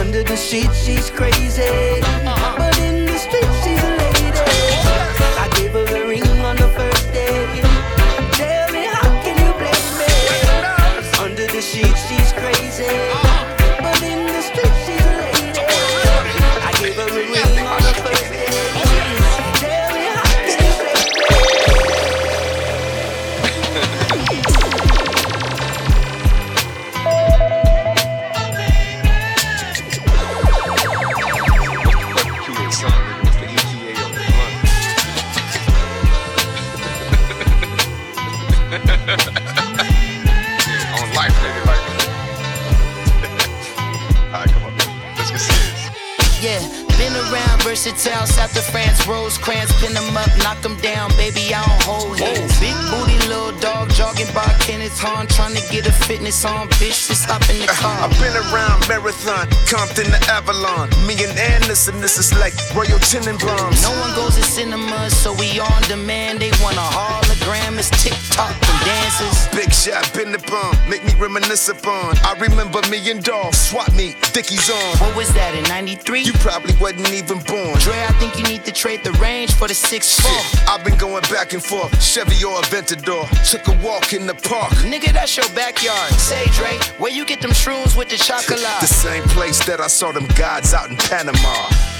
[0.00, 1.85] Under the sheet, she's crazy.
[54.98, 58.08] Hahn, trying to get a fitness on, bitch, just hop in the car.
[58.08, 60.88] I've been around Marathon, Compton to Avalon.
[61.06, 63.82] Me and Anderson, this is like Royal Tenenbaums.
[63.82, 66.40] No one goes to cinema, so we on demand.
[66.40, 66.86] They want a
[67.46, 69.48] hologram, it's TikTok and dances.
[69.54, 72.16] Big shot, been the bomb, make me reminisce upon.
[72.18, 74.98] I remember me and Dog, swap me, Dickies on.
[74.98, 76.22] What was that in 93?
[76.22, 77.78] You probably wasn't even born.
[77.78, 80.02] Dre, I think you need to trade the range for the 6'4.
[80.02, 83.26] Shit, I've been going back and forth, Chevy or Aventador.
[83.50, 84.72] Took a walk in the park.
[84.84, 86.12] Nigga, that's your backyard.
[86.14, 88.60] Say, Dre, where you get them shrooms with the chocolate?
[88.80, 91.95] The same place that I saw them gods out in Panama.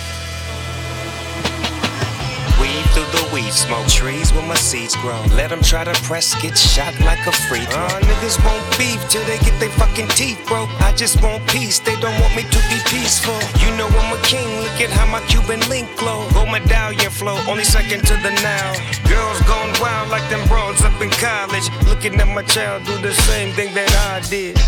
[2.67, 5.23] Weed through the weed smoke trees where my seeds grow.
[5.39, 7.79] Let them try to press, get shot like a free throw.
[7.79, 10.69] Uh, niggas want beef till they get their fucking teeth broke.
[10.83, 13.39] I just want peace, they don't want me to be peaceful.
[13.63, 16.29] You know I'm a king, look at how my Cuban link glow.
[16.33, 18.75] Gold medallion flow, only second to the now.
[19.09, 21.71] Girls gone wild like them broads up in college.
[21.87, 24.59] Looking at my child do the same thing that I did.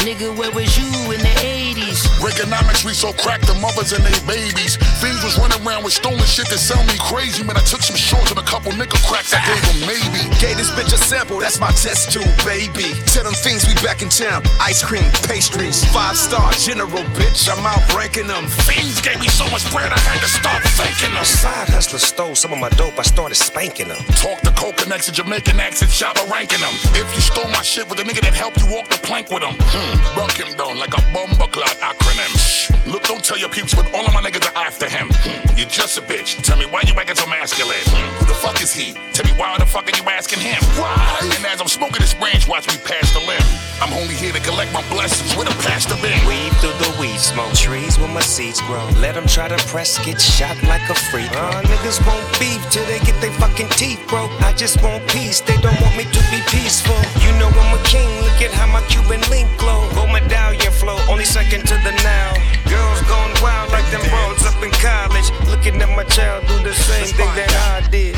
[0.00, 2.08] Nigga, where was you in the 80s?
[2.24, 4.76] Reaganomics, we so cracked the mothers and they babies.
[5.00, 7.44] Things was running around with stolen shit that sell me crazy.
[7.44, 9.32] Man, I took some shorts and a couple nickel cracks.
[9.36, 10.24] I gave them maybe.
[10.40, 12.96] Gave this bitch a sample, that's my test tube, baby.
[13.12, 14.42] Tell them things we back in town.
[14.60, 17.48] Ice cream, pastries, five star general, bitch.
[17.48, 18.46] I'm out ranking them.
[18.64, 21.24] Fiends gave me so much bread, I had to stop thanking them.
[21.24, 24.00] Side hustler stole some of my dope, I started spanking them.
[24.16, 26.72] Talk the coconuts and Jamaican accent, Shabba ranking them.
[26.96, 29.42] If you stole my shit with a nigga that helped you walk the plank with
[29.42, 32.32] him, hmm, buck him down like a bomber cloud acronym.
[32.36, 32.70] Shh.
[32.86, 35.08] Look, don't tell your peeps, but all of my niggas are after him.
[35.10, 36.42] Hmm, you're just a bitch.
[36.42, 37.84] Tell me why you acting so masculine.
[37.86, 38.94] Hmm, who the fuck is he?
[39.12, 40.58] Tell me why the fuck are you asking him?
[40.80, 40.96] Why?
[41.36, 43.42] And as I'm smoking this branch, watch me pass the limb.
[43.80, 46.18] I'm only here to collect my blessings with a pastor bin.
[46.26, 48.84] Weed through the weed smoke trees where my seeds grow.
[49.00, 51.48] Let them try to press, get shot like a free throw.
[51.48, 54.30] Uh, niggas won't beef till they get their fucking teeth broke.
[54.42, 56.96] I just want peace, they don't want me to be peaceful.
[57.24, 59.86] You know I'm a king, look at how my Cuban link glow.
[59.94, 62.32] Gold medallion flow, only second to the now.
[62.66, 65.28] Girls gone wild like them broads up in college.
[65.46, 68.16] Looking at my child do the same thing that I did.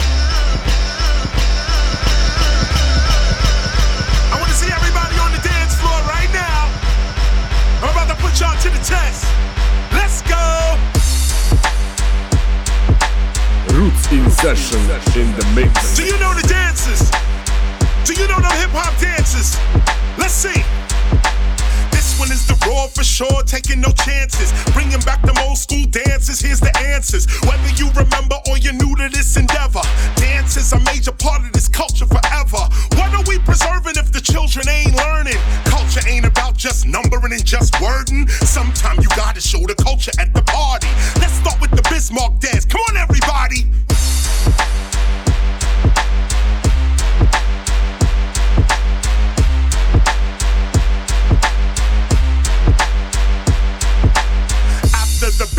[4.33, 6.71] I want to see everybody on the dance floor right now.
[7.83, 9.27] I'm about to put y'all to the test.
[9.93, 10.47] Let's go.
[13.75, 14.81] Roots in session
[15.21, 15.97] in the mix.
[15.97, 17.11] Do you know the dances?
[18.07, 19.59] Do you know them hip hop dances?
[20.19, 20.82] Let's see.
[22.23, 24.55] One is the raw for sure, taking no chances.
[24.71, 27.27] Bringing back them old school dances, here's the answers.
[27.43, 29.83] Whether you remember or you're new to this endeavor,
[30.15, 32.63] dance is a major part of this culture forever.
[32.95, 35.43] What are we preserving if the children ain't learning?
[35.65, 38.29] Culture ain't about just numbering and just wording.
[38.29, 40.87] Sometimes you gotta show the culture at the party.
[41.19, 42.65] Let's start with the Bismarck dance.
[42.65, 43.67] Come on, everybody.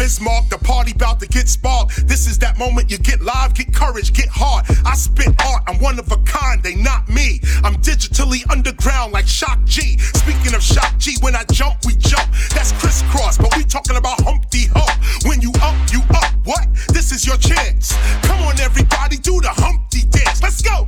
[0.04, 2.10] Bismarck, the party bout to get sparked.
[2.10, 4.66] This is that moment you get live, get courage, get hard.
[4.86, 7.40] I spit art, I'm one of a kind, they not me.
[7.64, 9.98] I'm digitally underground like Shock G.
[9.98, 12.30] Speaking of Shock G, when I jump, we jump.
[12.54, 15.24] That's crisscross, but we talking about Humpty Hump.
[15.26, 16.34] When you up, you up.
[16.44, 16.68] What?
[16.90, 17.96] This is your chance.
[18.24, 20.44] Come on, everybody, do the Humpty dance.
[20.44, 20.84] Let's go.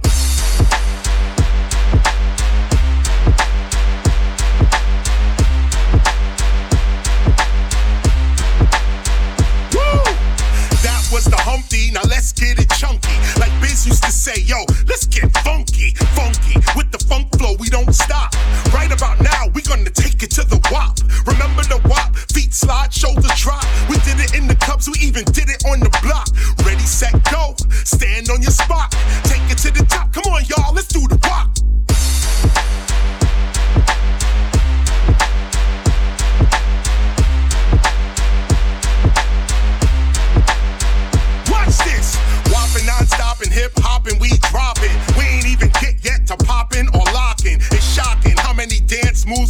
[11.16, 13.16] Was the Humpty, now let's get it chunky.
[13.40, 16.60] Like Biz used to say, yo, let's get funky, funky.
[16.76, 18.36] With the funk flow, we don't stop.
[18.76, 21.00] Right about now, we gonna take it to the wop.
[21.24, 22.12] Remember the wop?
[22.36, 23.64] Feet slide, shoulder drop.
[23.88, 26.28] We did it in the cups, we even did it on the block.
[26.68, 27.56] Ready, set, go.
[27.88, 28.92] Stand on your spot.
[29.24, 30.12] Take it to the top.
[30.12, 31.16] Come on, y'all, let's do the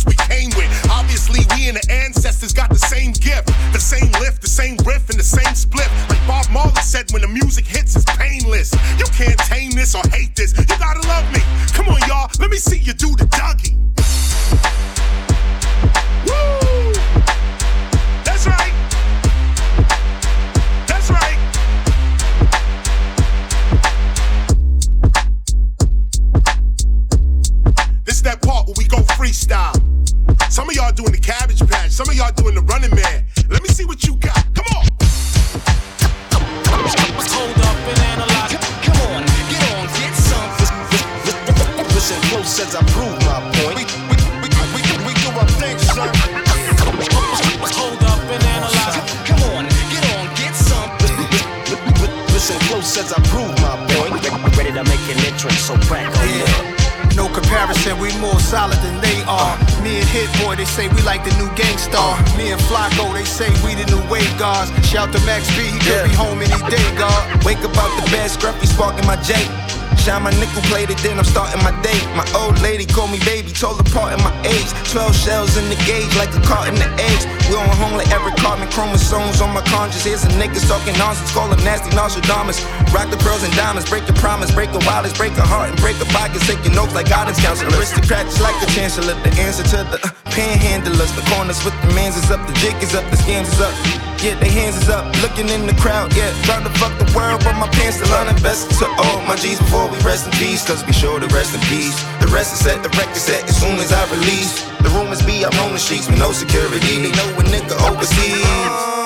[0.05, 0.69] we came with.
[0.89, 5.09] Obviously, we and the ancestors got the same gift, the same lift, the same riff,
[5.09, 5.89] and the same split.
[6.09, 8.73] Like Bob Marley said, when the music hits, it's painless.
[8.97, 10.57] You can't tame this or hate this.
[10.57, 11.41] You gotta love me.
[11.73, 12.29] Come on, y'all.
[12.39, 14.94] Let me see you do the Dougie.
[28.25, 29.77] That part where we go freestyle.
[30.49, 33.29] Some of y'all doing the cabbage patch, some of y'all doing the running man.
[33.49, 34.41] Let me see what you got.
[34.57, 34.85] Come on.
[36.33, 38.57] Hold up and analyze.
[38.81, 40.49] Come on, get on, get some.
[41.93, 43.77] Listen close as I prove my point.
[43.77, 46.09] We, we, we, we, we do our thing, son.
[47.77, 49.05] Hold up and analyze.
[49.29, 50.89] Come on, get on, get some.
[52.33, 54.17] Listen close as I prove my point.
[54.57, 56.64] Ready to make an entrance, so crack on Yeah.
[57.15, 59.55] No comparison, we more solid than they are.
[59.81, 62.19] Me and Hit Boy, they say we like the new Gang Starr.
[62.35, 64.69] Me and Flacko, they say we the new wave guards.
[64.85, 67.45] Shout to Max B, he could be home any day, God.
[67.45, 69.33] Wake up out the bed, scruffy sparking my J.
[69.97, 71.97] Shine my nickel plated, then I'm starting my day.
[72.15, 74.69] My old lady called me baby, told her part in my age.
[74.91, 77.25] 12 shells in the gauge, like a cart in the eggs.
[77.49, 80.03] We on home like every carbon chromosomes on my conscience.
[80.03, 82.61] Here's some niggas talking nonsense, call them nasty Nostradamus.
[82.93, 85.79] Rock the pearls and diamonds, break the promise, break the wildest, break a heart and
[85.79, 86.45] break the pockets.
[86.47, 87.69] Taking notes like guidance counselor.
[87.77, 91.15] Aristocrats like the chancellor, the answer to the uh, panhandlers.
[91.15, 93.73] The corners with the mans is up, the jig is up, the scams is up.
[94.19, 96.31] Yeah, they hands is up, looking in the crowd, yeah.
[96.43, 99.59] Trying to fuck the world, but my pants still uninvested to all oh, my G's
[99.59, 100.65] before we rest in peace.
[100.67, 101.95] Cause we sure to rest in peace.
[102.19, 104.65] The rest is set, the record set as soon as I release.
[104.83, 106.79] The rumors be I'm on the streets with no security.
[106.79, 108.43] They know a nigga overseas.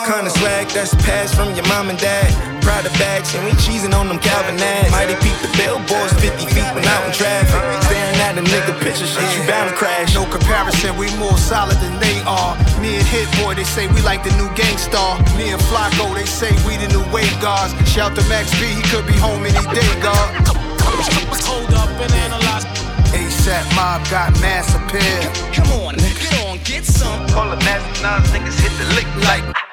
[0.10, 2.49] Kinda swag that's passed from your mom and dad.
[2.70, 4.94] Pride of bags, and we cheesing on them Calvin ads.
[4.94, 7.58] Mighty peep the billboards 50 feet when out in traffic.
[7.90, 10.14] Staring at a nigga picture shit, you bound to crash.
[10.14, 12.54] No comparison, we more solid than they are.
[12.78, 15.18] Me and Hit Boy, they say we like the new Gang Starr.
[15.34, 17.74] Me and Flacko, they say we the new wave guards.
[17.90, 20.30] Shout to Max B, he could be home any day, God.
[21.50, 22.70] Hold up and analyze.
[23.18, 25.26] ASAP Mob got mass appeal.
[25.58, 27.18] Come on, get on, get some.
[27.34, 29.69] Call it nasty nines, niggas hit the lick like.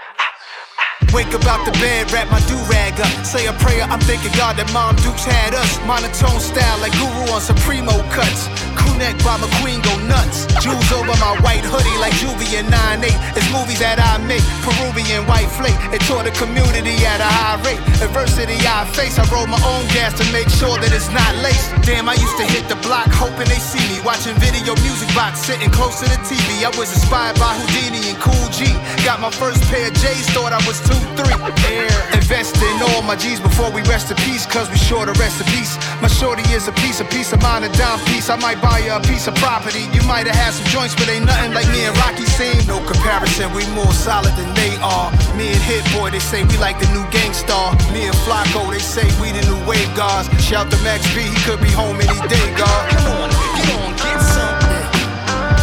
[1.16, 3.08] Wake up out the bed, wrap my do-rag up.
[3.24, 5.80] Say a prayer, I'm thanking God that Mom Dukes had us.
[5.88, 8.52] Monotone style like Guru on Supremo cuts.
[8.76, 8.86] Crew
[9.24, 10.48] by McQueen go nuts.
[10.64, 13.12] Jewels over my white hoodie like Juvie and 9-8.
[13.36, 15.76] It's movies that I make, Peruvian white flake.
[15.92, 17.80] It taught the community at a high rate.
[18.00, 21.72] Adversity I face, I roll my own gas to make sure that it's not laced.
[21.84, 24.00] Damn, I used to hit the block hoping they see me.
[24.00, 26.64] Watching video music box, sitting close to the TV.
[26.64, 28.72] I was inspired by Whodini and Kool G.
[29.04, 30.80] Got my first pair of J's, thought I was
[31.14, 31.36] three.
[31.70, 31.88] Air.
[32.12, 35.40] Invest in all my G's before we rest in peace, cause we sure to rest
[35.40, 35.78] in peace.
[36.02, 38.28] My shorty is a piece, a piece of mine, a dime piece.
[38.30, 39.86] I might buy you a piece of property.
[39.94, 42.66] You might have had some joints, but ain't nothing like me and Rocky seen.
[42.66, 45.10] No comparison, we more solid than they are.
[45.36, 47.74] Me and Hit Boy, they say we like the new Gang Starr.
[47.94, 50.26] Me and Flacko, they say we the new wave guards.
[50.42, 52.82] Shout to Max B, he could be home any day, God.
[52.90, 53.28] Come on,
[53.58, 54.84] you on, get something.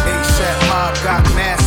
[0.08, 1.63] ASAP Mob got mass.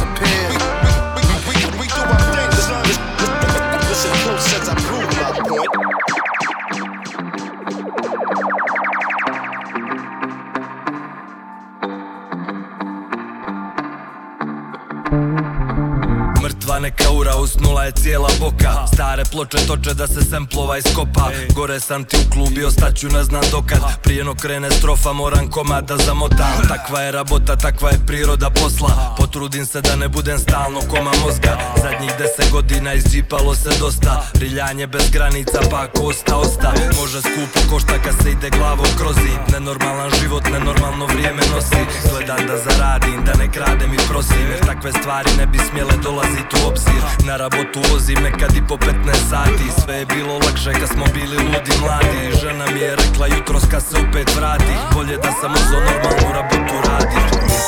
[16.68, 18.88] 12 eura uz nula je cijela boka.
[18.94, 21.30] Stare ploče toče da se semplova iskopa.
[21.56, 24.02] Gore sam ti u klubi, ostaću ne znam dokad.
[24.04, 29.16] Prije no krene strofa moram komada da zamotam Takva je rabota, takva je priroda posla.
[29.18, 31.58] Potrudim se da ne budem stalno koma mozga.
[31.82, 34.24] Zadnjih deset godina izđipalo se dosta.
[34.34, 36.74] Riljanje bez granica pa ako osta osta.
[37.02, 39.54] Može skupo košta kad se ide glavo kroz zid.
[39.54, 41.82] Nenormalan život, nenormalno vrijeme nosi.
[42.12, 44.48] Gledam da zaradim, da ne kradem i prosim.
[44.52, 47.02] Jer takve stvari ne bi smjele dolaziti u obzir.
[47.26, 49.82] Na rabotu vozim nekad i po 15 sati.
[49.84, 52.38] Sve je bilo lakše kad smo bili ludi mladi.
[52.42, 54.74] Žena mi je rekla jutros kad se opet vrati.
[54.94, 57.20] Bolje da sam uzo normalnu rabotu radi.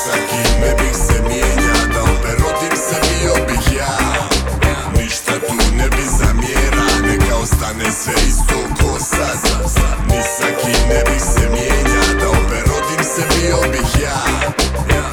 [0.04, 0.16] Sa
[0.62, 3.98] ne bih se mijenja Da opet rodim se bio bih ja.
[4.98, 9.40] Ništa tu ne bi zamjera Neka ostane sve isto ko sad.
[10.10, 12.70] Ni sa kim ne bih se mijenja Da opet
[13.16, 14.18] se bio bih ja.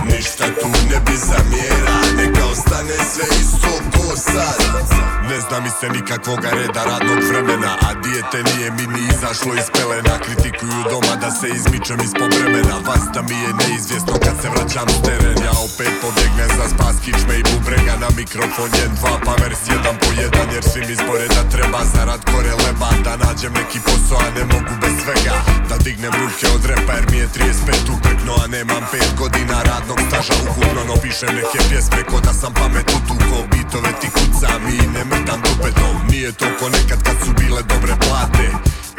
[0.05, 2.36] Ništa tu ne bi zamjera Neka
[2.67, 8.39] ostane sve isto ko sad Ne zna mi se nikakvoga reda radnog vremena A dijete
[8.51, 10.15] nije mi ni izašlo iz pelena.
[10.25, 14.89] Kritikuju doma da se izmičem ispod vremena Vas da mi je neizvjesno kad se vraćam
[14.97, 15.39] s teren.
[15.47, 19.97] Ja opet pobjegnem za spas kičme i bubrega Na mikrofon jen dva pa vers jedan
[20.03, 22.91] po jedan Jer svi mi zbore da treba zarad kore leba.
[23.07, 25.35] Da nađem neki posao a ne mogu bez svega.
[25.69, 29.99] Da dignem ruke od repa jer mi je 35 ukrkno A nemam 5 godina radnog
[30.09, 30.35] staža.
[30.45, 35.03] Ukupno No pišem neke pjesme ko da sam pamet utuko Bitove ti kucam i ne
[35.11, 38.47] mrtam dupetom Nije to ko nekad kad su bile dobre plate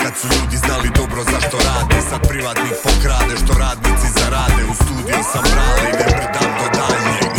[0.02, 1.98] Kad su ljudi znali dobro zašto rade.
[2.10, 4.62] Sad privatnik pokrade što radnici zarade.
[4.72, 7.32] U studio sam brale i ne mrdam do daljnjeg.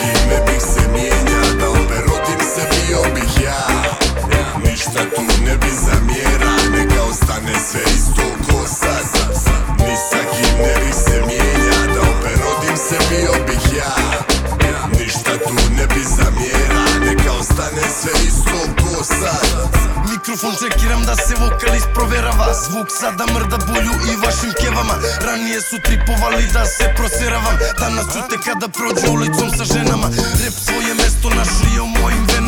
[0.00, 3.62] Ni ne bih se mijenja Da opet rodim se bio bih ja.
[4.64, 8.39] Ništa tu ne bi zamjera Neka ostane sve isto
[20.30, 22.46] Mikrofon čekiram da se vokalist proverava.
[22.64, 24.96] Zvuk sada mrda bulju i vašim kevama
[25.26, 30.08] Ranije su tripovali da se proseravam Danas čute kada prođe ulicom sa ženama
[30.40, 31.70] Rep svoje mesto našli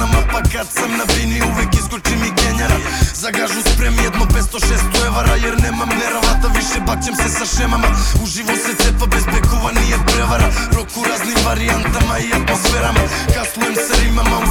[0.03, 2.79] venama Pa kad sam na bini uvek iskoči mi genjara
[3.15, 7.89] Zagažu sprem jedno 500-600 evara Jer nemam neravata, više bakćem se sa šemama.
[8.23, 10.49] Uživo se cepa bez bekova nije prevara.
[10.77, 13.03] Rok u raznim varijantama i atmosferama.
[13.35, 14.49] Kaslujem sa rimama u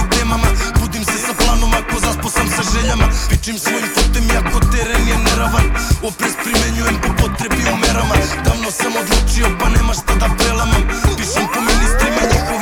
[0.00, 0.48] i temama.
[0.80, 3.06] Budim se sa planom ako zaspo sam sa željama.
[3.30, 5.66] Pičim svojim putem jako teren je neravan.
[6.08, 8.16] Oprez primenjujem po potrebi u merama.
[8.46, 10.82] Davno sam odlučio pa nema šta da prelamam.
[11.18, 12.61] Pišem po ministrima i njihovim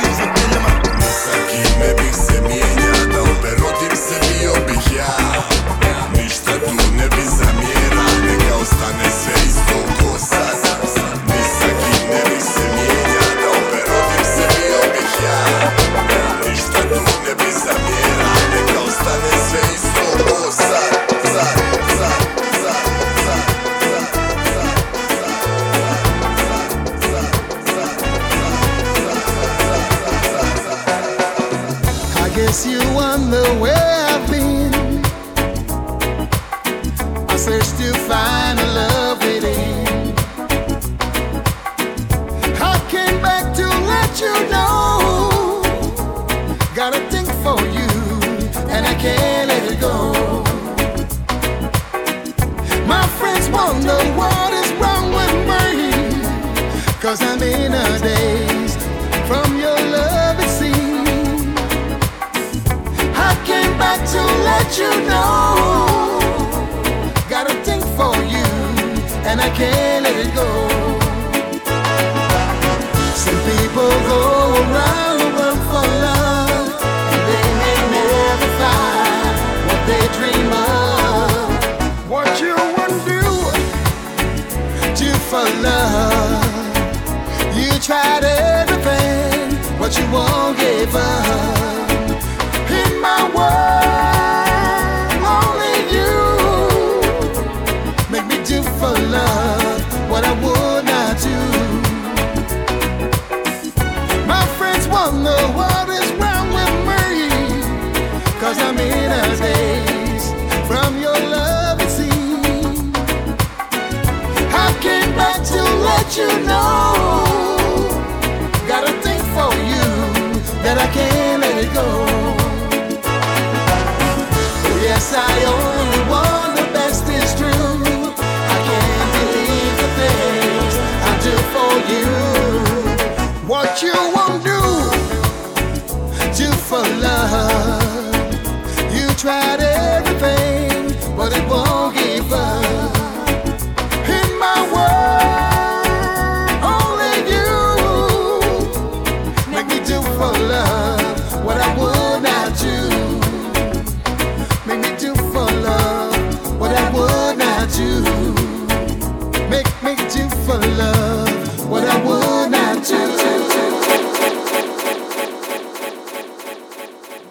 [1.81, 2.30] sa kim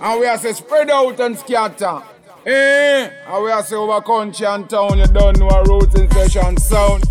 [0.03, 2.03] And we are say spread out and scatter.
[2.47, 3.11] Eh?
[3.27, 7.10] And we are say over country and town, you don't know a rooting session sound.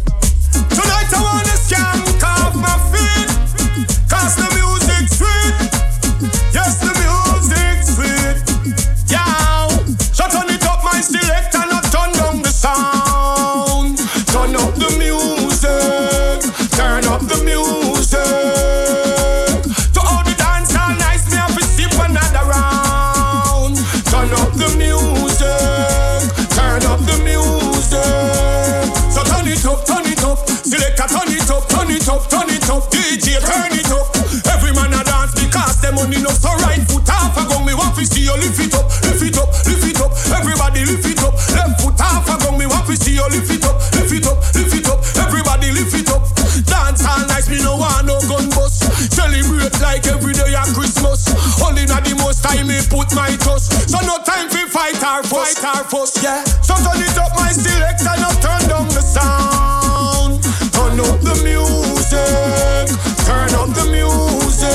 [49.81, 51.27] Like every day a Christmas
[51.63, 55.23] Only not the most time me put my trust So no time for fight or
[55.23, 59.01] fuss, fight or fuss, yeah So turn it up my selector Now turn down the
[59.01, 60.43] sound
[60.75, 62.89] Turn up the music
[63.25, 64.69] Turn up the music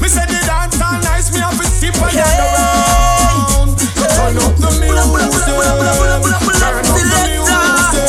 [0.00, 3.76] Me say the dance all nice Me have to sip another round
[4.16, 8.06] Turn up the music Turn up the music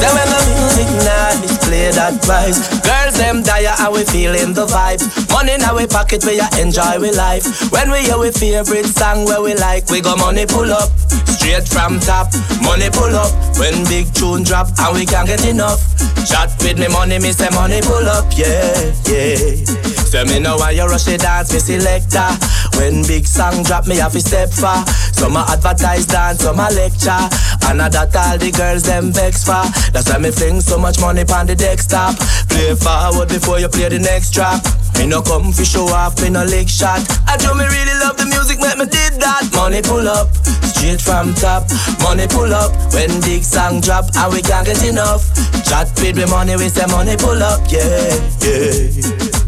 [0.00, 2.60] Then when the music nice, play that vibes.
[2.82, 5.04] Girls them dire and we feeling the vibes.
[5.32, 7.44] Money in our pocket, we enjoy we life.
[7.72, 10.90] When we hear we favorite song where we like, we go money pull up.
[11.26, 12.32] Straight from top,
[12.62, 13.32] money pull up.
[13.58, 15.80] When big tune drop and we can't get enough.
[16.26, 19.86] Chat with me money, me say money pull up, yeah, yeah.
[20.06, 22.30] Say me know why you rush the dance, me selector.
[22.78, 24.86] When big song drop, me have to step far.
[24.86, 27.24] Some a advertise dance, some a lecture.
[27.66, 29.64] And I that all the girls them vex for.
[29.90, 32.16] That's why me fling so much money on the desktop.
[32.48, 32.74] Play
[33.12, 34.62] forward before you play the next track.
[34.98, 37.00] Me no come for show off, me no lick shot.
[37.26, 39.46] I do me really love the music, make me did that.
[39.54, 40.34] Money pull up,
[40.64, 41.68] straight from top.
[42.02, 45.22] Money pull up when big song drop and we can't get enough.
[45.62, 48.10] Chat with me money, we say money pull up, yeah,
[48.42, 48.90] yeah.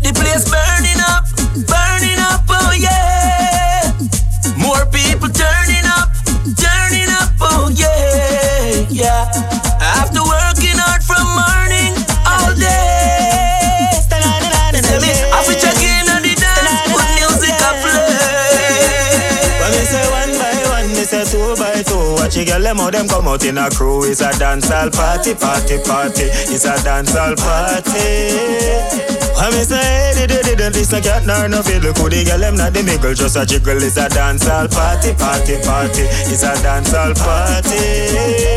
[0.05, 1.25] The place burning up,
[1.67, 3.91] burning up, oh yeah.
[4.55, 5.58] More people turning
[22.59, 24.05] girl them how them come out in a crew.
[24.05, 26.27] It's a dancehall party, party, party.
[26.51, 28.35] It's a dancehall party.
[29.39, 31.95] When me say hey, did did did this no cat nor no fiddle.
[31.95, 33.79] Could the girl them not the mickle, just a jiggle.
[33.79, 36.05] It's a dancehall party, party, party.
[36.27, 37.79] It's a dancehall party.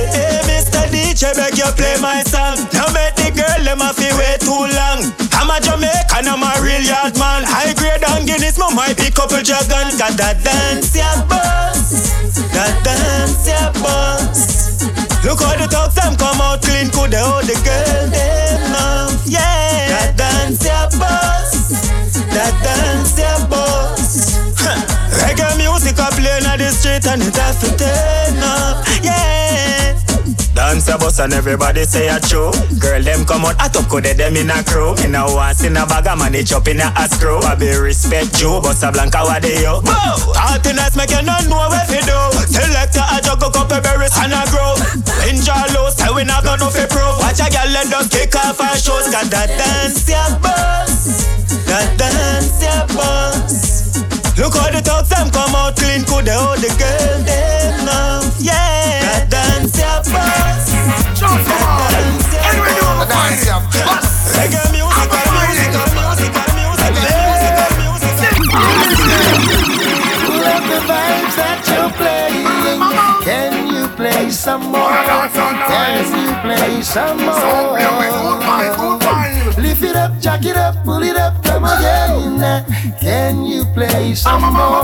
[0.09, 0.81] Hey, Mr.
[0.89, 2.57] DJ, beg you play my song.
[2.73, 5.13] Now make the girl them a fi wait too long.
[5.37, 7.45] I'm a Jamaican, I'm a real yard man.
[7.45, 9.97] High grade and Guinness, my might be couple dragons.
[9.97, 12.11] Got that dance, yeah, boss.
[12.53, 14.83] That dance, yeah, boss.
[15.23, 19.21] Look how the top them come out clean, could they hold the girl them love,
[19.27, 19.89] yeah.
[19.89, 21.83] That dance, yeah, boss.
[22.31, 24.39] That dance, yeah, boss.
[25.19, 29.80] Reggae music a playing on the street and it have to turn up, yeah.
[30.71, 32.47] Dance a bus and everybody say a true.
[32.79, 34.95] Girl them come out, I talk with them in a crew.
[35.03, 37.43] In a once in a bag of money chop in a screw.
[37.43, 39.83] I be respect you, Bossa Blanca what they yo.
[39.83, 42.19] Party nights make you not know what to do.
[42.47, 44.79] Selector a juggle couple berries and a grow.
[45.27, 47.19] Enjoy low, say we not got no fi prove.
[47.19, 49.11] Watch a girl let us kick off our shows.
[49.11, 51.27] Got that dance, yeah, boss.
[51.67, 53.99] That dance, yeah, boss.
[54.39, 57.50] Look how the talks them come out clean, could they oh, hold the girl them
[74.51, 74.91] some more?
[75.71, 77.79] Can you play some more?
[79.57, 82.65] Lift it up, jack it up, pull it up, come again.
[82.99, 84.83] Can you play some more?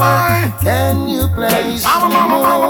[0.61, 2.69] Can you play some more?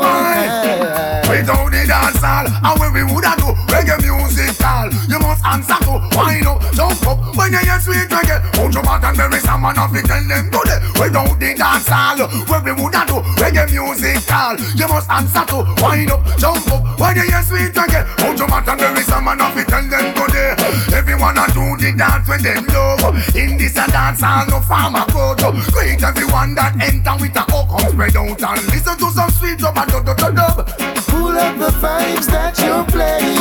[1.30, 5.94] Without the dance hall, and we woulda do reggae music hall, you must answer to
[6.16, 8.40] wind up, jump up when you hear sweet reggae.
[8.58, 11.88] Hold your back and bury some man off tell them to the without the dance
[11.88, 12.18] hall,
[12.50, 17.00] when we woulda do reggae music hall, you must answer to wind up, jump up
[17.00, 18.02] when you hear sweet reggae.
[18.22, 21.78] Hold your back and bury some man off tell them to the everyone a do
[21.78, 23.36] the dance when them love.
[23.36, 25.52] In this a dance hall, no farmer go to.
[25.72, 29.78] Greet everyone that enter with a hook spread out and listen to some sweet dub
[29.78, 30.97] and dub dub dub
[31.38, 33.38] love the vibes that you're playing.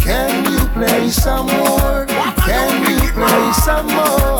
[0.00, 2.06] Can you play some more?
[2.46, 4.38] Can you play some more?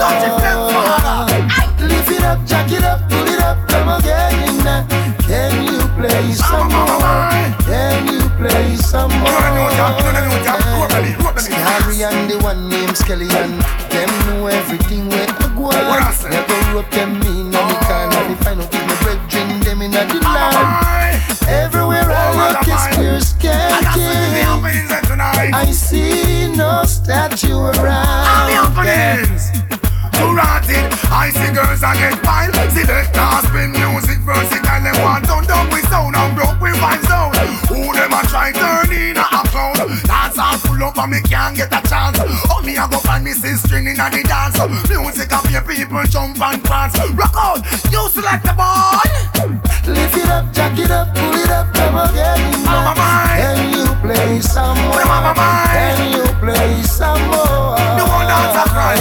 [1.82, 4.62] Lift it up, jack it up, pull it up, come again.
[5.26, 7.30] Can you play some more?
[7.66, 9.34] Can you play some more?
[11.66, 13.58] Harry and the one named Skelly and
[13.90, 15.74] them know everything where I go.
[16.30, 20.20] Never rope them in, and they can't find out if my brethren them in the
[20.22, 21.15] land.
[21.48, 24.34] Everywhere I look is clear skanking.
[25.52, 28.26] I see no statue around.
[30.12, 32.52] Too rotted, I see girls I get fine.
[32.70, 34.82] Selectors spin music versatile.
[34.82, 37.36] They want done down with sound and broke with fine sound.
[37.68, 39.35] Who them a try turn in a clown?
[39.76, 42.18] Dance all full up and me can't get a chance.
[42.48, 44.56] Oh me a go find me sister in the dance.
[44.88, 46.96] Music of your people jump and dance.
[47.12, 47.60] Rock out,
[47.92, 49.04] you select the boy.
[49.86, 52.64] Lift it up, jack it up, pull it up, come again.
[52.64, 55.00] Can you play some more?
[55.34, 57.76] Can you play some more?
[57.96, 58.96] The one dance a cry.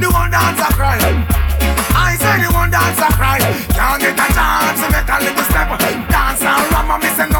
[0.00, 1.00] The one dance a cry.
[1.96, 3.40] I say the one dance a cry.
[3.72, 5.68] Can't get a chance to make a little step.
[6.08, 7.39] Dance and ram me say no place to left.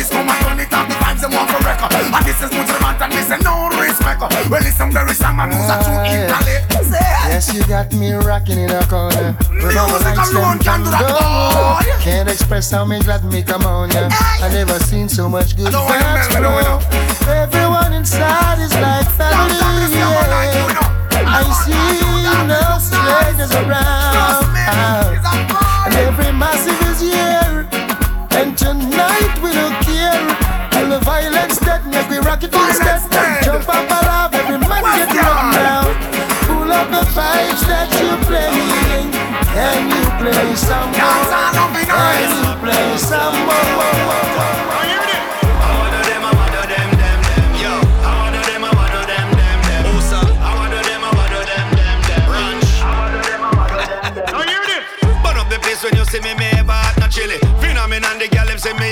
[0.00, 1.92] Police come and turn it up, the vibes them want for record.
[1.92, 4.20] And this is much man and me say no respect.
[4.48, 6.56] Well listen very some man who's a true Italy.
[7.28, 9.36] Yes, you got me rocking in a corner.
[9.52, 12.00] With all the lights them can do that.
[12.00, 14.08] Can't express how me glad me come on ya.
[14.40, 17.36] I never seen so much good wanna vibes melt, I don't flow.
[17.36, 19.52] Everyone inside is like family.
[20.00, 20.80] yeah.
[21.28, 21.76] I see
[22.48, 24.48] no strangers around.
[25.84, 27.68] And every massive is here.
[28.32, 29.69] And tonight we don't care.
[30.90, 32.98] All the violence that make we rock it instead.
[33.46, 35.86] Jump up alive, every man get run down.
[36.50, 39.14] Pull up the vibes that you playing.
[39.54, 41.30] Can you play some more?
[41.86, 43.70] Can you play some more?
[55.22, 57.38] Burn up the place when you see me, me ever not chilly.
[57.62, 58.90] Phenomenon, the gal them say me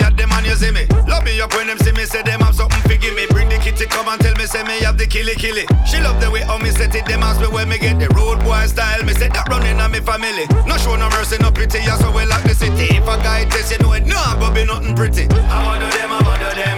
[1.29, 1.41] me.
[1.41, 3.27] Up when them see me, say them have something for give me.
[3.31, 5.67] Bring the kitty, come and tell me, say me have the killy killy.
[5.85, 8.09] She love the way how me set it, them ask me where me get the
[8.17, 9.03] road boy style.
[9.05, 10.47] Me say that running on me family.
[10.67, 12.97] No show no mercy, no pity, yeah, so we like the city.
[12.97, 15.29] If a guy test, you know it, no, but be nothing pretty.
[15.29, 16.78] I want to them, I want to them,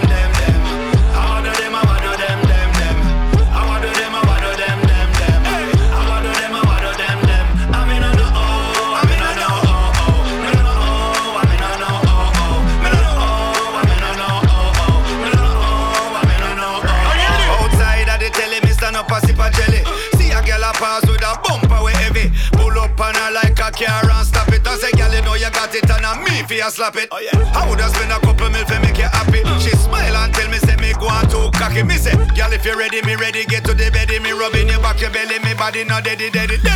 [26.81, 27.09] Slap it.
[27.13, 29.45] I woulda spend a couple mil for make you happy.
[29.61, 31.83] She smile and tell me, say me go on too cocky.
[31.83, 33.45] Me say, girl, if you ready, me ready.
[33.45, 36.57] Get to the bed, me rubbing your back, your belly, me body not deady, deady,
[36.57, 36.70] deady.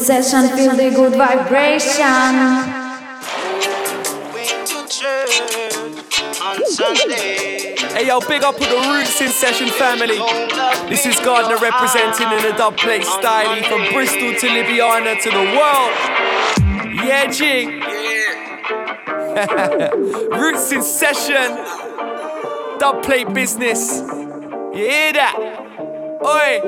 [0.00, 2.80] Session, feel the good vibration.
[7.92, 10.18] Hey yo, big up to the Roots in Session family.
[10.88, 15.44] This is Gardner representing in the dub plate style from Bristol to Ljubljana to the
[15.58, 15.92] world.
[17.04, 17.66] Yeah, G.
[20.40, 21.58] Roots in Session.
[22.78, 24.00] Dub plate business.
[24.00, 25.36] You hear that?
[26.24, 26.60] Oi.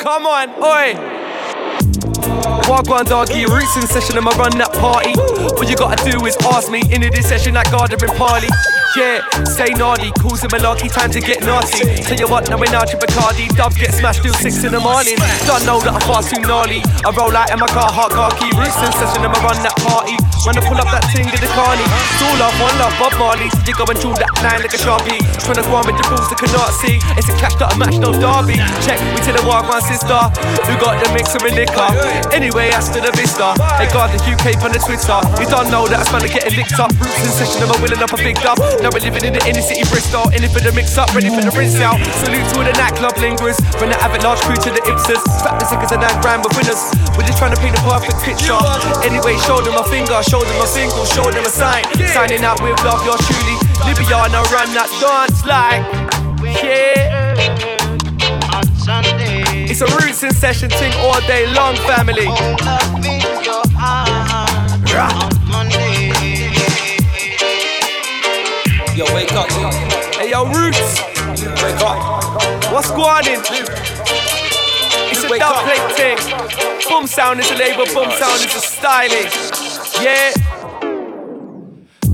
[0.00, 1.15] Come on, oi.
[2.66, 5.14] Wagwan doggy, roots in session, I'ma run that party.
[5.54, 8.48] All you gotta do is ask me into this session like Gardner and Parley.
[8.96, 11.84] Yeah, say naughty, calls him malarkey, time to get naughty.
[12.00, 15.20] Tell you what, now we're now Bacardi, dubs get smashed till six in the morning.
[15.44, 16.80] Don't know that I'm far too gnarly.
[17.04, 18.48] I roll out in my car, hot key.
[18.56, 20.16] roots in session, I'ma run that party.
[20.48, 23.12] When I pull up that thing to the carny, it's all love, one love, Bob
[23.18, 23.50] Marley.
[23.50, 25.18] So you going through that line like a sharpie.
[25.42, 26.96] Trying to go on with the rules that cannot see.
[27.18, 28.56] It's a clash, not a match, no derby.
[28.86, 30.16] Check, we tell the Wagwan sister,
[30.64, 31.90] who got the mixer and liquor.
[32.30, 33.58] Anyway, hasta the vista.
[33.74, 35.18] Hey, God, the UK on the Twitter.
[35.42, 36.94] You don't know that I'm trying to get it licked up.
[36.94, 38.56] Roots in session, and I'm willing up a big dub.
[38.86, 40.30] Now we're living in the inner city Bristol.
[40.30, 41.98] In it for the mix up, ready for the rinse out.
[42.22, 43.58] Salute to all the nightclub linguists.
[43.74, 45.18] From the Avalanche crew to the Ipsers.
[45.42, 46.78] Strap the sickers and nine grand with winners.
[47.18, 48.54] We're just trying to paint a perfect picture.
[49.02, 51.82] Anyway, show them a finger, show them a single, show them a sign.
[52.14, 53.58] Signing out with love, yours truly.
[53.90, 55.82] Libyana run that dance like.
[56.62, 57.34] Yeah.
[59.66, 62.30] It's a roots in session thing all day long, family.
[64.94, 65.35] Rah.
[70.26, 71.00] Hey yo, Roots.
[71.62, 72.72] Wake up.
[72.72, 73.44] What's going on?
[75.08, 76.18] It's a double play thing.
[76.90, 79.30] Boom sound is a label, boom sound is a styling.
[80.02, 80.55] Yeah.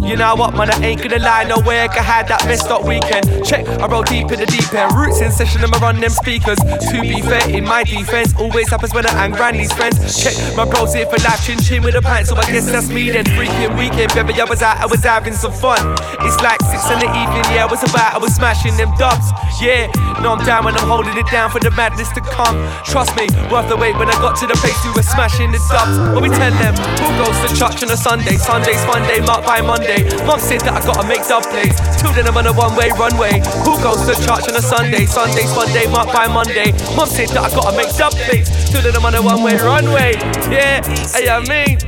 [0.02, 2.68] You know what, man, I ain't gonna lie, no way I can hide that messed
[2.68, 3.24] up weekend.
[3.46, 4.92] Check, I roll deep in the deep end.
[4.98, 6.58] Roots in session, I'ma run them speakers.
[6.58, 9.96] To be fair, in my defense, always happens when I hang around these friends.
[10.18, 12.88] Check, my bros here for life, chin chin with a pint, so I guess that's
[12.90, 13.24] me then.
[13.24, 15.78] Freaking weekend, baby, I was out, I was having some fun.
[16.26, 19.30] It's like six in the evening, yeah, I was about, I was smashing them dubs.
[19.62, 19.86] Yeah,
[20.20, 22.58] no, I'm down when I'm holding it down for the madness to come.
[22.84, 25.62] Trust me, worth the wait when I got to the place, we were smashing the
[25.70, 25.94] dubs.
[26.12, 28.36] But we tell them, who goes to church on a Sunday?
[28.36, 29.91] Sunday's fun day, marked by Monday.
[30.24, 31.76] Mom said that I gotta make dub plays.
[32.00, 33.42] Till then, I'm on a one way runway.
[33.66, 35.04] Who goes to church on a Sunday?
[35.04, 36.72] Sunday's fun day, marked by Monday.
[36.96, 38.48] Mom said that I gotta make dub plays.
[38.70, 40.16] Till then, I'm on a one way runway.
[40.48, 40.80] Yeah,
[41.12, 41.78] hey, I mean.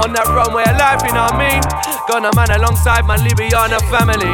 [0.00, 1.62] On that runway of life, you know what I mean?
[2.08, 4.32] Gonna man alongside my Libyana family.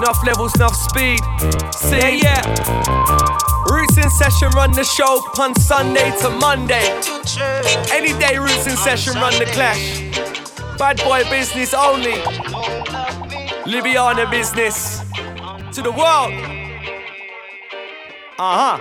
[0.00, 1.20] Enough levels, enough speed.
[1.76, 2.40] See, yeah.
[3.68, 6.88] Roots in session, run the show on Sunday to Monday.
[7.92, 10.31] Any day, Roots in session, run the clash.
[10.82, 12.14] Bad boy business only.
[13.66, 15.00] Libyana business.
[15.74, 16.34] To the world.
[18.36, 18.80] Huh.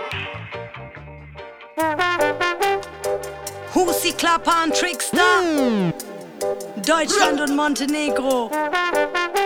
[3.76, 5.94] Husi Klappern Trickster.
[6.84, 8.50] Deutschland und Montenegro.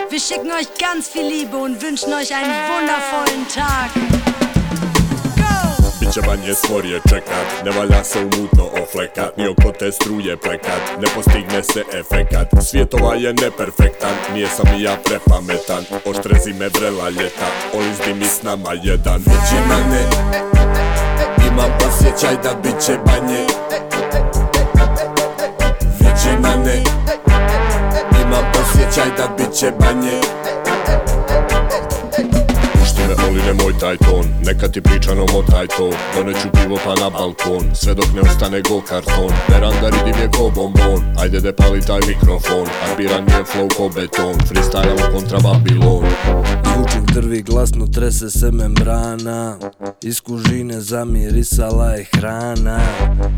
[0.08, 4.15] Wir schicken euch ganz viel Liebe und wünschen euch einen wundervollen Tag.
[6.16, 7.64] Bićevanje svorije čekat.
[7.64, 9.36] Ne valja se u mutno oflekat.
[9.36, 12.48] Ni oko te struje plekat Ne postigne se efekat.
[12.64, 14.14] Svijetova je neperfektan.
[14.34, 15.84] Nije sam i ja prepametan.
[16.04, 17.46] Oštrezi me vrela ljeta.
[17.74, 19.18] Olizdi mi s nama jedan.
[19.18, 20.02] Većina ne
[21.48, 23.46] Imam osjećaj da bit će banje.
[26.00, 26.82] Većina ne
[28.22, 30.20] Imam osjećaj da bit će banje
[33.36, 34.24] Oli nemoj taj ton.
[34.44, 37.74] Neka ti pričano motaj to Doneću pivo pa na balkon.
[37.74, 39.32] Sve dok ne ostane go karton.
[39.48, 41.16] Veranda ridim je ko bombon.
[41.18, 42.66] Ajde de pali taj mikrofon.
[42.88, 44.34] Arbiran je flow ko beton.
[44.48, 49.56] Freestylam kontra Babilon Zvučim drvi glasno trese se membrana.
[50.02, 52.80] Iz kužine zamirisala je hrana.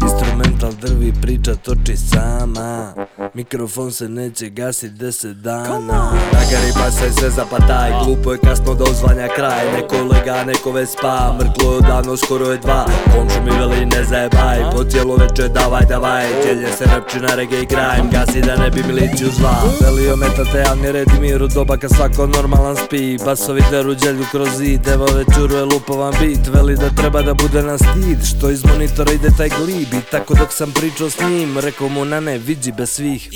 [0.02, 2.94] Instrumental drvi priča toči sama.
[3.34, 6.12] Mikrofon se neće gasit deset dana.
[6.32, 9.72] Nagari pa se sve zapataj Glupo je kasno da uzvanja kraj.
[9.72, 12.86] Neko lega, neko vespa Mrklo je odavno, skoro je dva.
[13.16, 14.58] Komšu mi veli ne zajebaj.
[14.72, 16.26] Po cijelo veče davaj, davaj.
[16.44, 18.10] Đelje se rapčina reggae grime.
[18.12, 21.42] Gasi da ne bi miliciju zva Velio metate javni red i mir.
[21.42, 26.14] U doba kad svako normalan spi Basovi deru đelju kroz zid Evo već uruje lupovan
[26.20, 26.46] bit.
[26.54, 29.94] Veli da treba da bude na stid Što iz monitora ide taj glib.
[29.94, 33.30] I tako dok sam pričao s njim Rekao mu na ne, viđi bez svih.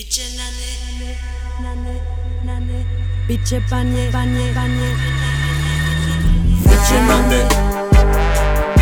[3.28, 4.97] Biće banje, banje, banje.
[6.64, 7.48] Većina ne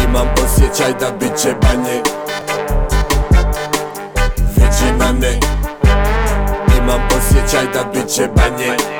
[0.05, 2.03] Imam osjećaj da bit će banje
[4.57, 5.41] Većina ne
[6.79, 9.00] Imam osjećaj da bit će banje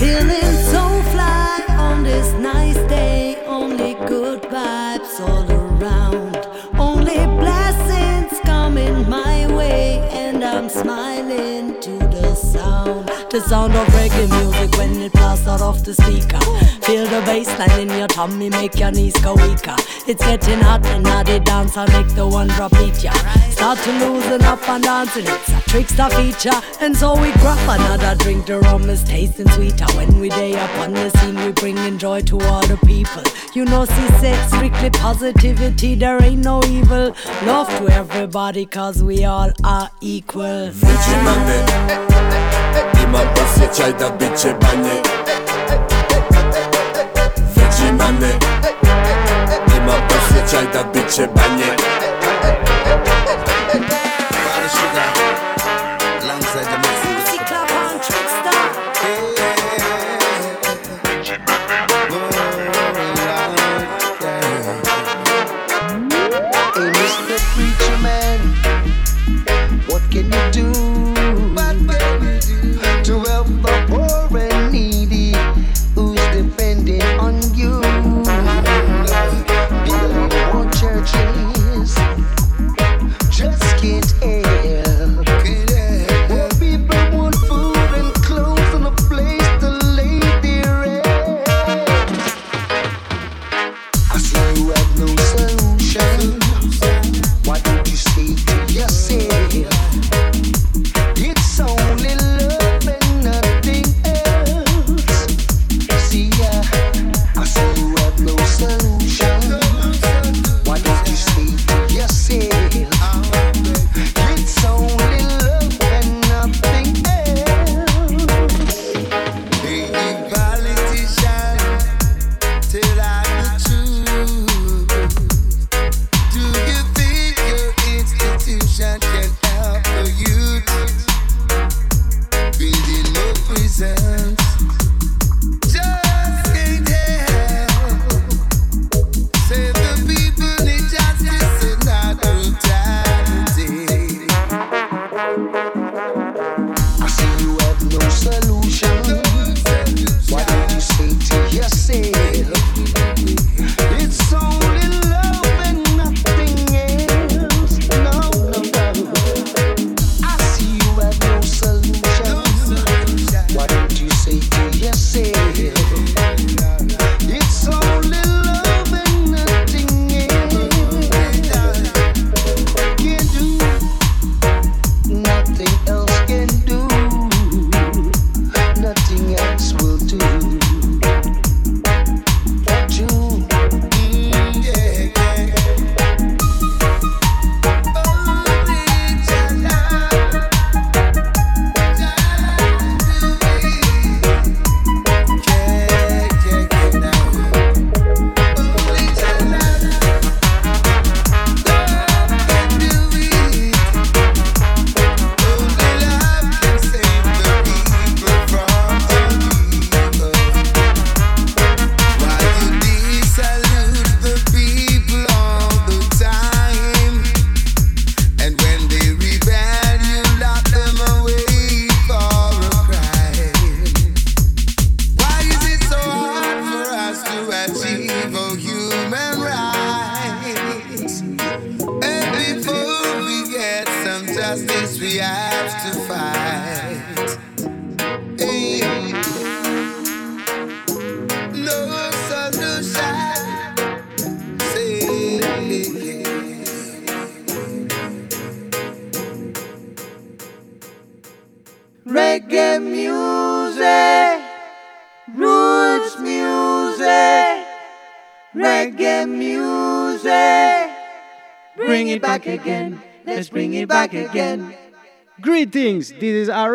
[0.00, 2.59] Feeling so fly on this nice
[13.30, 16.40] The sound of reggae music when it blasts out of the speaker.
[16.82, 19.76] Feel the bass line in your tummy, make your knees go weaker.
[20.08, 23.12] It's getting hot and now the dance I make the one drop beat ya.
[23.50, 26.60] Start to loosen up and dancing, it's a trickster feature.
[26.80, 29.86] And so we grab another drink, the rum is tasting sweeter.
[29.94, 33.22] When we day up on the scene, we bringing joy to all the people.
[33.54, 37.14] You know, see, sex, strictly positivity, there ain't no evil.
[37.44, 40.70] Love to everybody, cause we all are equal.
[40.72, 42.10] Većina
[43.12, 45.02] ma pasję, czaj da bicie banie.
[47.54, 48.28] Wydzimane
[49.68, 51.76] Nie ma pasję, czaj da bicie banie.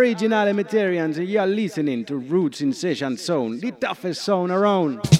[0.05, 5.14] original Emeterians, and you are listening to Roots in Session Zone, the toughest zone around.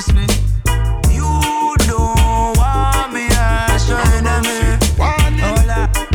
[0.00, 0.30] trust.
[1.10, 4.78] You don't want me as your enemy.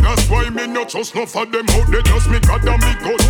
[0.01, 1.91] That's why me not trust no for them out.
[1.91, 3.22] They just me God and me God.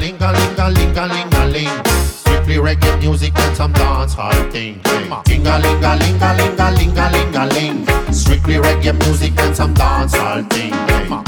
[0.00, 1.84] ling a ling a ling a ling a ling.
[1.96, 4.80] Strictly reggae music and some dancehall thing.
[5.28, 8.12] Ling a ling a ling a ling a ling a ling a ling.
[8.12, 10.72] Strictly reggae music and some dancehall thing.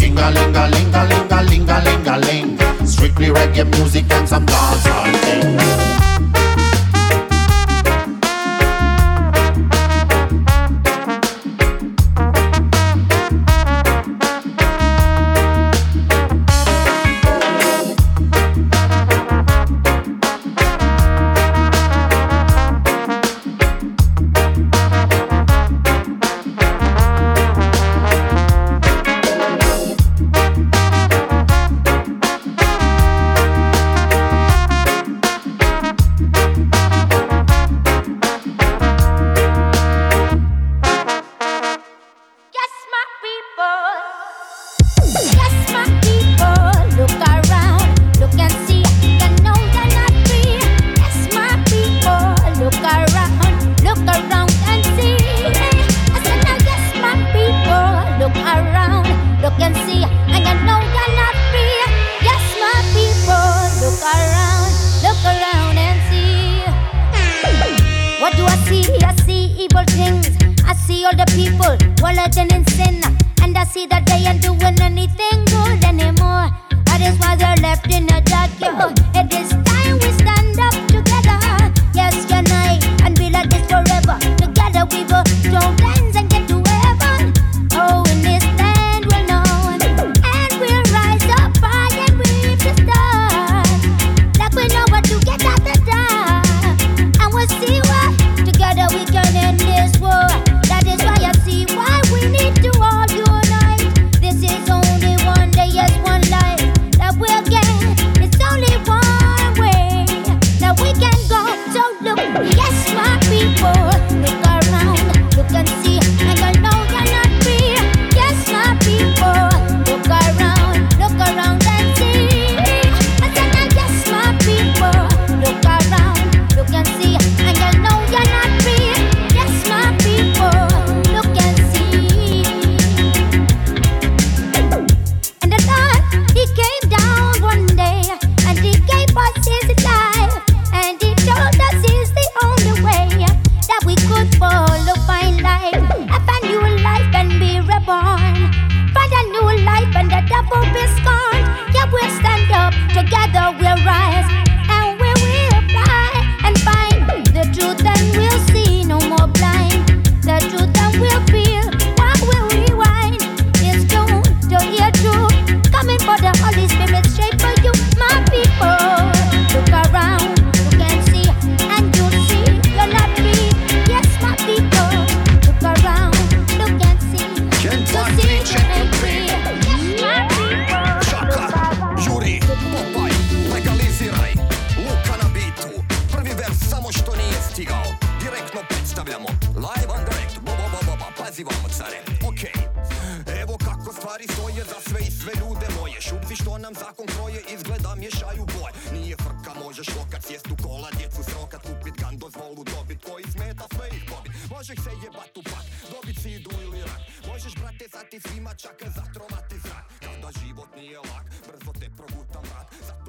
[0.00, 2.86] Ling a ling a ling a ling a ling a ling a ling.
[2.86, 6.09] Strictly reggae music and some dancehall thing.